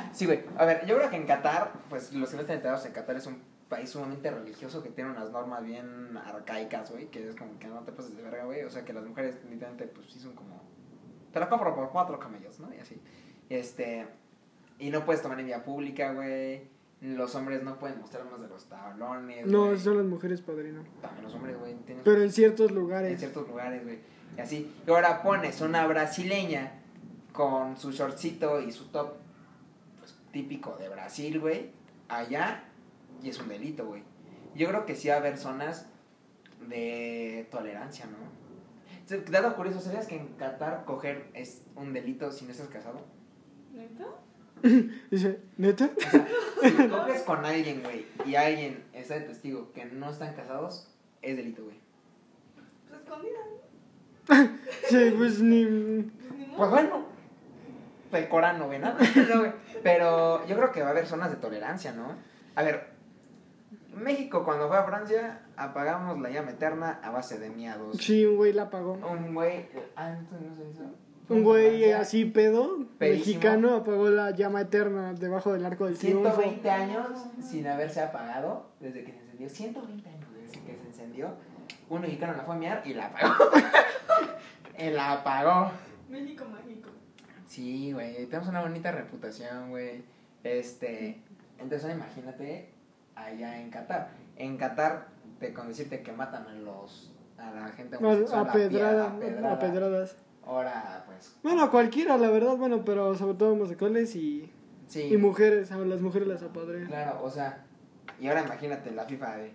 [0.12, 0.44] sí, güey.
[0.58, 3.16] A ver, yo creo que en Qatar, pues los que no están enterados en Qatar
[3.16, 7.58] es un país sumamente religioso que tiene unas normas bien arcaicas, güey, que es como
[7.58, 8.62] que no te pases de verga, güey.
[8.62, 10.60] O sea, que las mujeres literalmente, pues sí son como...
[11.32, 12.72] Te la compro por cuatro camellos, ¿no?
[12.74, 13.00] Y así.
[13.48, 14.06] Este...
[14.80, 16.62] Y no puedes tomar en vía pública, güey.
[17.00, 19.46] Los hombres no pueden mostrar más de los tablones.
[19.46, 19.78] No, güey.
[19.78, 20.82] son las mujeres, padrino.
[21.00, 21.74] También los hombres, güey.
[21.86, 23.18] tienen Pero en ciertos en lugares.
[23.18, 23.98] ciertos lugares, güey.
[24.36, 24.74] Y así.
[24.86, 26.80] Y ahora pones una brasileña
[27.32, 29.14] con su shortcito y su top
[29.98, 31.70] pues, típico de Brasil, güey,
[32.08, 32.64] allá,
[33.22, 34.02] y es un delito, güey.
[34.54, 35.86] Yo creo que sí va a haber zonas
[36.68, 38.40] de tolerancia, ¿no?
[39.30, 43.00] Dato curioso, ¿sabías que en Qatar coger es un delito si no estás casado?
[43.72, 44.06] ¿Neta?
[45.10, 45.90] Dice, ¿neta?
[45.96, 46.26] O sea,
[46.76, 50.88] si coges con alguien, güey, y alguien está de testigo que no están casados,
[51.22, 51.76] es delito, güey.
[52.88, 54.58] Pues escondida, ¿no?
[54.88, 55.64] Sí, pues ni...
[55.64, 56.44] Pues ni.
[56.56, 57.06] Pues bueno,
[58.12, 58.98] el Corán no ve nada.
[58.98, 59.52] No.
[59.82, 62.14] Pero yo creo que va a haber zonas de tolerancia, ¿no?
[62.54, 62.90] A ver,
[63.94, 67.96] México cuando fue a Francia apagamos la llama eterna a base de miados.
[67.98, 68.92] Sí, un güey la apagó.
[68.92, 69.68] Un güey...
[69.96, 71.09] Ah, entonces no se hizo.
[71.30, 73.26] Un güey así pedo, Pedísimo.
[73.26, 76.30] mexicano, apagó la llama eterna debajo del arco del triunfo.
[76.30, 77.06] 120 años
[77.42, 79.48] sin haberse apagado desde que se encendió.
[79.48, 81.28] 120 años desde que se encendió.
[81.88, 83.34] Un mexicano la fue a miar y la apagó.
[84.78, 85.70] y la apagó.
[86.08, 86.90] México mágico.
[87.46, 90.02] Sí, güey, tenemos una bonita reputación, güey.
[90.44, 91.20] Este,
[91.58, 92.70] entonces imagínate
[93.14, 94.08] allá en Qatar.
[94.36, 95.06] En Qatar,
[95.38, 99.06] te con decirte que matan a los a la gente homosexual A, a pie- pedrada,
[99.10, 99.52] a pedrada.
[99.54, 100.16] a pedradas.
[100.50, 104.50] Ahora, pues, Bueno, cualquiera, la verdad, bueno, pero sobre todo homosexuales y,
[104.88, 105.02] sí.
[105.04, 106.86] y mujeres, a las mujeres las apadrean.
[106.88, 107.64] Claro, o sea,
[108.20, 109.54] y ahora imagínate la FIFA de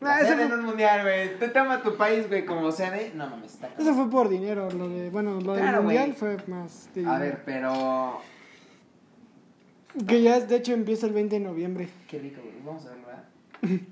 [0.00, 1.38] Ah, la eso en fue- un mundial, güey.
[1.38, 3.12] Te toma tu país, güey, como sede.
[3.14, 6.88] No mames, está Eso fue por dinero, lo de, bueno, lo del mundial fue más
[6.96, 8.20] de A ver, pero.
[10.06, 11.88] Que ya, de hecho, empieza el 20 de noviembre.
[12.08, 12.54] Qué rico, güey.
[12.64, 13.24] Vamos a verlo, ¿verdad?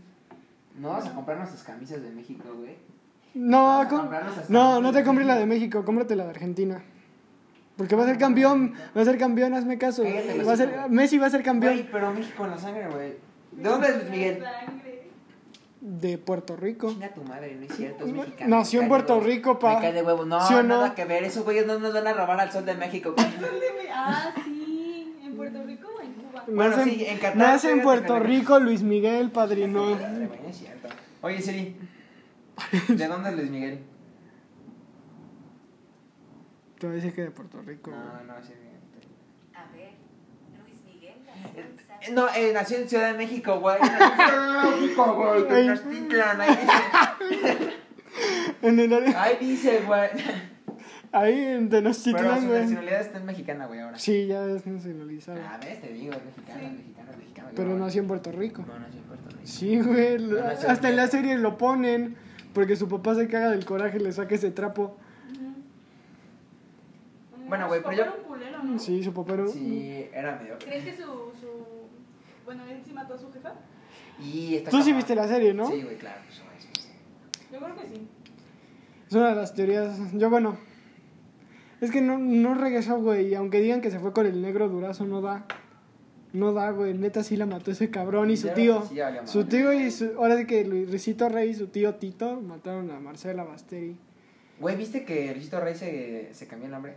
[0.79, 2.77] No vas a comprar nuestras camisas de México, güey.
[3.37, 3.85] No,
[4.49, 6.83] no, no te compres la de México, cómprate la de Argentina.
[7.77, 10.03] Porque va a ser campeón, va a ser campeón, hazme caso.
[10.03, 10.89] Cállate, Va a ser.
[10.89, 13.17] Messi va a ser campeón Güey, pero México en la sangre, güey.
[13.53, 14.45] ¿De dónde es Luis Miguel?
[15.83, 16.89] De Puerto Rico.
[16.91, 18.57] Chinga tu madre, no es cierto, es mexicano.
[18.57, 19.21] Nació en Puerto.
[19.21, 19.75] Rico, pa.
[19.75, 20.25] Me cae de huevo.
[20.25, 20.63] No, ¿Sí no?
[20.63, 21.23] nada que ver.
[21.25, 23.15] Esos güeyes no nos van a robar al sol de México.
[23.93, 25.15] Ah, sí.
[25.23, 26.45] ¿En Puerto Rico o en Cuba?
[26.49, 29.99] Bueno, sí, en Qatar, nace en Puerto Rico Luis Miguel, padrino.
[31.21, 31.77] Oye, Siri.
[32.89, 33.81] ¿De dónde es Luis Miguel?
[36.79, 37.91] Te voy a decir que de Puerto Rico.
[37.91, 38.27] No, güey.
[38.27, 38.53] no, sí.
[39.55, 39.93] A ver,
[40.65, 43.79] Luis Miguel nació en San- Eh, No, eh, nació en Ciudad de México, güey.
[43.81, 45.49] Nació en Ciudad de México, güey.
[45.49, 47.73] Tenochtitlan, ahí dice.
[48.63, 50.09] En el área- Ahí dice, güey.
[51.13, 52.61] ahí en Pero Tenochtitlán, su güey.
[52.63, 53.99] nacionalidad está en mexicana, güey, ahora.
[53.99, 55.39] Sí, ya es nacionalizado.
[55.47, 56.67] A ver, te digo, es mexicano, Sí.
[56.67, 57.49] es mexicano, es mexicano.
[57.55, 57.81] Pero güey.
[57.81, 58.65] nació en Puerto Rico.
[58.67, 59.41] No, nació en Puerto Rico.
[59.45, 60.19] Sí, güey.
[60.19, 60.39] No,
[60.69, 62.17] Hasta en la serie lo ponen.
[62.57, 64.97] Porque su papá se caga del coraje y le saca ese trapo.
[67.47, 68.79] Bueno, güey, Su pero papá yo- era un culero, ¿no?
[68.79, 69.47] Sí, su papá era.
[69.49, 70.59] Sí, era medio.
[70.59, 71.49] ¿Creen que su, su...
[72.47, 73.53] Bueno, él sí mató a su jefa?
[74.19, 75.67] Y está Tú sí viste la serie, ¿no?
[75.71, 76.19] Sí, güey, claro.
[76.27, 76.41] Pues,
[76.73, 76.89] pues.
[77.53, 78.09] Yo creo que sí.
[79.07, 79.99] Es una de las teorías.
[80.15, 80.57] Yo, bueno.
[81.83, 83.29] Es que no, no regresó, güey.
[83.29, 85.45] Y aunque digan que se fue con el negro durazo, no da.
[86.37, 86.93] No da, güey.
[86.93, 88.83] Neta sí la mató ese cabrón y su tío.
[88.87, 90.13] sí, Su tío y su.
[90.19, 93.97] Ahora sí que Luisito Rey y su tío Tito mataron a Marcela Basteri.
[94.61, 96.95] Güey, ¿viste que Luisito Rey se, se cambió el nombre?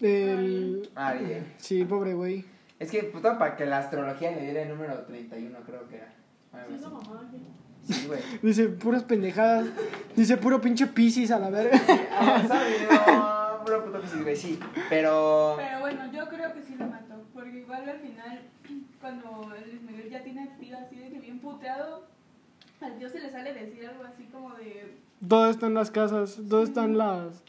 [0.00, 0.88] El.
[0.94, 1.52] Ah, bien.
[1.58, 2.44] Sí, pobre güey.
[2.78, 6.14] Es que, puto, para que la astrología le diera el número 31, creo que era.
[6.66, 6.82] Sí, así.
[6.84, 7.30] no, mamá.
[7.30, 7.92] sí.
[7.92, 8.20] Sí, güey.
[8.42, 9.66] Dice puras pendejadas.
[10.16, 11.78] Dice puro pinche piscis a la verga.
[12.12, 12.76] Ah, ¿sabes?
[13.06, 14.58] No, puro puto sí, güey, sí.
[14.88, 15.54] Pero.
[15.58, 17.09] Pero bueno, yo creo que sí lo mató.
[17.40, 18.40] Porque igual al final,
[19.00, 22.04] cuando el Luis Miguel ya tiene activa así de que bien puteado,
[22.82, 24.98] al tío se le sale decir algo así como de.
[25.26, 26.38] Todo está en las casas.
[26.50, 27.42] Todo está en las.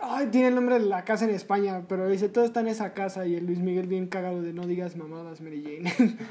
[0.00, 2.94] Ay, tiene el nombre de la casa en España, pero dice todo está en esa
[2.94, 6.16] casa y el Luis Miguel bien cagado de no digas mamadas, Mary Jane.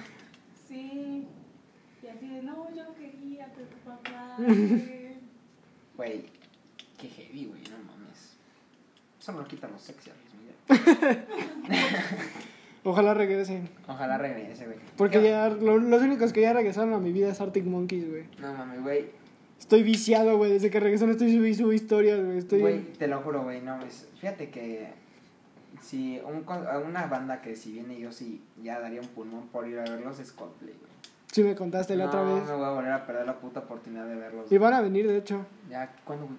[0.68, 1.28] Sí.
[2.02, 4.38] Y así de, no, yo no quería, pero tu papá.
[4.50, 5.20] eh".
[5.96, 6.26] Güey,
[6.98, 8.38] qué heavy, güey, no mames.
[9.20, 10.23] Eso no quita lo sexy a Luis Miguel.
[12.86, 13.70] Ojalá regresen.
[13.88, 14.78] Ojalá regrese, güey.
[14.98, 18.10] Porque ¿Qué- ya lo- los únicos que ya regresaron a mi vida es Arctic Monkeys,
[18.10, 18.26] güey.
[18.40, 19.06] No mames, güey.
[19.60, 20.52] Estoy viciado, güey.
[20.52, 22.38] Desde que regresaron estoy subiendo subo historias, güey.
[22.38, 22.60] Estoy...
[22.60, 24.90] Güey, te lo juro, güey, no, es, fíjate que
[25.82, 26.46] si un,
[26.86, 30.20] una banda que si viene yo sí ya daría un pulmón por ir a verlos
[30.20, 30.92] es Coldplay, güey.
[31.32, 32.46] Sí me contaste la no, otra vez.
[32.48, 34.52] me voy a volver a perder la puta oportunidad de verlos.
[34.52, 35.46] Y van a venir, de hecho.
[35.70, 36.38] Ya, ¿cuándo, güey?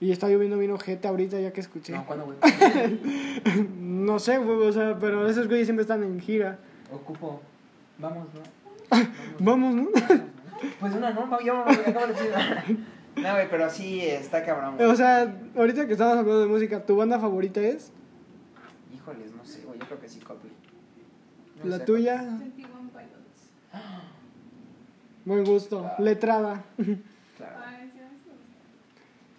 [0.00, 1.92] Y está lloviendo bien ojete ahorita ya que escuché.
[1.92, 2.38] No, ¿cuándo, güey?
[3.78, 6.58] No sé, güey, o sea, pero esos güeyes siempre están en gira.
[6.90, 7.42] Ocupo.
[7.98, 8.98] Vamos, ¿no?
[9.38, 9.88] Vamos, ¿no?
[10.78, 12.30] Pues una no, yo me acabo de decir.
[13.16, 14.76] No, güey, pero sí está cabrón.
[14.76, 14.90] güey.
[14.90, 17.92] O sea, ahorita que estamos hablando de música, ¿tu banda favorita es?
[18.94, 20.52] Híjoles, no sé, güey, yo creo que sí, Coldplay.
[21.62, 22.18] No ¿La sé, tuya?
[22.38, 23.82] Sentí One Pilots.
[25.24, 25.90] Buen gusto.
[25.98, 26.62] Letrada.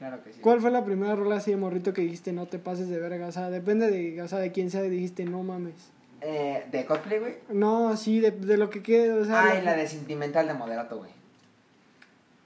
[0.01, 0.23] Claro.
[0.23, 0.41] Que sí.
[0.41, 3.27] ¿Cuál fue la primera rola así de morrito que dijiste no te pases de verga?
[3.27, 5.91] O sea, depende de, o sea, de quién sea, dijiste no mames.
[6.21, 7.35] Eh, ¿De Coldplay, güey?
[7.49, 9.43] No, sí, de, de lo que quede, o sea.
[9.51, 11.11] Ay, la de Sentimental de Moderato, güey.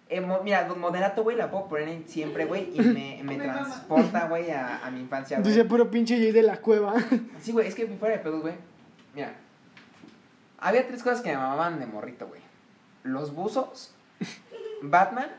[0.09, 4.27] Eh, mo- mira, Moderato, güey, la puedo poner en siempre, güey, y me, me transporta,
[4.27, 5.49] güey, a, a mi infancia, güey.
[5.49, 6.93] Dice puro pinche Jay de la cueva.
[7.41, 8.53] Sí, güey, es que fuera de pedos, güey.
[9.15, 9.33] Mira,
[10.59, 12.41] había tres cosas que me mamaban de morrito, güey.
[13.03, 13.93] Los buzos,
[14.81, 15.29] Batman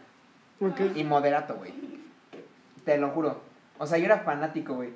[0.61, 0.81] ok.
[0.97, 1.73] y Moderato, güey.
[2.87, 3.43] Te lo juro.
[3.79, 4.91] O sea, yo era fanático, güey.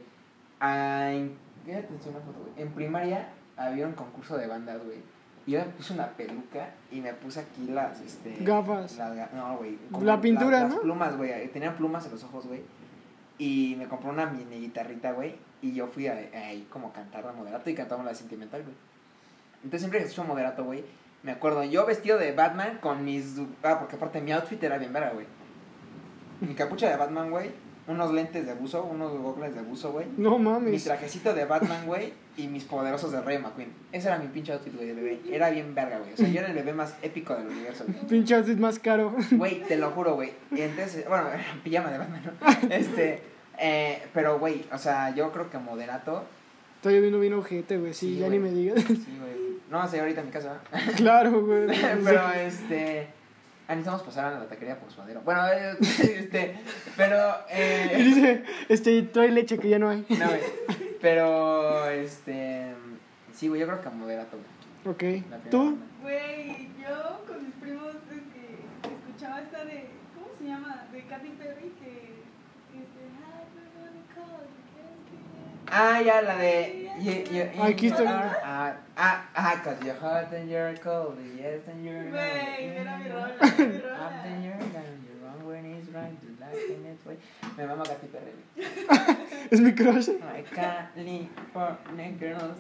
[0.60, 1.36] Ah, en,
[1.66, 2.52] ¿qué te enseño una foto, güey?
[2.56, 3.28] En primaria
[3.58, 4.98] había un concurso de bandas, güey.
[5.46, 8.36] Y yo me puse una peluca y me puse aquí las, este...
[8.40, 8.96] Gafas.
[8.96, 9.78] las no, güey.
[10.02, 10.80] La pintura, las ¿no?
[10.80, 11.48] plumas, güey.
[11.48, 12.62] Tenía plumas en los ojos, güey.
[13.38, 15.34] Y me compró una mini guitarrita, güey.
[15.62, 18.74] Y yo fui a- ahí como cantar la moderato y cantamos la sentimental, güey.
[19.64, 20.84] Entonces siempre escucho moderato, güey,
[21.22, 23.36] me acuerdo yo vestido de Batman con mis...
[23.62, 25.26] Ah, porque aparte mi outfit era bien verga, güey.
[26.40, 27.50] Mi capucha de Batman, güey.
[27.90, 30.06] Unos lentes de buzo, unos goggles de buzo, güey.
[30.16, 30.84] No Mi mames.
[30.84, 33.72] trajecito de Batman, güey, y mis poderosos de Rey McQueen.
[33.90, 35.20] Ese era mi pinche outfit, güey, de bebé.
[35.28, 36.12] Era bien verga, güey.
[36.12, 38.06] O sea, yo era el bebé más épico del universo, güey.
[38.06, 39.14] Pinche outfit más caro.
[39.32, 40.32] Güey, te lo juro, güey.
[40.52, 41.24] Y entonces, bueno,
[41.64, 42.68] pijama de Batman, ¿no?
[42.74, 43.22] Este,
[43.58, 46.24] eh, pero, güey, o sea, yo creo que moderato.
[46.76, 47.92] Estoy viendo bien ojete, güey.
[47.92, 48.82] Sí, Sí, ya ni me digas.
[48.86, 49.58] Sí, güey.
[49.68, 50.60] No sé, ahorita en mi casa.
[50.96, 51.66] claro, güey.
[52.04, 53.08] pero, este.
[53.70, 55.20] Ah, necesitamos pasar a la taquería por suadero.
[55.20, 56.56] Bueno, eh, este,
[56.96, 57.16] pero,
[57.48, 57.94] Y eh.
[57.98, 60.04] dice, este, trae leche que ya no hay.
[60.08, 60.40] No, güey.
[61.00, 62.74] Pero, este.
[63.32, 65.20] Sí, güey, yo creo que moderato, güey.
[65.22, 65.24] Ok.
[65.52, 65.78] ¿Tú?
[66.02, 69.86] Güey, yo con mis primos este, escuchaba esta de.
[70.16, 70.86] ¿Cómo se llama?
[70.90, 72.10] De Katy Perry que.
[72.74, 76.90] Este, "Ah, we're gonna call you, Ah, ya, la de.
[77.00, 78.06] you- you- Aquí estoy.
[78.06, 83.08] Ah, ah, ah, cause you're hot and you're cold, yes and you're Güey, era mi
[83.08, 87.06] rola, Up mi and you're down, you're wrong when it's right, you're black and it's
[87.06, 87.20] white.
[87.56, 88.34] Me mama Katy Perry.
[89.50, 90.08] Es mi crush.
[90.08, 92.58] My California girls.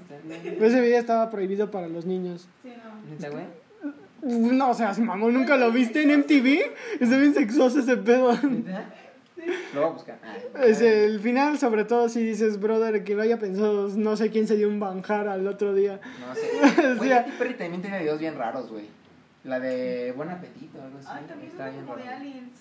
[0.60, 2.48] Ese video estaba prohibido para los niños.
[2.62, 3.10] Sí, no.
[3.10, 3.44] ¿Neta, güey?
[4.22, 6.72] Uf, No seas mamón, ¿nunca lo viste en MTV?
[7.00, 8.32] Está bien sexoso ese pedo.
[8.42, 8.84] ¿Neta?
[9.74, 10.18] Lo voy a buscar.
[10.22, 14.30] Ah, Es el final, sobre todo si dices, brother, que lo haya pensado, no sé
[14.30, 16.00] quién se dio un banjar al otro día.
[16.20, 16.50] No sé.
[16.96, 17.08] Güey, Sí.
[17.08, 18.86] Katy Perry también tiene videos bien raros, güey.
[19.44, 21.08] La de Buen Apetito, algo así.
[21.10, 22.16] Ay, también está bien como de raro.
[22.16, 22.60] aliens.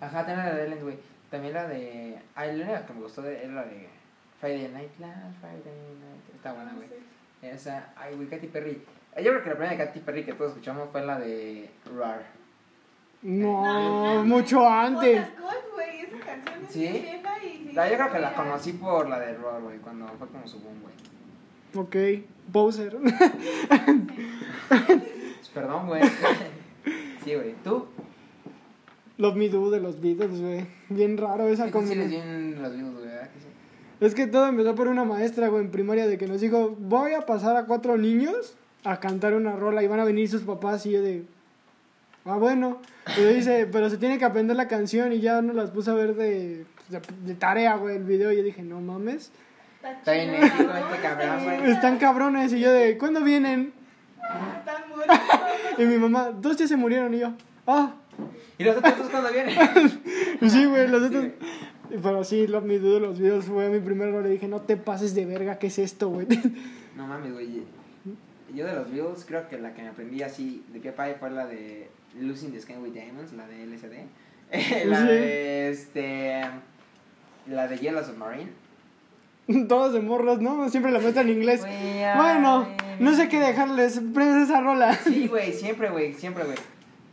[0.00, 0.96] Ajá, también la de Aliens, güey.
[1.30, 2.18] También la de.
[2.34, 3.88] Ay, la única que me gustó de, era la de
[4.40, 5.58] Friday Night Live, Friday
[6.00, 6.34] Night.
[6.34, 6.88] Está buena, güey.
[7.42, 8.82] Esa, ay, güey, Katy Perry.
[9.16, 12.22] Yo creo que la primera de Katy Perry que todos escuchamos fue la de Rar.
[13.22, 15.26] No, mucho antes.
[15.38, 16.80] Hola, Gold, güey, esa canción es ¿Sí?
[16.80, 20.06] vieja y sí, La, yo creo que la conocí por la de Rar, güey, cuando
[20.18, 20.94] fue como su boom, güey.
[21.84, 21.96] Ok,
[22.50, 22.96] Bowser.
[22.96, 23.14] Pues,
[25.54, 26.02] Perdón, güey.
[27.24, 27.54] sí, güey.
[27.64, 27.86] ¿Tú?
[29.18, 30.66] Love Me Do de los Beatles, güey.
[30.88, 32.50] Bien raro esa Sí, tú sí les combinación.
[32.52, 33.46] bien los videos, güey, ¿verdad que sí?
[34.00, 37.12] Es que todo empezó por una maestra, güey, en primaria, de que nos dijo, voy
[37.14, 40.86] a pasar a cuatro niños a cantar una rola y van a venir sus papás
[40.86, 41.24] y yo de...
[42.28, 42.80] Ah, bueno.
[43.16, 45.94] Pero dice, pero se tiene que aprender la canción y ya nos las puse a
[45.94, 48.30] ver de, de, de tarea, güey, el video.
[48.30, 49.32] Y yo dije, no mames.
[49.82, 50.76] Está bien épico ¿no?
[50.76, 51.70] este cabrón, güey.
[51.70, 52.52] Están cabrones.
[52.52, 53.72] Y yo de, ¿cuándo vienen?
[54.58, 55.18] Están muertos.
[55.78, 57.14] Y mi mamá, dos ya se murieron.
[57.14, 57.32] Y yo,
[57.66, 57.94] ah,
[58.58, 59.56] ¿Y los otros cuándo vienen?
[60.50, 61.26] sí, güey, los otros...
[62.02, 64.26] Pero sí, Love Me Do de los videos fue mi primer error.
[64.26, 66.26] Y dije, no te pases de verga, ¿qué es esto, güey?
[66.96, 67.62] No mames, güey.
[68.52, 71.30] Yo de los Beatles creo que la que me aprendí así de qué país fue
[71.30, 71.88] la de
[72.20, 74.06] Losing the Sky with Diamonds, la de LSD.
[74.86, 75.06] la Sí.
[75.06, 76.42] de este.
[77.48, 78.50] La de Yellow Submarine.
[79.68, 80.68] Todos de morros, ¿no?
[80.68, 81.62] Siempre la muestran en inglés.
[82.16, 82.68] Bueno,
[83.00, 84.00] no sé in- qué dejarles.
[84.12, 84.94] Prendes esa rola.
[84.94, 86.56] Sí, güey, siempre, güey, siempre, güey.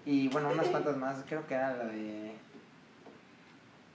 [0.05, 2.33] Y bueno, unas cuantas más, creo que era la de.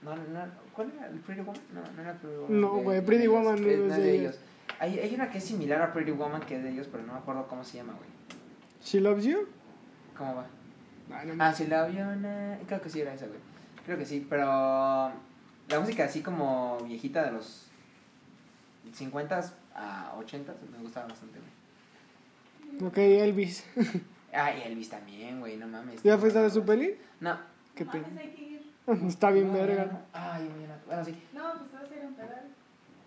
[0.01, 0.39] No, no,
[0.73, 1.07] ¿cuál era?
[1.07, 1.61] ¿El Pretty Woman?
[1.73, 2.61] No, no era Pretty Woman.
[2.61, 3.27] No, güey, Pretty.
[3.27, 4.39] Woman no Es- es no de ellos.
[4.79, 7.13] Hay, hay una que es similar a Pretty Woman que es de ellos, pero no
[7.13, 8.09] me acuerdo cómo se llama, güey.
[8.83, 9.47] She loves you.
[10.17, 10.47] ¿Cómo va?
[11.13, 12.57] Ay, no Ah, sí, la aviona.
[12.67, 13.39] Creo que sí era esa, güey.
[13.85, 14.45] Creo que sí, pero.
[15.69, 17.67] La música así como viejita de los
[18.93, 19.41] 50
[19.75, 22.87] a 80 me gustaba bastante, güey.
[22.89, 23.65] Ok, Elvis.
[24.33, 26.01] Ay, Elvis también, güey, no mames.
[26.03, 26.95] ¿Ya fuiste a ver su peli?
[27.19, 27.37] No.
[27.75, 28.07] Qué No pena.
[28.07, 28.61] mames, hay que ir.
[29.07, 29.85] Está bien No, verga.
[29.85, 29.99] no, no.
[30.13, 30.77] Ay, mira.
[30.85, 31.23] Bueno, sí.
[31.33, 32.47] No, pues te vas a ir a un pedal.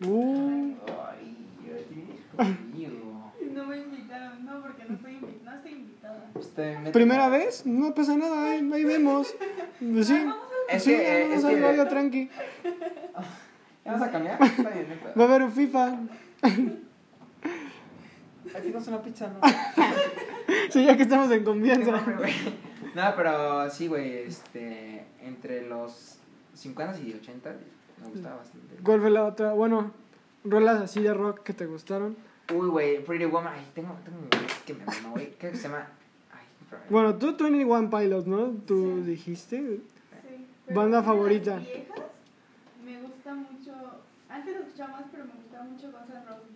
[0.04, 0.74] Uh,
[1.10, 1.36] Ay,
[1.66, 3.13] yo te digo.
[3.54, 6.26] No me invitaron, no, porque no estoy, invi- no estoy invitada.
[6.32, 7.64] Pues te meto- ¿Primera vez?
[7.66, 9.34] No pasa nada, ahí, ahí vemos.
[9.80, 10.26] Pues sí.
[10.68, 12.30] Es sí, que, eh, vamos es a que- algo tranqui.
[13.84, 14.42] ¿Ya vas a cambiar?
[14.42, 15.12] Está bien, no hay pedo.
[15.18, 15.98] Va a haber un FIFA.
[18.56, 19.40] Aquí no es una pizza, ¿no?
[20.70, 22.02] Sí, ya que estamos en confianza.
[22.94, 26.18] No, pero sí, güey, este, entre los
[26.54, 27.52] 50 y 80
[28.02, 28.76] me gustaba bastante.
[28.82, 29.52] ¿Cuál fue la otra?
[29.52, 29.92] Bueno,
[30.44, 32.16] rolas así de rock que te gustaron.
[32.52, 33.52] Uy, güey, Pretty Woman.
[33.54, 35.30] Ay, tengo, tengo un güey que me mama, güey.
[35.38, 35.86] ¿Qué se llama?
[36.32, 36.44] Ay,
[36.90, 38.48] Bueno, tú 21 Pilots, ¿no?
[38.66, 39.10] Tú Sí.
[39.10, 39.56] dijiste.
[39.58, 39.82] Sí,
[40.66, 41.56] pero Banda de las favorita.
[41.56, 41.86] viejas,
[42.84, 43.72] me gusta mucho.
[44.28, 46.50] Antes lo escuchaba más, pero me gustaba mucho Guns N' Roses.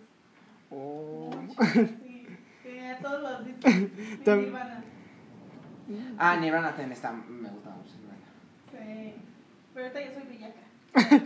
[0.71, 1.31] Oh.
[1.35, 1.63] Mucho,
[2.03, 2.27] sí.
[2.63, 3.73] Tenía todos los discos.
[4.37, 4.83] Nirvana.
[6.19, 7.93] Ah, Nirvana también está, me gusta mucho.
[7.97, 8.85] Nirvana.
[8.85, 9.13] Sí.
[9.73, 11.25] Pero ahorita yo soy villaca.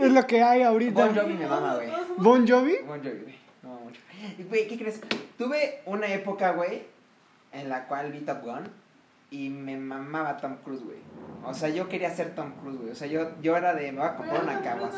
[0.00, 1.06] Es lo que hay ahorita.
[1.06, 1.88] Bon Jovi me mama, güey.
[2.18, 2.76] Bon Jovi.
[2.86, 3.34] Bon Jovi, güey.
[3.62, 4.00] Me mama mucho.
[4.12, 4.13] Y,
[4.48, 5.00] güey, ¿qué crees?
[5.38, 6.82] Tuve una época, güey,
[7.52, 8.64] en la cual vi Top Gun
[9.30, 10.98] y me mamaba Tom Cruise, güey.
[11.44, 12.90] O sea, yo quería ser Tom Cruise, güey.
[12.90, 14.94] O sea, yo, yo era de, me voy a comprar una caguas.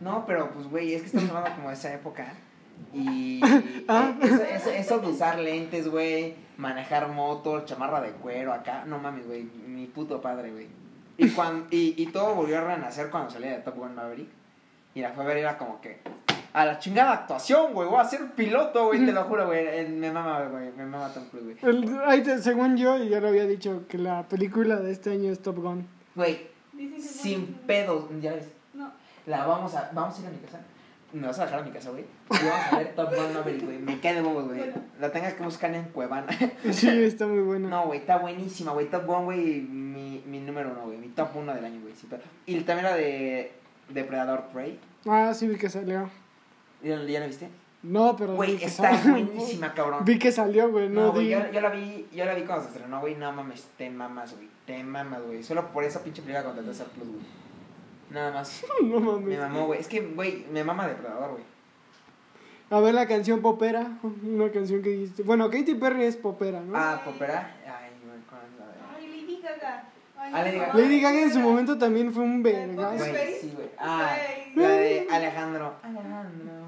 [0.00, 2.26] no pero pues, güey, es que estamos hablando como de esa época.
[2.92, 3.40] Y
[3.86, 4.12] Ah.
[4.20, 9.26] eso, eso, eso de usar lentes, güey, manejar motor, chamarra de cuero acá, no mames,
[9.26, 10.66] güey, mi puto padre, güey.
[11.16, 14.28] Y, cuando, y, y todo volvió a renacer cuando salí de Top Gun Maverick.
[14.94, 16.00] Y la fue a ver era como que,
[16.54, 19.88] a la chingada actuación, güey, voy a ser piloto, güey, te lo juro, güey.
[19.88, 22.40] Me mama, güey, me mama Tom Cruise, güey.
[22.40, 25.56] Según yo, y ya lo había dicho, que la película de este año es Top
[25.58, 25.86] Gun.
[26.14, 26.46] Güey,
[27.00, 28.48] sin pedos, ya ves.
[28.74, 28.92] No.
[29.26, 30.60] La vamos a, vamos a ir a mi casa.
[31.14, 32.04] Me vas a dejar a mi casa, güey.
[32.30, 33.78] Y vamos a ver Top Gun Maverick, güey.
[33.78, 34.46] Me cae de güey.
[34.46, 34.72] Bueno.
[35.00, 36.26] La tengas que buscar en Cuevana.
[36.70, 37.68] Sí, está muy buena.
[37.68, 38.88] No, güey, está buenísima, güey.
[38.90, 40.98] Top Gun, güey, mi, mi número uno, güey.
[40.98, 41.94] Mi top uno del año, güey.
[41.94, 43.52] sí, pero- Y también la de
[43.90, 44.78] Depredador Prey.
[45.06, 46.08] Ah, sí, vi que salió.
[46.82, 47.48] ¿Ya, ya la viste?
[47.82, 48.34] No, pero.
[48.34, 50.04] Güey, está buenísima, cabrón.
[50.04, 50.88] Vi que salió, güey.
[50.88, 53.16] No, No, güey, di- yo, yo la vi, yo la vi cuando se estrenó, güey.
[53.16, 54.48] No mames, te mamas, güey.
[54.66, 55.42] Te mamas, güey.
[55.42, 57.24] Solo por esa pinche película contraté a Plus, güey.
[58.10, 58.62] Nada más.
[58.82, 59.38] No Me mames.
[59.40, 59.80] mamó, güey.
[59.80, 61.42] Es que, güey, me mama Depredador, güey.
[62.70, 63.98] A ver la canción popera.
[64.24, 65.22] Una canción que dijiste.
[65.24, 66.72] Bueno, Katy Perry es popera, ¿no?
[66.76, 67.54] Ah, Popera.
[67.66, 69.84] Ay, güey, ¿cuál es la de- Ay, Lady Gaga.
[70.16, 70.74] Ay, Ah, Lady Gaga.
[70.74, 72.54] Lady Gaga en su momento también fue un Güey,
[73.40, 73.68] sí, güey.
[73.76, 74.16] Ah,
[74.54, 75.10] la de Alejandro.
[75.10, 76.62] Alejandro, Alejandro.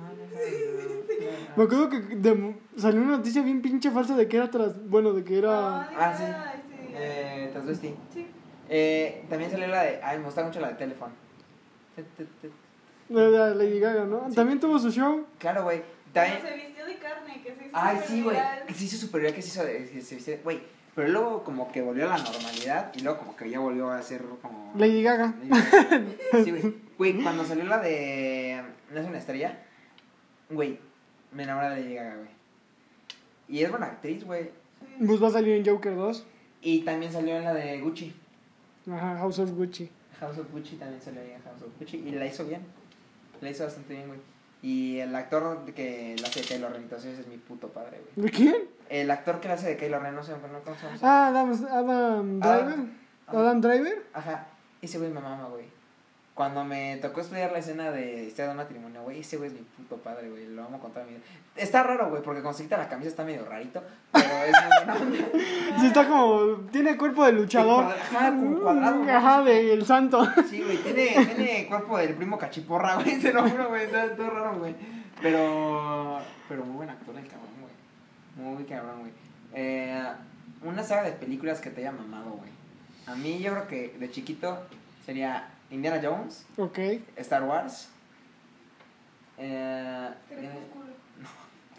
[1.56, 4.89] Me acuerdo que de- salió una noticia bien pinche falsa de que era tras.
[4.89, 5.82] Bueno, de que era.
[5.82, 6.24] Ah, sí.
[6.24, 6.94] sí.
[6.97, 7.94] Eh, Transvesti.
[8.12, 8.27] Sí.
[8.69, 10.01] Eh, también salió la de.
[10.02, 11.12] Ay, me gusta mucho la de teléfono.
[13.09, 14.28] La de Lady Gaga, ¿no?
[14.31, 14.35] Sí.
[14.35, 15.27] También tuvo su show.
[15.39, 15.82] Claro, güey.
[16.12, 16.40] También.
[16.43, 18.36] se vistió de carne, que se hizo Ay, sí, güey.
[18.73, 19.65] se hizo superior, que se hizo.
[19.65, 20.61] de- que se viste- Güey.
[20.94, 22.93] Pero luego, como que volvió a la normalidad.
[22.94, 24.73] Y luego, como que ya volvió a ser como.
[24.77, 25.35] Lady Gaga.
[26.44, 26.74] Sí, güey.
[26.97, 28.62] Güey, cuando salió la de.
[28.93, 29.59] ¿No es una estrella?
[30.50, 30.78] Güey,
[31.32, 32.30] me enamoré de Lady Gaga, güey.
[33.48, 34.44] Y es buena actriz, güey.
[34.44, 35.04] Sí.
[35.06, 36.26] Pues va a salir en Joker 2.
[36.62, 38.14] Y también salió en la de Gucci.
[38.90, 39.90] Ajá, House of Gucci.
[40.20, 41.98] House of Gucci también salió en House of Gucci.
[41.98, 42.62] Y la hizo bien.
[43.40, 44.20] La hizo bastante bien, güey.
[44.62, 48.26] Y el actor que la hace de Kylo Ren, entonces es mi puto padre, güey.
[48.26, 48.56] ¿De quién?
[48.88, 50.98] El actor que la hace de Kylo Ren, no sé, no cómo se llama.
[51.02, 52.78] Ah, Adam, Adam Driver.
[53.26, 53.32] Ah.
[53.32, 54.06] Adam Driver.
[54.14, 54.46] Ajá,
[54.80, 55.66] ese güey me mama, güey.
[56.35, 59.55] Cuando me tocó estudiar la escena de historia de un matrimonio, güey, ese güey es
[59.55, 60.48] mi puto padre, güey.
[60.48, 61.23] Lo amo con toda mi vida.
[61.55, 63.81] Está raro, güey, porque cuando se quita la camisa está medio rarito,
[64.11, 65.81] pero es muy buena onda.
[65.81, 66.56] Sí, está como.
[66.73, 67.85] Tiene cuerpo de luchador.
[67.85, 69.05] Ajá, como cuadrado.
[69.09, 70.27] Ajá, de El Santo.
[70.51, 74.31] Sí, güey, tiene, tiene cuerpo del primo cachiporra, güey, te lo juro, güey, está todo
[74.31, 74.74] raro, güey.
[75.23, 78.55] Pero, pero muy buen actor el cabrón, güey.
[78.55, 79.12] Muy cabrón, güey.
[79.55, 80.02] Eh,
[80.65, 82.51] una saga de películas que te haya mamado, güey.
[83.06, 84.59] A mí yo creo que de chiquito
[85.06, 86.78] sería Indiana Jones, Ok.
[87.16, 87.90] Star Wars.
[89.38, 90.84] Eh, Crepúsculo.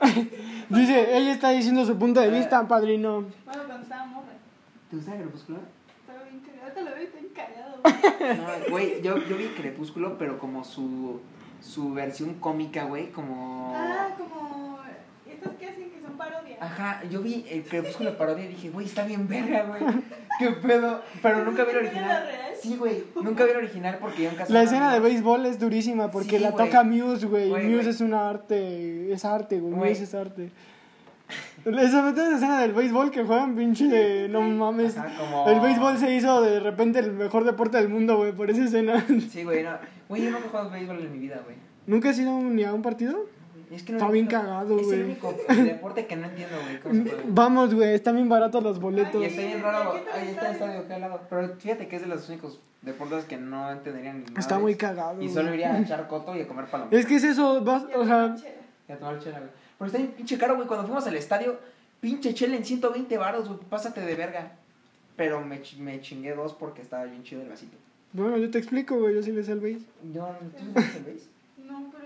[0.69, 3.21] Dice, ella está diciendo su punto de vista, padrino.
[3.45, 4.27] Bueno, cuando estaba morra.
[4.89, 5.59] ¿Te gusta Crepúsculo?
[6.01, 6.63] Estaba bien cagado.
[6.63, 7.75] Ahorita lo veo y está encagado.
[8.65, 11.21] No, güey, yo, yo vi Crepúsculo, pero como su,
[11.61, 13.71] su versión cómica, güey, como...
[13.75, 14.79] Ah, como
[15.29, 16.59] estas que hacen que son parodias.
[16.61, 19.81] Ajá, yo vi el Crepúsculo parodia y dije, güey, está bien verga, güey.
[20.39, 21.01] ¿Qué pedo?
[21.21, 22.29] Pero nunca vi el ¿Es de la original.
[22.69, 24.53] Sí, güey, nunca vi el original porque yo en casa...
[24.53, 27.49] La escena de béisbol es durísima porque Sí, la toca Muse, güey.
[27.49, 29.73] Muse es una arte, es arte, güey.
[29.73, 30.51] Muse es arte.
[31.65, 34.97] Esa esa escena del béisbol que juegan pinche de no mames.
[34.97, 35.47] Ajá, como...
[35.49, 39.03] El béisbol se hizo de repente el mejor deporte del mundo, güey, por esa escena.
[39.29, 39.71] Sí, güey, no.
[40.07, 41.55] Güey, yo nunca he jugado béisbol en mi vida, güey.
[41.87, 43.25] ¿Nunca has ido ni a un partido?
[43.71, 44.99] Es que no Está bien cagado, Es güey.
[44.99, 46.55] el único deporte que no entiendo,
[46.85, 47.11] güey.
[47.27, 49.21] Vamos, güey, están bien baratos los boletos.
[49.21, 50.79] Y está bien raro, ahí está el estadio.
[50.81, 51.21] acá al lado.
[51.29, 54.39] Pero fíjate que es de los únicos deportes que no entenderían ni nada.
[54.39, 55.21] Está muy cagado.
[55.21, 56.99] Y solo iría a echar coto y a comer palomitas.
[56.99, 58.35] Es que es eso, vas, o sea.
[58.87, 59.51] Y a tomar chela, güey.
[59.77, 60.67] Pero está bien pinche caro, güey.
[60.67, 61.57] Cuando fuimos al estadio,
[61.99, 63.59] pinche chela en 120 baros, güey.
[63.69, 64.51] Pásate de verga.
[65.15, 67.77] Pero me, ch- me chingué dos porque estaba bien chido el vasito.
[68.13, 69.83] bueno, yo te explico, güey, yo sí le sé el béis.
[70.13, 70.27] Yo,
[70.57, 71.29] ¿tú no sabes el béis?
[71.65, 72.04] No, pero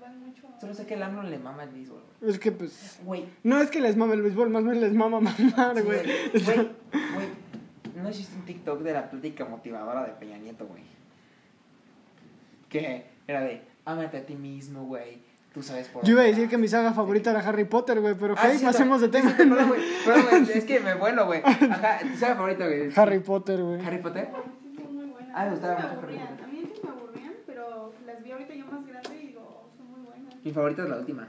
[0.00, 0.46] van mucho.
[0.48, 2.30] a- Solo sé que el AMLO le mama el béisbol, güey.
[2.32, 5.20] Es que pues Güey, no es que les mame el béisbol, más bien les mama
[5.20, 5.82] mamar, sí, güey.
[5.82, 6.56] güey, güey,
[7.14, 7.28] güey,
[8.02, 10.82] no hiciste un TikTok de la plática motivadora de Peña Nieto, güey.
[12.68, 15.18] Que era de, ámate a ti mismo, güey.
[15.54, 16.60] Tú sabes por Yo iba a decir que vas".
[16.60, 19.30] mi saga favorita era Harry Potter, güey, pero Ah, sí, pasemos de sí, tema.
[19.30, 21.40] sí, perdón, güey, perdón, güey, es que me vuelo, güey.
[21.44, 22.90] Ajá, tu saga favorita, güey.
[22.96, 23.80] Harry Potter, güey.
[23.86, 24.28] Harry Potter.
[24.62, 24.80] Sí.
[25.34, 26.28] Ah, me gustaba Antes mucho Harry aburrían.
[26.28, 26.44] Potter.
[26.44, 29.90] A mí antes me aburrían, pero las vi ahorita yo más grande y digo, son
[29.90, 30.34] muy buenas.
[30.46, 31.26] Mi favorita es la última.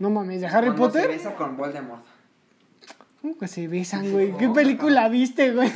[0.00, 1.16] No mames, ¿de Harry Cuando Se Potter?
[1.16, 2.02] besa con Voldemort.
[3.22, 4.36] ¿Cómo que se besan, güey?
[4.36, 5.72] ¿Qué película viste, güey?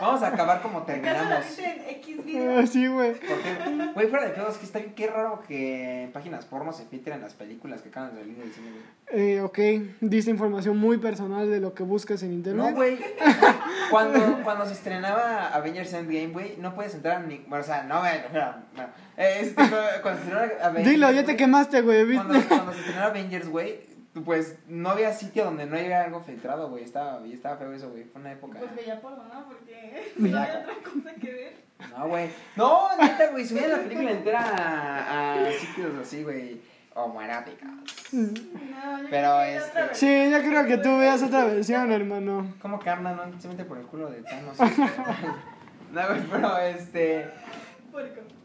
[0.00, 1.46] Vamos a acabar como ¿Acaso la terminamos.
[1.46, 2.58] viste en X video?
[2.58, 3.12] Ah, Sí, güey.
[3.14, 6.84] Porque, güey, fuera de pedos, que está bien, qué raro que en páginas porno se
[6.84, 8.82] filtren las películas que acaban de salir del cine, güey.
[9.12, 9.58] Eh, ok,
[10.02, 12.66] diste información muy personal de lo que buscas en internet.
[12.70, 12.98] No, güey.
[13.90, 17.38] Cuando, cuando se estrenaba Avengers Endgame, güey, no puedes entrar ni.
[17.48, 18.82] Bueno, o sea, no, güey, no.
[19.16, 19.54] Eh, Este,
[20.02, 20.90] cuando se estrenaba Avengers.
[20.90, 22.48] Dilo, ya te quemaste, güey, Cuando, ¿viste?
[22.54, 23.80] cuando se estrenaba Avengers, güey,
[24.24, 26.82] pues no había sitio donde no hubiera algo filtrado, güey.
[26.82, 28.04] Estaba, y estaba feo eso, güey.
[28.04, 28.58] Fue una época.
[28.58, 29.46] Pues veía porno, ¿no?
[29.46, 31.52] Porque no había otra cosa que ver.
[31.96, 32.30] No, güey.
[32.56, 33.46] No, neta, güey.
[33.46, 36.60] Subían la película entera a, a sitios así, güey.
[36.92, 37.68] Homoeróticos.
[38.12, 39.94] No, yo Pero, este.
[39.94, 42.52] Sí, yo creo que tú veas otra versión, hermano.
[42.60, 44.58] ¿Cómo que Arna no se mete por el culo de Thanos?
[45.92, 47.28] no, güey, pero este.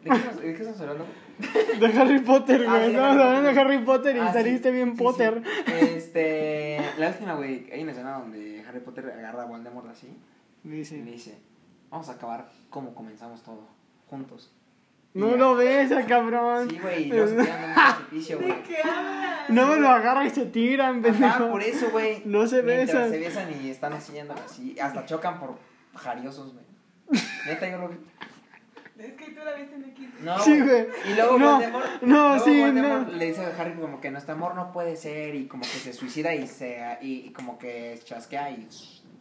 [0.03, 1.05] ¿De qué, de qué estamos hablando?
[1.79, 2.83] De Harry Potter, Ah, güey.
[2.85, 3.59] sí, Estamos Harry hablando de Potter.
[3.59, 5.41] Harry Potter y Ah, sí, saliste bien sí, Potter.
[5.65, 5.71] sí.
[5.73, 6.77] Este.
[6.97, 7.69] La última, güey.
[7.71, 10.07] Hay una escena donde Harry Potter agarra a Voldemort así
[10.63, 11.01] y le Dice.
[11.03, 11.37] dice:
[11.89, 13.67] Vamos a acabar como comenzamos todo,
[14.07, 14.51] juntos.
[15.13, 15.37] No ya.
[15.37, 16.69] lo ves, a cabrón.
[16.69, 18.49] Sí, güey, se tiran de un precipicio, güey.
[18.51, 19.49] ¿De qué hablas?
[19.49, 21.51] No me lo agarra y se tiran, Ah, pendejo.
[21.51, 22.21] por eso, güey.
[22.25, 23.11] No se Mientras besan.
[23.11, 24.75] se besan y están haciendo así.
[24.79, 25.57] Hasta chocan por
[25.95, 26.65] jariosos, güey.
[27.47, 27.95] Neta, yo lo vi.
[28.97, 30.07] Es que tú la viste en X.
[30.21, 30.87] No, Sí, güey.
[31.09, 33.17] Y luego No, Voldemort, no, luego sí, Voldemort no.
[33.17, 35.91] le dice a Harry como que nuestro amor no puede ser y como que se
[35.93, 38.67] suicida y se y, y como que chasquea y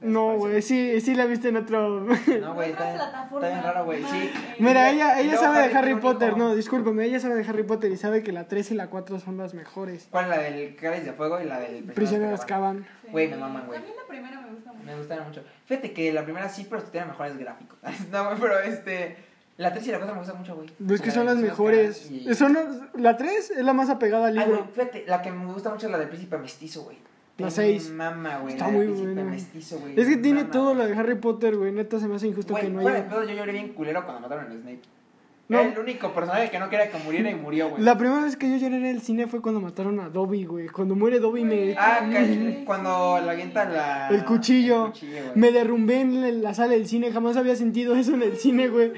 [0.01, 2.07] No, güey, sí, sí la viste en otro.
[2.41, 4.05] No, güey, está, está bien raro, güey.
[4.05, 4.31] Sí.
[4.61, 6.39] Mira, ella, ella sabe de Harry Harry tiene un Potter, hijo.
[6.39, 9.19] no, discúlpame, ella sabe de Harry Potter y sabe que la 3 y la 4
[9.19, 10.07] son las mejores.
[10.11, 10.31] ¿Cuál?
[10.31, 12.87] La del Cáliz de Fuego y la del Prisionero de Azkaban.
[13.03, 13.09] Sí.
[13.11, 13.79] Güey, me maman, güey.
[13.81, 14.85] También la primera me gusta mucho.
[14.85, 15.43] Me gustaron mucho.
[15.65, 17.79] Fíjate que la primera sí, pero tiene mejores gráficos.
[18.13, 19.34] no, güey, pero este.
[19.57, 20.69] La 3 y la 4 me gustan mucho, güey.
[20.95, 22.11] Es que La son las mejores.
[22.11, 24.73] Y- Son las- la 3 es la más apegada al Ay, güey, libro.
[24.75, 26.97] fíjate, la que me gusta mucho es la del príncipe mestizo, güey.
[27.39, 27.91] La Me seis.
[27.91, 28.55] Mama, güey.
[28.55, 29.31] Está la muy príncipe buena.
[29.31, 29.99] mestizo, güey.
[30.01, 30.77] Es que tiene mama, todo güey.
[30.77, 31.73] lo de Harry Potter, güey.
[31.73, 33.09] Neta se me hace injusto Güey, que no haya.
[33.09, 34.81] pedo, yo lloré bien culero cuando mataron a Snape.
[35.47, 35.61] No.
[35.61, 37.83] Era el único personaje que no quería que muriera y murió, güey.
[37.83, 40.69] La primera vez que yo lloré en el cine fue cuando mataron a Dobby, güey.
[40.69, 41.75] Cuando muere Dobby me.
[41.79, 42.01] Ah,
[42.65, 44.09] cuando le avienta la...
[44.09, 44.87] El cuchillo.
[44.87, 45.33] el cuchillo, güey.
[45.37, 48.93] Me derrumbé en la sala del cine, jamás había sentido eso en el cine, güey.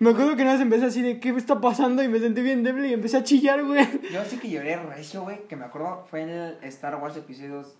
[0.00, 2.64] Me acuerdo que una vez empecé así de qué está pasando y me sentí bien
[2.64, 3.86] débil y empecé a chillar, güey.
[4.12, 7.76] Yo sí que lloré recio, güey, que me acuerdo, fue en el Star Wars episodios...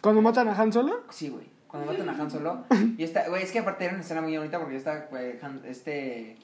[0.00, 1.02] Cuando matan a Han Solo.
[1.10, 1.44] Sí, güey.
[1.66, 2.64] Cuando matan a Han Solo.
[2.96, 5.60] Y esta, güey, es que aparte era una escena muy bonita porque está, güey, Han-
[5.66, 6.36] este...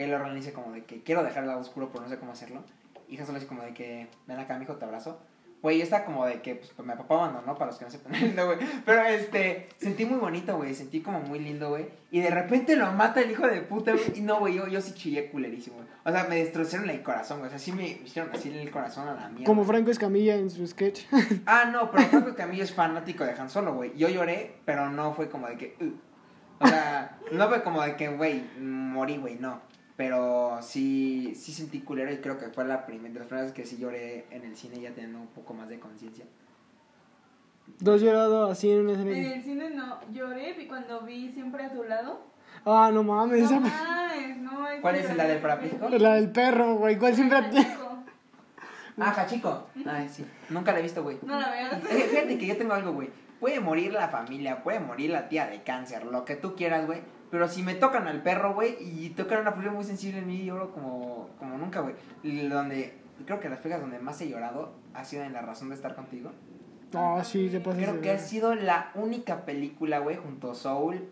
[0.00, 2.32] Kylo Ren dice como de que quiero dejar el lado oscuro, pero no sé cómo
[2.32, 2.62] hacerlo.
[3.08, 5.20] Y Han Solo dice como de que ven acá, mijo, te abrazo.
[5.60, 8.12] Güey, yo estaba como de que, pues, mi papá abandonó, para los que no sepan,
[8.34, 8.58] no, güey.
[8.86, 11.86] Pero, este, sentí muy bonito, güey, sentí como muy lindo, güey.
[12.10, 14.04] Y de repente lo mata el hijo de puta, güey.
[14.14, 15.88] Y no, güey, yo, yo sí chillé culerísimo, güey.
[16.02, 17.48] O sea, me destrozaron el corazón, güey.
[17.48, 19.44] O sea, sí me hicieron así el corazón a la mierda.
[19.44, 21.02] Como Franco Escamilla en su sketch.
[21.44, 23.94] Ah, no, pero Franco Camillo es fanático de Han Solo, güey.
[23.98, 25.76] Yo lloré, pero no fue como de que...
[25.78, 25.92] "Uh".
[26.62, 29.60] O sea, no fue como de que, güey, morí, güey, no.
[29.96, 33.66] Pero sí, sí sentí culero y creo que fue la primera de las primeras que
[33.66, 36.24] sí lloré en el cine ya teniendo un poco más de conciencia.
[37.84, 39.34] ¿Tú has llorado así en una En escena?
[39.34, 42.20] el cine no, lloré cuando vi siempre a tu lado.
[42.64, 43.40] Ah, no mames.
[43.40, 45.88] No esa- mames, no es ¿Cuál es la del parapléjico?
[45.90, 46.98] La del perro, güey.
[46.98, 47.38] ¿Cuál siempre.?
[48.98, 49.66] Ah, Hachiko.
[49.86, 50.26] Ay, sí.
[50.50, 51.18] Nunca la he visto, güey.
[51.22, 51.72] No la veas.
[51.90, 53.08] Eh, Fíjate que yo tengo algo, güey.
[53.38, 57.00] Puede morir la familia, puede morir la tía de cáncer, lo que tú quieras, güey.
[57.30, 60.44] Pero si me tocan al perro, güey, y tocan una película muy sensible en mí,
[60.44, 61.94] lloro como, como nunca, güey.
[62.22, 62.94] Y Donde,
[63.24, 65.94] creo que las películas donde más he llorado ha sido en La razón de estar
[65.94, 66.32] contigo.
[66.94, 67.62] Ah, sí, te.
[67.62, 71.08] Creo que ha sido la única película, güey, junto a Soul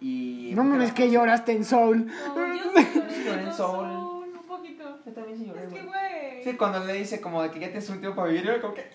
[0.00, 0.52] y...
[0.54, 2.06] No mames, que lloraste en Soul.
[2.06, 3.86] No, yo sí lloré lloré en Soul.
[3.86, 4.98] Soul, un poquito.
[5.04, 6.44] Yo también sí lloré, Es que, güey.
[6.44, 8.72] Sí, cuando le dice como de que ya tienes un tiempo para vivir, yo como
[8.72, 8.90] que...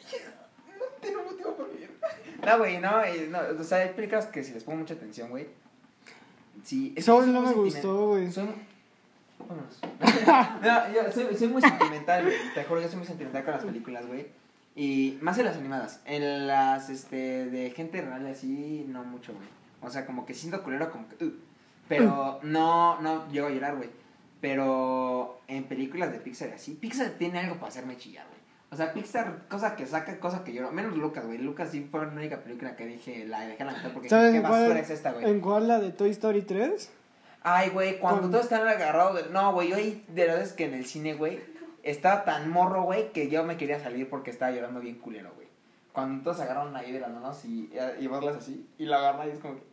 [0.67, 1.91] No tengo motivo para vivir.
[2.45, 2.91] No, güey, no,
[3.31, 5.47] no, o sea, hay películas que si les pongo mucha atención, güey.
[6.65, 8.31] Sí, es que Soul no me gustó, güey.
[8.31, 8.49] Soy.
[9.37, 9.79] Vámonos.
[10.63, 12.35] no, yo soy, soy muy sentimental, güey.
[12.55, 14.25] Te juro, yo soy muy sentimental con las películas, güey.
[14.75, 16.01] Y más en las animadas.
[16.05, 19.47] En las, este, de gente real así, no mucho, güey.
[19.81, 21.23] O sea, como que siento culero, como que...
[21.23, 21.33] uh.
[21.87, 23.91] Pero no, no llego a llorar, güey.
[24.41, 28.39] Pero en películas de Pixar así, Pixar tiene algo para hacerme chillar, güey.
[28.71, 30.71] O sea, Pixar, cosa que saca, cosa que lloro.
[30.71, 31.37] Menos Lucas, güey.
[31.37, 34.33] Lucas sí fue la única película que dije, la dejé a la mitad porque ¿Sabes
[34.33, 35.29] qué cuál, basura es esta, güey.
[35.29, 36.91] en cuál la de Toy Story 3?
[37.43, 39.31] Ay, güey, cuando todos están agarrados de...
[39.31, 41.39] No, güey, yo ahí de verdad es que en el cine, güey,
[41.83, 45.47] estaba tan morro, güey, que yo me quería salir porque estaba llorando bien culero, güey.
[45.93, 49.31] Cuando todos agarraron ahí de las manos y, y verlas así, y la agarran y
[49.31, 49.63] es como que...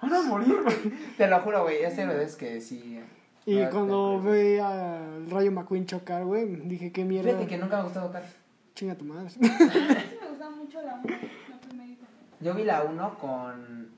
[0.00, 0.76] ¡Van a morir, güey!
[1.18, 2.98] Te lo juro, güey, ese bebé es que sí...
[3.46, 7.30] Y ah, cuando te- ve al Rayo McQueen chocar, güey, dije, qué mierda.
[7.30, 8.26] Fíjate que nunca me ha gustado Cars.
[8.74, 9.30] Chinga tu madre.
[9.30, 11.14] Sí me gusta mucho la uno,
[11.48, 12.06] la primerita.
[12.40, 13.88] Yo vi la 1 con.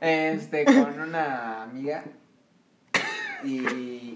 [0.00, 2.02] Este, con una amiga.
[3.44, 3.58] Y,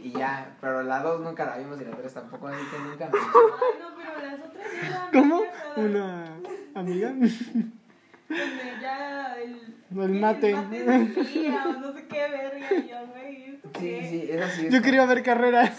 [0.05, 3.09] y ya, pero la 2 nunca la vimos y la 3 tampoco, así que nunca
[3.09, 3.39] me gustó.
[3.39, 5.43] Ay, no, pero las otras eran ¿Cómo?
[5.77, 6.39] Una
[6.74, 7.09] amiga.
[7.10, 9.81] Donde ya el...
[9.97, 10.55] El mate.
[10.55, 14.66] O no sé qué verga, yo, güey, ¿esto Sí, sí, eso sí.
[14.66, 15.77] es Yo como- quería ver carreras.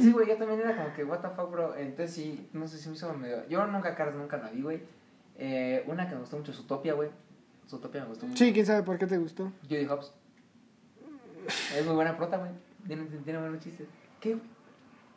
[0.00, 1.74] Sí, güey, yo también era como que, what the fuck, bro.
[1.76, 3.48] Entonces sí, no sé si me hizo medio.
[3.48, 4.80] Yo nunca Cars nunca la vi, güey.
[5.36, 7.10] Eh, una que me gustó mucho, Zootopia, güey.
[7.68, 8.44] Zootopia me gustó mucho.
[8.44, 9.52] Sí, quién sabe por qué te gustó.
[9.68, 10.12] Judy Hobbs.
[11.76, 12.50] Es muy buena prota, güey.
[12.86, 13.86] Tiene, tiene buenos chistes.
[14.20, 14.42] ¿Qué, güey?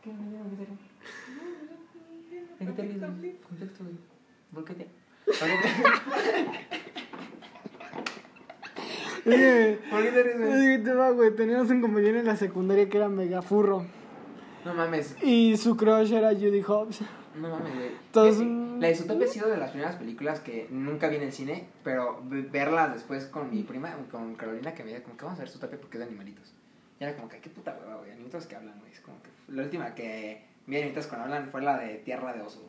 [0.02, 0.50] ¿Qué, güey?
[0.50, 0.78] ¿Qué sería?
[2.60, 3.36] ¿En qué te ríes, güey?
[3.48, 3.96] Contexto, güey.
[4.54, 4.88] ¿Por qué te.?
[5.26, 6.81] ¿Por qué te,
[9.26, 11.36] Oye, ¿Por qué te ríes, oye, güey.
[11.36, 13.86] Teníamos un compañero en la secundaria que era mega furro.
[14.66, 15.16] No mames.
[15.24, 17.02] Y su crush era Judy Hobbs.
[17.40, 17.90] No mames, güey.
[18.12, 21.24] Todos- Fíjate, La de Zootopia ha sido de las primeras películas que nunca vi en
[21.24, 25.18] el cine, pero ve- verlas después con mi prima, con Carolina, que me decía como
[25.18, 26.54] que vamos a ver Zootopia porque es de animalitos.
[27.00, 28.92] Y era como que, qué puta hueva, güey, animalitos que hablan, güey.
[28.92, 32.42] Es como que la última que vi animalitos cuando hablan fue la de Tierra de
[32.42, 32.62] Osos.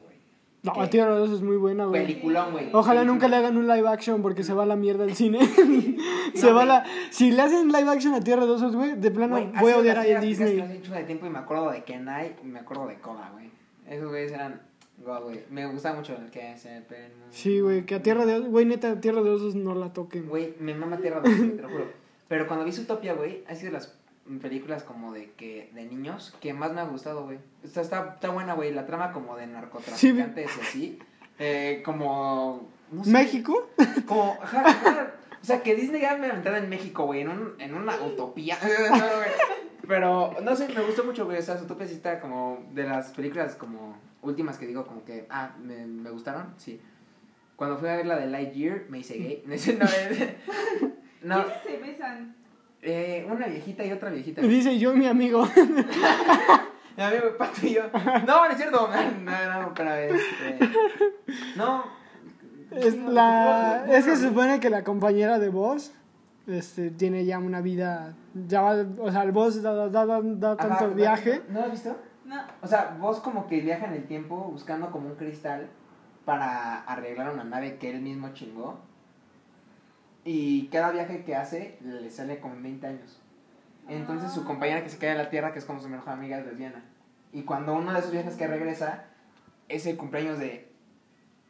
[0.64, 0.86] No, ¿Qué?
[0.86, 2.02] Tierra de Osos es muy buena, güey.
[2.02, 2.68] Peliculón, güey.
[2.72, 5.40] Ojalá nunca le hagan un live action porque se va a la mierda el cine.
[6.34, 6.84] se No, va a la...
[7.10, 9.78] Si le hacen live action a Tierra de Osos, güey, de plano ha voy a
[9.78, 10.56] odiar a Disney.
[10.56, 13.50] que chingo de tiempo y me acuerdo de Kenai y me acuerdo de Koda, güey.
[13.88, 14.62] Esos güeyes eran,
[15.04, 15.40] god, güey.
[15.50, 16.82] Me gustaba mucho el que se...
[16.88, 19.92] pero- Sí, güey, que a Tierra de Osos, güey, neta, Tierra de Osos no la
[19.92, 20.28] toquen.
[20.28, 21.86] Güey, me mama Tierra de Osos, te lo juro.
[22.28, 23.98] Pero cuando vi Zootopia, güey, ha sido de las
[24.40, 27.38] películas como de que de niños que más me ha gustado, güey.
[27.62, 28.72] Está, está, está buena, güey.
[28.72, 30.98] La trama como de narcotraficantes y así.
[31.38, 32.68] Eh, como...
[32.90, 33.70] no sé, ¿México?
[34.06, 34.38] Como...
[34.40, 35.14] ajá, ajá.
[35.40, 38.56] o sea, que Disney ya me aventado en México, güey, en, un, en una utopía.
[38.90, 39.06] No.
[39.88, 41.38] Pero, no sé, me gustó mucho, güey.
[41.38, 45.26] O sea, Zootopia sí está como de las películas como últimas que digo como que,
[45.28, 46.80] ah, me, me gustaron, sí.
[47.56, 49.42] Cuando fui a ver la de Lightyear, me hice gay.
[49.46, 49.66] no, es-
[51.22, 52.36] no, ¿Quiénes se besan?
[52.82, 54.42] Eh, una viejita y otra viejita.
[54.42, 55.48] Y dice yo y mi amigo.
[56.94, 57.84] Mi amigo Pato y yo.
[58.26, 58.86] No, no es cierto.
[59.22, 60.58] No, no, pero este.
[61.56, 61.84] No.
[62.70, 65.92] Es, la, es que se supone que la compañera de voz
[66.46, 68.14] este, tiene ya una vida.
[68.34, 71.42] Ya va, o sea, el voz da, da, da, da Ajá, tanto viaje.
[71.48, 71.96] ¿No lo has visto?
[72.24, 72.36] No.
[72.62, 75.68] O sea, vos como que viaja en el tiempo buscando como un cristal
[76.24, 78.80] para arreglar una nave que él mismo chingó.
[80.24, 83.20] Y cada viaje que hace le sale como en 20 años.
[83.88, 84.44] Entonces su Ah.
[84.44, 86.84] compañera que se queda en la Tierra, que es como su mejor amiga, es lesbiana.
[87.32, 89.04] Y cuando uno de esos viajes que regresa
[89.68, 90.68] es el cumpleaños de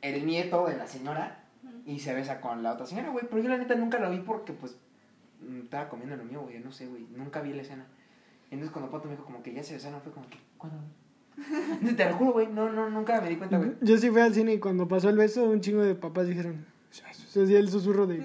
[0.00, 1.44] el nieto de la señora
[1.84, 3.26] y se besa con la otra señora, güey.
[3.28, 4.76] Pero yo la neta nunca lo vi porque pues
[5.40, 6.58] mm, estaba comiendo lo mío, güey.
[6.60, 7.06] No sé, güey.
[7.14, 7.84] Nunca vi la escena.
[8.50, 10.78] Entonces cuando Pato me dijo como que ya se besaron, fue como que, ¿cuándo?
[11.96, 12.46] Te lo juro, güey.
[12.48, 13.72] No, no, nunca me di cuenta, güey.
[13.80, 16.64] Yo sí fui al cine y cuando pasó el beso, un chingo de papás dijeron.
[17.32, 18.22] Se hacía el susurro de.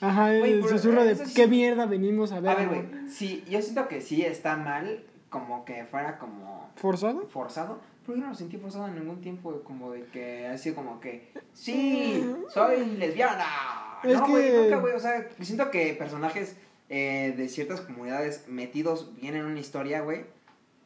[0.00, 2.50] Ajá, el pero susurro de sí- qué mierda venimos a ver.
[2.50, 2.72] A ver, ¿no?
[2.72, 3.08] güey.
[3.08, 7.28] Sí, yo siento que sí está mal como que fuera como ¿Forzado?
[7.28, 7.80] forzado.
[8.06, 11.32] Pero yo no lo sentí forzado en ningún tiempo, como de que así como que,
[11.52, 13.44] sí, soy lesbiana.
[14.04, 14.94] Es no, güey, que- nunca, güey.
[14.94, 16.56] O sea, siento que personajes
[16.88, 20.24] eh, de ciertas comunidades metidos bien en una historia, güey,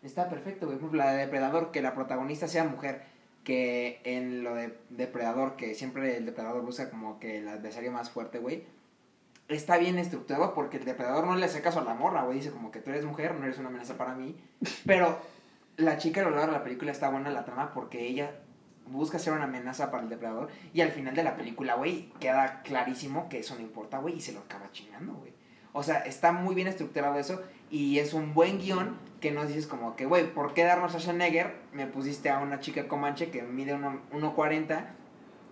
[0.02, 0.78] está perfecto, güey.
[0.78, 3.02] Por ejemplo, la de Depredador, que la protagonista sea mujer.
[3.44, 8.10] Que en lo de Depredador, que siempre el Depredador busca como que el adversario más
[8.10, 8.64] fuerte, güey.
[9.48, 12.38] Está bien estructurado porque el depredador no le hace caso a la morra, güey.
[12.38, 14.34] Dice como que tú eres mujer, no eres una amenaza para mí.
[14.86, 15.18] Pero
[15.76, 18.40] la chica a lo de la película está buena la trama porque ella
[18.86, 20.48] busca ser una amenaza para el depredador.
[20.72, 24.20] Y al final de la película, güey, queda clarísimo que eso no importa, güey, y
[24.20, 25.32] se lo acaba chingando, güey.
[25.72, 27.42] O sea, está muy bien estructurado eso
[27.74, 31.01] y es un buen guion que nos dices como que, güey, ¿por qué darnos a
[31.01, 31.56] Schwarzenegger?
[31.72, 34.86] Me pusiste a una chica comanche que mide uno- 1.40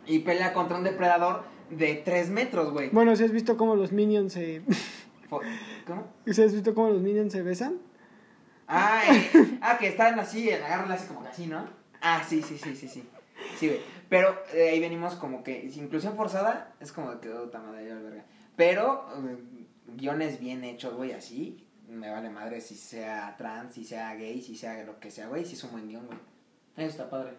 [0.07, 2.91] y pelea contra un depredador de 3 metros, güey.
[2.91, 4.63] Bueno, si has visto cómo los minions se.
[5.31, 6.07] ¿Cómo?
[6.27, 7.79] ¿Si has visto cómo los minions se besan?
[8.69, 11.67] Ah, eh, ah, que están así, agarran así como que así, ¿no?
[12.01, 13.03] Ah, sí, sí, sí, sí, sí.
[13.59, 13.81] Sí, güey.
[14.09, 17.93] Pero de ahí venimos como que, si inclusión forzada, es como de que, puta madre,
[17.95, 18.25] verga.
[18.55, 19.37] Pero, eh,
[19.97, 24.57] guiones bien hechos, güey, así, me vale madre si sea trans, si sea gay, si
[24.57, 26.19] sea lo que sea, güey, si es un buen guion, güey.
[26.77, 27.33] Eso está padre.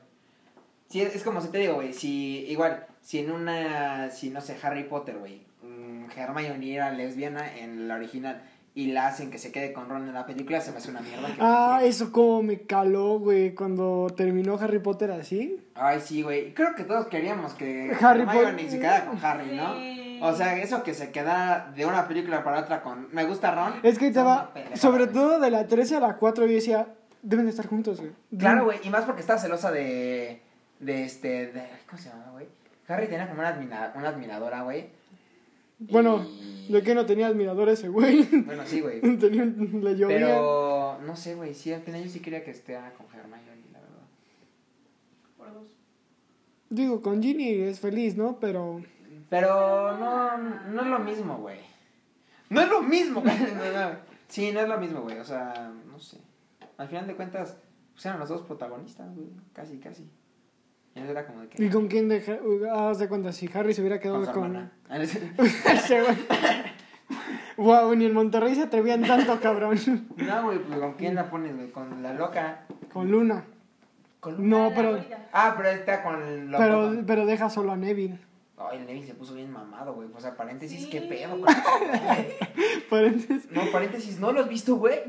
[0.90, 4.42] Sí, es, es como si te digo, güey, si igual, si en una, si no
[4.42, 8.44] sé, Harry Potter, güey, mm, Hermione era lesbiana en la original
[8.76, 11.02] y la hacen que se quede con Ron en la película, se me hace una
[11.02, 11.28] mierda.
[11.28, 15.60] que- Ah, eso como me caló, güey, cuando terminó Harry Potter así.
[15.76, 16.54] Ay, sí, güey.
[16.54, 19.76] Creo que todos queríamos que Harry Hermione Potter- se quedara con Harry, ¿no?
[19.80, 19.93] Sí.
[20.26, 23.08] O sea, eso que se queda de una película para otra con...
[23.12, 23.74] Me gusta Ron.
[23.84, 26.88] Es que pendejada, sobre todo de la 13 a la 4, yo decía,
[27.22, 28.12] deben de estar juntos, güey.
[28.38, 28.80] Claro, güey.
[28.84, 30.42] Y más porque estaba celosa de...
[30.80, 31.48] De este...
[31.48, 32.48] De, ¿Cómo se llama, güey?
[32.88, 34.88] Harry tenía como una, admira- una admiradora, güey.
[35.80, 38.24] Bueno, Y- ¿de qué no tenía admiradores ese güey?
[38.46, 39.02] Bueno, sí, güey.
[39.20, 40.18] tenía, un- le llovía.
[40.18, 41.00] Pero...
[41.06, 41.54] No sé, güey.
[41.54, 43.44] Sí, al final yo sí quería que esté con Hermione,
[43.74, 44.06] la verdad.
[45.38, 45.68] Por dos.
[46.70, 48.40] Digo, con Ginny es feliz, ¿no?
[48.40, 48.82] Pero
[49.34, 51.58] Pero no, no es lo mismo, güey.
[52.52, 53.36] No es lo mismo, güey.
[53.36, 53.96] No, no.
[54.28, 55.18] Sí, no es lo mismo, güey.
[55.18, 56.20] O sea, no sé.
[56.78, 57.58] Al final de cuentas,
[57.94, 59.30] pues eran los dos protagonistas, güey.
[59.52, 60.08] Casi, casi.
[60.94, 61.66] Y eso era como de que.
[61.66, 62.38] ¿y con quién deja?
[62.72, 64.54] Ah, haz de cuenta, si Harry se hubiera Con quedado con...
[64.54, 64.66] güey.
[67.58, 69.80] Wow, ni en Monterrey se atrevían tanto, cabrón.
[70.18, 71.72] No, güey, pues ¿con quién la pones, güey?
[71.72, 72.66] Con la loca.
[72.92, 73.46] Con Luna.
[74.20, 74.48] Con...
[74.48, 75.00] No, La pero.
[75.32, 78.20] Ah, pero está con la pero, pero deja solo a Neville.
[78.70, 80.08] Ay, el Neville se puso bien mamado, güey.
[80.16, 80.90] O sea, paréntesis, Sí.
[80.90, 81.38] qué pedo.
[81.38, 81.54] güey?
[82.90, 83.52] Paréntesis.
[83.52, 85.00] No, paréntesis, ¿no lo has visto, güey?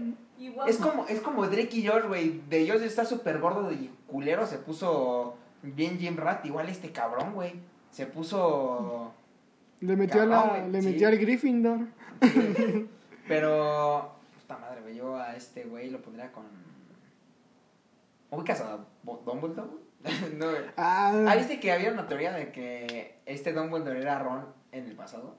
[0.67, 2.41] Es como, es como Drake y George, güey.
[2.49, 4.47] De George está súper gordo y culero.
[4.47, 6.45] Se puso bien Jim Rat.
[6.47, 7.55] Igual este cabrón, güey.
[7.91, 9.13] Se puso...
[9.81, 10.89] Le metió, a la, le sí.
[10.89, 11.81] metió al Gryffindor.
[13.29, 14.13] Pero...
[14.41, 14.97] Puta madre, güey.
[14.97, 16.45] Yo a este güey lo pondría con...
[18.31, 18.79] ¿Ubicas a
[19.25, 19.71] Dumbledore?
[20.39, 20.63] no, güey.
[20.77, 24.95] Ah, Ah, ¿viste que había una teoría de que este Dumbledore era Ron en el
[24.95, 25.37] pasado?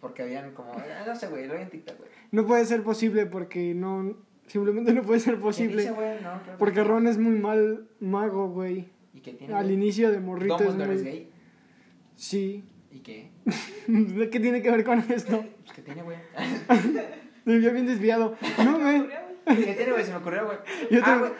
[0.00, 0.72] Porque habían como...
[0.74, 1.46] eh, No sé, güey.
[1.46, 2.10] Lo vi en TikTok, güey.
[2.32, 4.16] no puede ser posible porque no...
[4.46, 5.82] Simplemente no puede ser ¿Qué posible.
[5.82, 6.20] dice, güey?
[6.20, 8.88] No, creo que- Porque Ron es muy mal mago, güey.
[9.14, 9.54] ¿Y qué tiene?
[9.54, 9.74] Al güey?
[9.76, 11.10] inicio de morrito es Dumbledore es muy...
[11.10, 11.30] gay.
[12.16, 12.64] Sí.
[12.90, 13.30] ¿Y qué?
[13.86, 15.44] ¿De qué tiene que ver con esto?
[15.64, 16.18] Pues que tiene, güey.
[17.44, 18.36] Me vio bien desviado.
[18.64, 19.08] No, güey.
[19.46, 20.04] ¿Qué tiene, güey?
[20.04, 20.58] Se me ocurrió, güey.
[20.90, 21.32] Yo Ah, te- güey.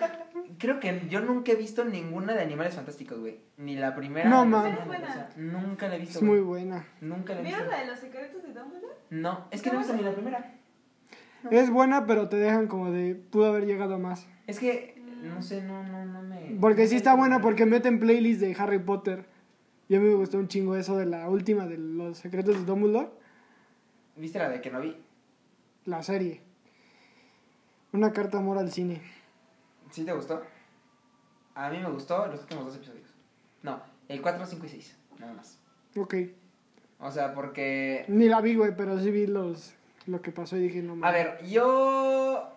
[0.59, 3.39] Creo que yo nunca he visto ninguna de Animales Fantásticos, güey.
[3.57, 4.29] Ni la primera.
[4.29, 4.79] No, mames.
[4.79, 6.19] segunda, o sea, nunca la he visto.
[6.19, 6.87] Es muy buena.
[7.01, 7.59] Nunca la he visto.
[7.59, 8.95] ¿Vieron la de los secretos de Dumbledore?
[9.11, 10.55] No, es que no he visto ni la primera.
[11.51, 13.15] Es buena, pero te dejan como de...
[13.15, 14.29] Pudo haber llegado a más.
[14.47, 16.57] Es que, no sé, no, no, no me.
[16.61, 19.27] Porque sí está buena porque meten playlist de Harry Potter.
[19.89, 22.65] Y a mí me gustó un chingo eso de la última de los secretos de
[22.65, 23.11] Dumbledore.
[24.17, 24.97] ¿Viste la de que no vi?
[25.85, 26.41] La serie.
[27.93, 29.03] Una carta amor al cine.
[29.93, 30.43] ¿Sí te gustó?
[31.55, 33.09] A mí me gustó los últimos dos episodios.
[33.63, 34.97] No, el 4, 5 y 6.
[35.19, 35.59] Nada más.
[35.97, 36.15] Ok.
[36.99, 38.05] O sea, porque.
[38.09, 39.75] Ni la vi, güey, pero sí vi los
[40.07, 41.13] lo que pasó y dije, no A mames.
[41.15, 42.49] ver, yo.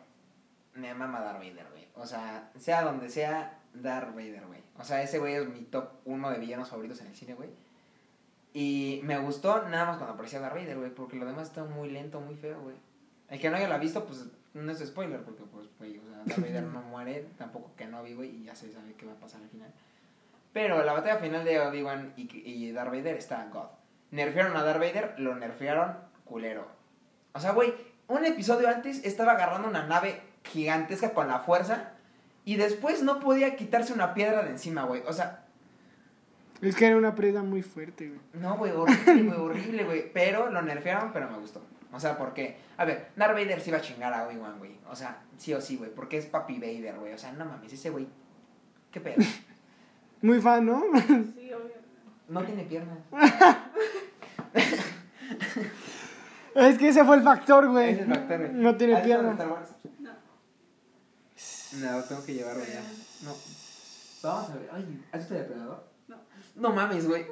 [0.73, 1.87] Me mama Darth Vader, güey.
[1.95, 4.61] O sea, sea donde sea, Darth Vader, güey.
[4.77, 7.49] O sea, ese güey es mi top uno de villanos favoritos en el cine, güey.
[8.53, 10.89] Y me gustó nada más cuando aparecía Darth Vader, güey.
[10.93, 12.75] Porque lo demás está muy lento, muy feo, güey.
[13.29, 15.21] El que no haya la visto, pues no es spoiler.
[15.23, 17.25] Porque, pues, güey, Darth Vader no muere.
[17.37, 18.29] Tampoco que no vi, güey.
[18.29, 19.71] Y ya se sabe qué va a pasar al final.
[20.53, 23.67] Pero la batalla final de Obi-Wan y, y Darth Vader está God.
[24.11, 26.67] Nerfearon a Darth Vader, lo nerfearon culero.
[27.33, 27.73] O sea, güey,
[28.07, 31.91] un episodio antes estaba agarrando una nave gigantesca con la fuerza
[32.45, 35.01] y después no podía quitarse una piedra de encima, güey.
[35.07, 35.43] O sea,
[36.61, 38.19] Es que era una preda muy fuerte, güey.
[38.33, 40.13] no, güey, horrible, güey, horrible, güey.
[40.13, 41.61] Pero lo nerfearon, pero me gustó.
[41.95, 42.57] O sea, ¿por qué?
[42.75, 44.77] A ver, Darth Vader sí iba a chingar a Obi-Wan, güey.
[44.89, 45.89] O sea, sí o sí, güey.
[45.95, 47.13] Porque es Papi Vader, güey.
[47.13, 48.05] O sea, no mames, ese güey.
[48.91, 49.15] ¿Qué pedo?
[50.21, 50.83] Muy fan, ¿no?
[51.07, 51.75] Sí, obvio.
[52.27, 52.97] No tiene piernas.
[56.55, 57.91] es que ese fue el factor, güey.
[57.91, 58.51] Ese es el factor, güey.
[58.51, 59.39] No tiene ¿Has visto piernas.
[59.99, 60.11] No.
[61.79, 62.81] No, tengo que llevarlo ya.
[63.23, 63.33] No.
[64.23, 64.69] Vamos a ver.
[64.73, 65.87] Ay, ¿has visto Depredador?
[66.09, 66.17] No.
[66.55, 67.25] No mames, güey.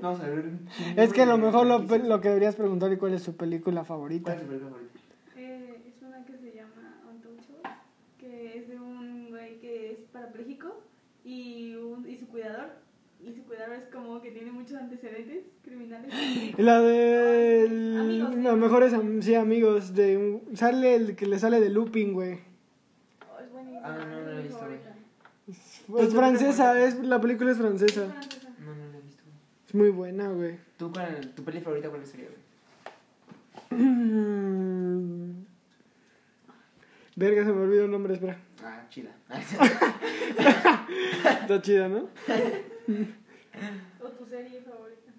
[0.00, 0.50] Vamos a ver.
[0.96, 3.80] Es que a lo mejor lo, lo que deberías preguntar es cuál es su película
[3.80, 4.34] ¿Cuál favorita.
[4.34, 4.98] es tu película favorita?
[5.36, 7.62] Eh, es una que se llama Untouchable,
[8.18, 10.80] que es de un güey que es parapléjico
[11.24, 12.68] y, un, y su cuidador.
[13.24, 16.12] Y su cuidador es como que tiene muchos antecedentes criminales.
[16.58, 17.66] La de...
[17.98, 18.40] Amigos, sí.
[18.42, 19.94] Los mejores am- sí, amigos.
[19.94, 22.40] De un- Sale el que le sale de looping, güey.
[23.34, 23.80] Oh, es buenísima.
[23.82, 28.04] Ah, no, no es francesa, es, la película es francesa.
[28.06, 28.48] Es francesa.
[28.58, 29.22] No, no la he visto.
[29.24, 29.36] güey.
[29.65, 30.58] Es muy buena, güey.
[30.76, 32.40] ¿Tú cuál, tu peli favorita cuál sería, güey?
[37.16, 38.38] Verga, se me olvidó el nombre, espera.
[38.62, 39.10] Ah, chida.
[41.40, 42.08] Está chida, ¿no?
[44.00, 45.12] ¿O tu serie favorita?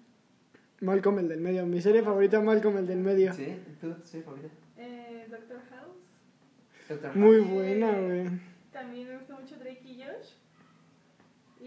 [0.80, 1.66] Malcolm el del medio.
[1.66, 3.32] Mi serie favorita, Malcolm el del medio.
[3.32, 3.58] ¿Sí?
[3.80, 4.48] ¿Tú, tu serie favorita?
[4.76, 5.96] Eh, Doctor House.
[6.88, 7.50] Doctor Muy House.
[7.50, 8.28] buena, güey.
[8.72, 10.34] También me gusta mucho Drake y Josh.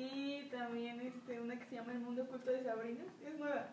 [0.02, 3.04] Y también este, una que se llama El Mundo Oculto de Sabrina.
[3.26, 3.68] Es nueva.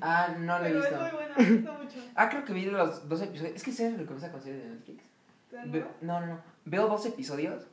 [0.00, 1.02] Ah, no lo he pero es visto.
[1.02, 1.96] muy buena, me gusta mucho.
[2.14, 3.54] Ah, creo que vi los dos episodios.
[3.56, 5.04] Es que ¿sabes lo que pasa con series de Netflix?
[5.50, 5.88] ¿Está Ve- nueva?
[6.00, 6.40] no, no, no.
[6.64, 7.66] Veo dos episodios.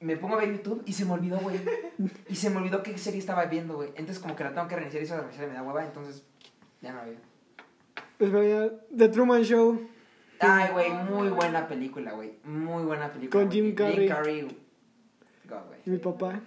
[0.00, 1.58] Me pongo a ver YouTube y se me olvidó, güey.
[2.28, 3.90] Y se me olvidó qué serie estaba viendo, güey.
[3.90, 5.84] Entonces, como que la tengo que reiniciar y eso de reiniciar me da hueva.
[5.84, 6.26] Entonces,
[6.82, 7.16] ya no la veo.
[8.18, 9.88] Espera, The Truman Show.
[10.40, 12.34] Ay, güey, muy buena película, güey.
[12.44, 13.40] Muy buena película.
[13.40, 13.62] Con güey.
[13.62, 13.96] Jim Carrey.
[13.96, 14.42] Jim Carrey.
[15.48, 15.80] God, güey.
[15.86, 16.40] Mi papá.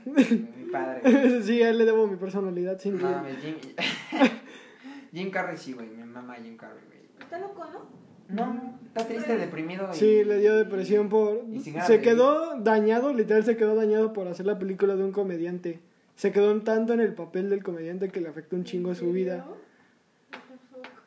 [0.72, 1.42] Padre.
[1.44, 3.18] sí, a él le debo mi personalidad sin duda.
[3.24, 3.56] mames, Jim.
[5.14, 5.88] Jim Carrey sí, güey.
[5.88, 7.00] Mi mamá Jim Carrey, güey.
[7.20, 7.98] Está loco, ¿no?
[8.30, 9.90] No, está triste, deprimido.
[9.92, 11.46] y- Sí, le dio depresión por...
[11.50, 15.04] Y sin ganas Se quedó dañado, literal se quedó dañado por hacer la película de
[15.06, 15.80] un comediante.
[16.16, 19.46] Se quedó tanto en el papel del comediante que le afectó un chingo su vida.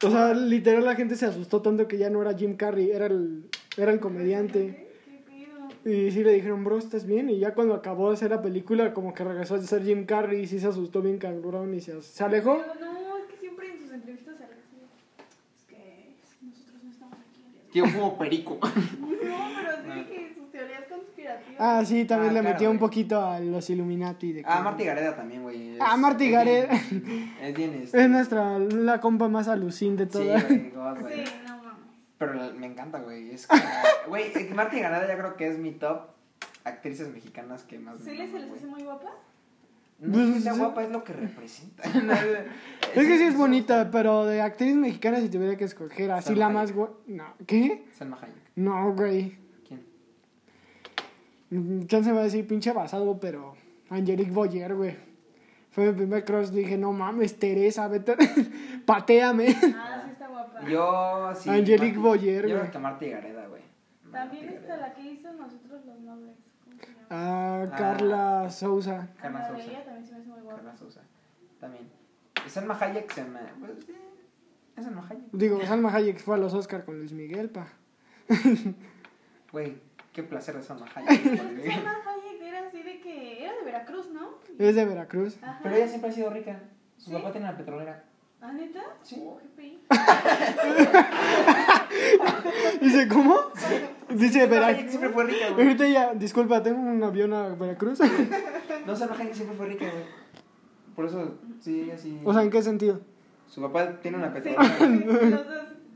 [0.02, 3.06] O sea, literal la gente se asustó tanto que ya no era Jim Carrey, era
[3.06, 3.44] el,
[3.76, 4.89] era el comediante.
[5.90, 7.28] Y sí le dijeron, bro, ¿estás bien?
[7.30, 10.42] Y ya cuando acabó de hacer la película, como que regresó a ser Jim Carrey
[10.42, 12.58] y sí se asustó bien cabrón y se, se alejó.
[12.58, 14.52] Pero no, es que siempre en sus entrevistas se así.
[15.18, 17.42] Es que nosotros no estamos aquí.
[17.46, 17.72] el día de hoy".
[17.72, 18.58] Tío, fumo perico.
[19.30, 21.56] No, pero sí que sus teorías conspirativas.
[21.58, 24.32] Ah, sí, también Ah, le claro, metió un poquito a los Illuminati.
[24.32, 25.74] De que- Ah, Marty Gareda también, güey.
[25.74, 26.66] Es- Ah, Marty es Gareda.
[26.90, 30.46] bien- Es bien, este, Es nuestra, la compa más alucin de Sí, todas.
[30.48, 31.24] güey, God, güey.
[31.26, 31.49] Sí, no mames.
[32.20, 33.30] Pero la- me encanta, güey.
[33.30, 33.60] Es como-
[34.08, 36.02] Güey, eh, Marty Gareda ya creo que es mi top
[36.64, 39.10] actrices mexicanas que más ¿Sí me les se hace muy guapa?
[40.00, 40.60] No es que Pues, sí.
[40.60, 41.82] guapa, es lo que representa.
[42.94, 46.40] Es que sí es bonita, pero de actriz mexicana si tuviera que escoger así Salma
[46.40, 47.86] la más gua- No, ¿qué?
[47.96, 48.34] Salma Hayek.
[48.56, 49.38] No, güey.
[49.66, 49.82] ¿Quién?
[51.50, 53.54] Mm, Chance va a decir pinche basado, pero
[53.88, 54.96] Angelique Boyer, güey.
[55.70, 58.16] Fue mi primer crush, dije, no mames, Teresa, vete,
[58.86, 59.56] pateame.
[59.76, 60.09] Ah, guapa.
[60.68, 61.50] Yo, sí.
[61.50, 63.62] Angelique Marty- Boyer, Yo creo que Gareda, güey.
[64.10, 66.36] También está la que hizo Nosotros los Nobles.
[67.10, 67.76] Ah, Ah.
[67.76, 69.08] Carla Souza.
[69.20, 69.84] Carla Sousa.
[69.84, 70.56] También se me hace muy guapa.
[70.56, 71.00] Carla Sousa.
[71.60, 71.88] También.
[72.46, 73.40] Y Salma Hayek se me.
[73.60, 73.94] Pues, eh,
[74.76, 75.24] es Salma Hayek.
[75.32, 77.68] Digo, Salma Hayek fue a los Oscar con Luis Miguel, pa.
[79.52, 79.76] Güey,
[80.12, 81.22] qué placer de Salma Hayek.
[81.22, 81.70] güey.
[81.72, 84.30] Salma Hayek era así de que era de Veracruz, ¿no?
[84.58, 85.36] Es de Veracruz.
[85.42, 85.60] Ajá.
[85.62, 86.60] Pero ella siempre ha sido rica.
[86.96, 87.16] Su ¿Sí?
[87.16, 88.04] papá tiene una petrolera.
[88.42, 88.80] ¿Ah, neta?
[89.02, 89.16] Sí.
[89.22, 89.38] Oh.
[92.80, 93.36] Dice, ¿cómo?
[94.08, 94.88] Dice Veracruz.
[94.88, 95.66] siempre fue rica, güey.
[95.66, 97.98] Ahorita ya, disculpa, tengo un avión a Veracruz.
[98.86, 100.04] No, Salma Hayek siempre fue rica, güey.
[100.96, 102.18] Por eso, sí, ella sí.
[102.24, 102.98] o sea, ¿en qué sentido?
[103.46, 104.62] Su papá tiene una petrolera.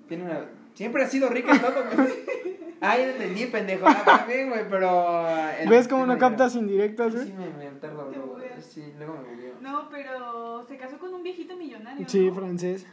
[0.08, 0.44] Tiene una...
[0.74, 2.08] Siempre ha sido rica en todo, güey.
[2.82, 3.86] Ah, ya entendí, pendejo.
[3.88, 5.26] Ah, también, güey, pero...
[5.58, 7.50] el- ¿Ves cómo no captas indirectas, Sí, güey?
[7.54, 8.04] me, me bro.
[8.34, 9.52] voy a- Sí, luego me volvió.
[9.60, 12.08] No, pero se casó con un viejito millonario.
[12.08, 12.34] Sí, ¿no?
[12.34, 12.86] francés.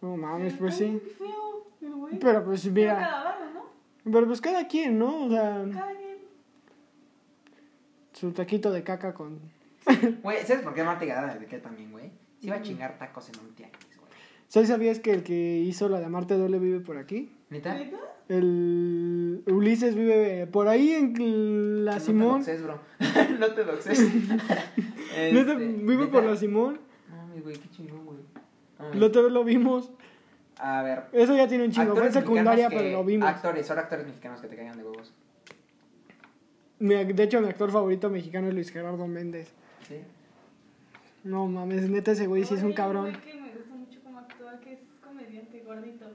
[0.00, 1.00] No mames, pues sí.
[1.02, 2.18] qué feo, el güey.
[2.18, 4.12] Pero pues Pero mira, cada barro, ¿no?
[4.12, 5.26] pero pues cada quien, ¿no?
[5.26, 6.18] O sea, Cada quien.
[8.12, 9.40] su taquito de caca con...
[10.22, 12.10] Güey, ¿sabes por qué Marta Gareda de qué también, güey?
[12.40, 14.10] Se iba a chingar tacos en un tianguis, güey.
[14.48, 17.32] ¿Sabes, sabías que el que hizo la de Amarte Duele vive por aquí?
[17.50, 17.74] ¿Neta?
[17.74, 17.96] ¿Neta?
[18.28, 22.44] El Ulises vive por ahí en la No Simón.
[22.44, 22.80] te doxes, bro.
[23.38, 24.00] no te doxes.
[24.30, 26.78] ¿Neta Este, vive por la Simón?
[27.08, 28.18] No, mi güey, qué chingón, güey.
[28.94, 29.90] No, otra vez lo vimos.
[30.58, 31.04] A ver.
[31.12, 31.92] Eso ya tiene un chingo.
[31.94, 33.28] Fue en actores secundaria, mexicanos pero que- lo vimos.
[33.28, 35.12] Actores, ahora actores mexicanos que te caigan de huevos.
[36.78, 39.52] Mi- de hecho, mi actor favorito mexicano es Luis Gerardo Méndez.
[39.88, 39.96] ¿Sí?
[41.24, 43.12] No mames, neta ese güey sí es un cabrón.
[43.24, 46.06] que me gusta mucho cómo actúa, que es comediante, gordito.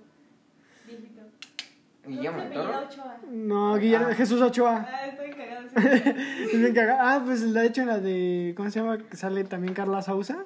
[2.06, 2.88] Guillermo ¿Cómo se del Toro.
[3.30, 4.16] No, Guillermo, Ah.
[4.16, 4.88] Jesús Ochoa.
[4.90, 5.68] Ah, estoy cagado.
[5.70, 6.74] sí.
[7.00, 8.54] Ah, pues la he hecho en la de.
[8.58, 8.98] ¿Cómo se llama?
[8.98, 10.46] Que sale también Carla Sousa.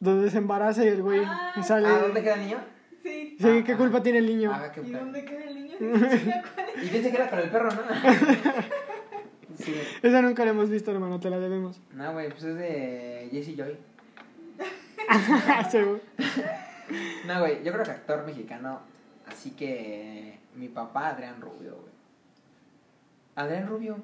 [0.00, 1.86] Donde se embaraza y el güey Ah, sale.
[1.88, 2.58] Ah, ¿dónde queda el niño?
[3.02, 3.36] Sí.
[3.38, 4.50] Sí, ¿qué culpa tiene el niño?
[4.54, 5.76] Ah, qué ¿Y dónde queda el niño?
[6.82, 7.80] Y piensa que era con el perro, ¿no?
[9.58, 9.74] sí.
[10.02, 11.80] Esa nunca la hemos visto, hermano, te la debemos.
[11.94, 13.76] No, güey, pues es de Jesse Joy.
[15.72, 16.00] Güey.
[17.26, 18.80] No, güey, yo creo que actor mexicano,
[19.26, 21.92] así que mi papá, Adrián Rubio, güey.
[23.36, 23.96] Adrián Rubio.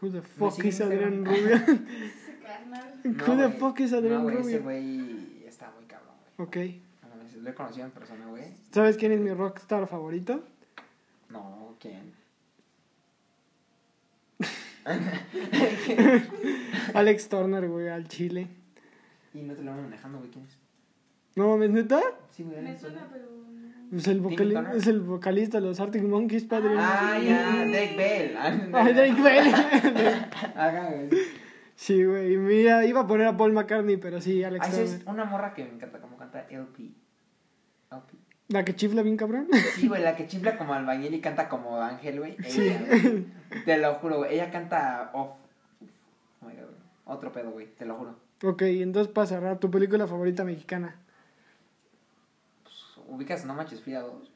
[0.00, 1.24] Who the fuck is Adrián.
[1.24, 1.54] Rubio?
[1.54, 3.00] Ese carnal.
[3.04, 4.62] No, Who the fuck is Adrián no, güey, ese Rubio?
[4.62, 6.48] güey está muy cabrón, güey.
[6.48, 6.56] Ok.
[7.36, 8.44] No Lo he conocido en persona, güey.
[8.72, 10.42] ¿Sabes quién es mi rockstar favorito?
[11.30, 12.12] No, ¿quién?
[16.94, 18.48] Alex Turner, güey, al chile.
[19.32, 20.58] y no te lo van manejando, güey, ¿quién es?
[21.36, 22.00] No mames, neta.
[22.30, 22.62] Sí, güey.
[22.62, 23.24] Me suena, pero.
[23.92, 24.76] Es el, vocali- Turner?
[24.76, 26.74] es el vocalista de los Arctic Monkeys, padre.
[26.76, 28.94] Ah, ya, Drake Bell.
[28.94, 31.10] Drake Bell.
[31.76, 32.36] Sí, güey.
[32.36, 35.52] Mira, iba a poner a Paul McCartney, pero sí, Alex Ah, esa es una morra
[35.54, 36.92] que me encanta cómo canta LP.
[37.90, 38.14] LP.
[38.48, 39.48] La que chifla bien cabrón.
[39.74, 42.36] Sí, güey, la que chifla como albañil y canta como ángel, güey.
[42.46, 42.72] Sí.
[43.64, 44.34] Te lo juro, güey.
[44.34, 45.30] Ella canta off.
[46.42, 46.48] Oh.
[47.06, 47.66] Otro pedo, güey.
[47.76, 48.16] Te lo juro.
[48.44, 50.96] ok, entonces para cerrar, tu película favorita mexicana.
[53.14, 54.30] Pues, ¿Ubicas No Manches Frida 2?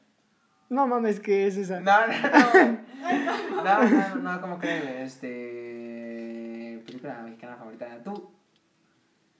[0.69, 1.79] No mames, que es esa.
[1.81, 2.13] No, no,
[3.63, 3.63] no.
[3.63, 5.01] No, no, no, ¿cómo crees, güey?
[5.01, 6.81] Este.
[6.85, 7.87] Película mexicana favorita.
[8.03, 8.31] ¿Tú?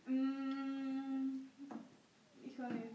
[0.07, 1.44] Mm,
[2.45, 2.90] híjole.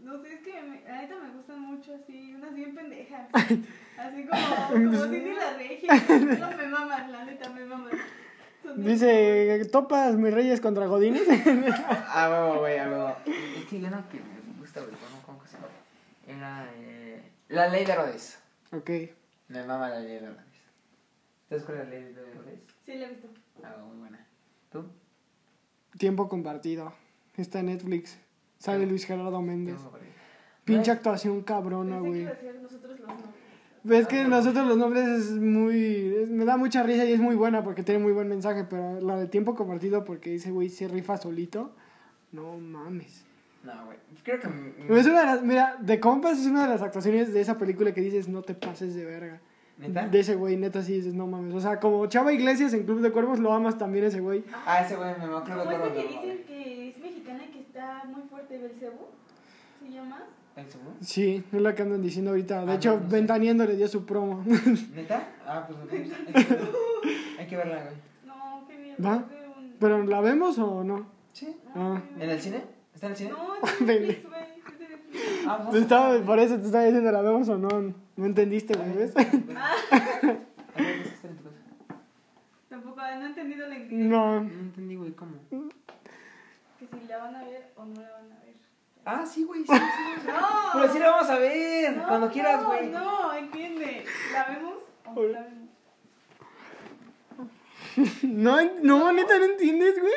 [0.00, 3.28] No sé, es que me, la neta me gustan mucho así, unas bien pendejas.
[3.34, 5.94] Así como, como Cindy la Regia.
[6.40, 7.90] No me maman, la neta me bien-
[8.76, 11.22] Dice, ¿topas mis reyes contra Godines?
[12.08, 13.16] Ah, huevo, güey, a huevo.
[13.26, 14.92] Es que que me gusta, güey.
[14.92, 15.68] ¿Cómo, cómo que se llama?
[16.36, 16.70] Era.
[16.76, 18.38] Eh, la ley de Herodes.
[18.72, 18.90] ok.
[19.48, 20.44] Me mama la ley de Herodes.
[21.48, 22.60] ¿Sabes cuál es la ley de Herodes?
[22.86, 23.28] Sí, la he visto.
[23.62, 24.26] Ah, muy buena.
[24.70, 24.84] ¿Tú?
[25.98, 26.92] Tiempo compartido.
[27.36, 28.18] Está en Netflix.
[28.58, 29.76] Sale Luis Gerardo Méndez.
[30.64, 32.24] Pinche No, actuación cabrona, güey.
[32.62, 33.10] nosotros los.
[33.84, 36.14] Ves que nosotros los nombres es muy...
[36.22, 39.00] es- me da mucha risa y es muy buena porque tiene muy buen mensaje, pero
[39.00, 41.74] la de tiempo compartido porque ese güey se rifa solito.
[42.30, 43.24] No mames.
[43.64, 43.98] No, güey.
[44.24, 44.98] Creo que.
[44.98, 47.92] Es una de las, mira, de compas es una de las actuaciones de esa película
[47.92, 49.40] que dices, no te pases de verga.
[49.78, 50.06] ¿Neta?
[50.06, 51.54] De ese güey, neta, sí dices, no mames.
[51.54, 54.44] O sea, como Chava Iglesias en Club de Cuervos, lo amas también ese güey.
[54.66, 55.94] Ah, ese güey me acuerdo Como de esta todo.
[55.94, 59.06] que dicen que es mexicana y que está muy fuerte, Belcebú.
[59.82, 60.22] ¿Se llama?
[61.00, 62.64] Sí, es la que andan diciendo ahorita.
[62.66, 63.66] De Ah, hecho, no, no sé.
[63.66, 64.44] Le dio su promo.
[64.94, 65.28] ¿Neta?
[65.46, 66.16] Ah, pues verla.
[67.38, 67.94] Hay que verla, güey.
[68.26, 68.96] No, qué miedo.
[69.04, 69.16] ¿Va?
[69.16, 71.06] es ¿Pero la vemos o no?
[71.32, 71.56] Sí.
[71.74, 72.02] No, Ah.
[72.20, 72.62] ¿En el cine?
[73.02, 73.30] ¿Está en el cine?
[73.30, 73.54] No,
[73.86, 74.40] Netflix, güey.
[74.78, 75.46] Netflix.
[75.48, 77.94] Ah, Te estaba, por eso te estaba diciendo, ¿la vemos o no?
[78.16, 79.12] No entendiste, güey, ¿ves?
[79.16, 81.56] Ah, A ver, ¿está en tu casa?
[82.68, 84.08] tampoco, no he entendido la indirecta.
[84.08, 84.40] No.
[84.42, 85.32] No entendí, güey, ¿cómo?
[86.78, 88.54] Que si la van a ver o no la van a ver.
[89.04, 90.26] Ah, sí, güey, sí, sí.
[90.28, 90.46] ¡No!
[90.80, 91.96] Pero sí la vamos a ver.
[91.96, 92.88] No, cuando quieras, no, güey.
[92.88, 94.04] No, entiende.
[94.32, 94.74] ¿La vemos
[95.06, 95.61] o no la vemos?
[98.22, 100.12] No, no, neta, no entiendes, güey.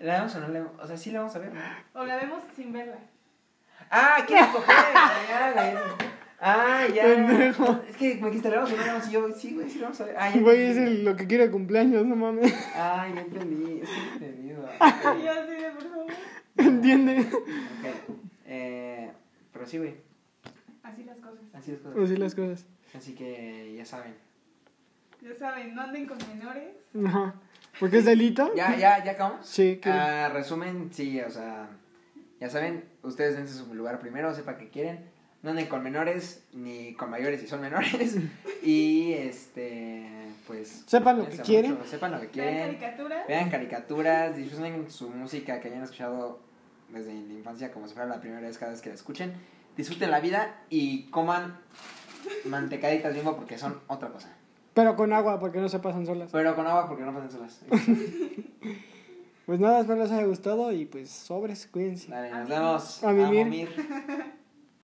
[0.00, 0.72] ¿La vemos o no la vemos?
[0.80, 1.60] O sea, sí la vamos a ver, ¿no?
[2.00, 2.98] O la vemos sin verla.
[3.90, 4.74] Ah, ¿quieres coger?
[4.94, 5.82] Ah, ya, güey.
[6.40, 7.04] Ah, ya.
[7.04, 7.80] Pendejo.
[7.88, 9.08] Es que me dijiste, ¿la vamos o no la vamos?
[9.08, 10.16] Y yo, sí, güey, sí la vamos a ver.
[10.18, 12.52] Ah, ya Güey, es el- lo que quiere cumpleaños, no mames.
[12.74, 13.80] Ah, ya entendí.
[13.82, 14.62] Es que entendido.
[14.62, 16.06] Yo así de, por favor.
[16.56, 17.20] ¿Entiende?
[17.20, 18.16] Ok.
[18.46, 19.10] Eh,
[19.52, 19.94] pero sí, güey.
[20.82, 21.40] Así las cosas.
[21.54, 21.98] Así es cosas.
[22.02, 22.66] Así las cosas.
[22.96, 24.14] Así que ya saben.
[25.24, 26.74] Ya saben, no anden con menores.
[27.06, 27.34] Ajá.
[27.80, 28.54] ¿Porque es delito?
[28.54, 29.46] ¿Ya, ya, ya acabamos?
[29.46, 29.88] Sí, que...
[29.90, 31.68] Ah, resumen, sí, o sea,
[32.40, 35.10] ya saben, ustedes dense su lugar primero, sepa que quieren,
[35.42, 38.16] no anden con menores ni con mayores si son menores
[38.62, 40.06] y este,
[40.46, 41.72] pues Sepan lo que quieren.
[41.72, 43.26] mucho, sepan lo que Vean quieren, caricaturas.
[43.28, 46.40] vean caricaturas, disfruten su música que hayan escuchado
[46.90, 49.32] desde la infancia como si fuera la primera vez cada vez que la escuchen,
[49.76, 51.58] disfruten la vida y coman
[52.44, 54.34] mantecaditas bimbo porque son otra cosa,
[54.74, 56.30] Pero con agua, porque no se pasan solas.
[56.32, 57.60] pero con agua porque no pasan solas.
[59.46, 62.10] Pues nada, espero les haya gustado y pues sobres, cuídense.
[62.10, 63.04] Dale, nos vemos.
[63.04, 64.43] A.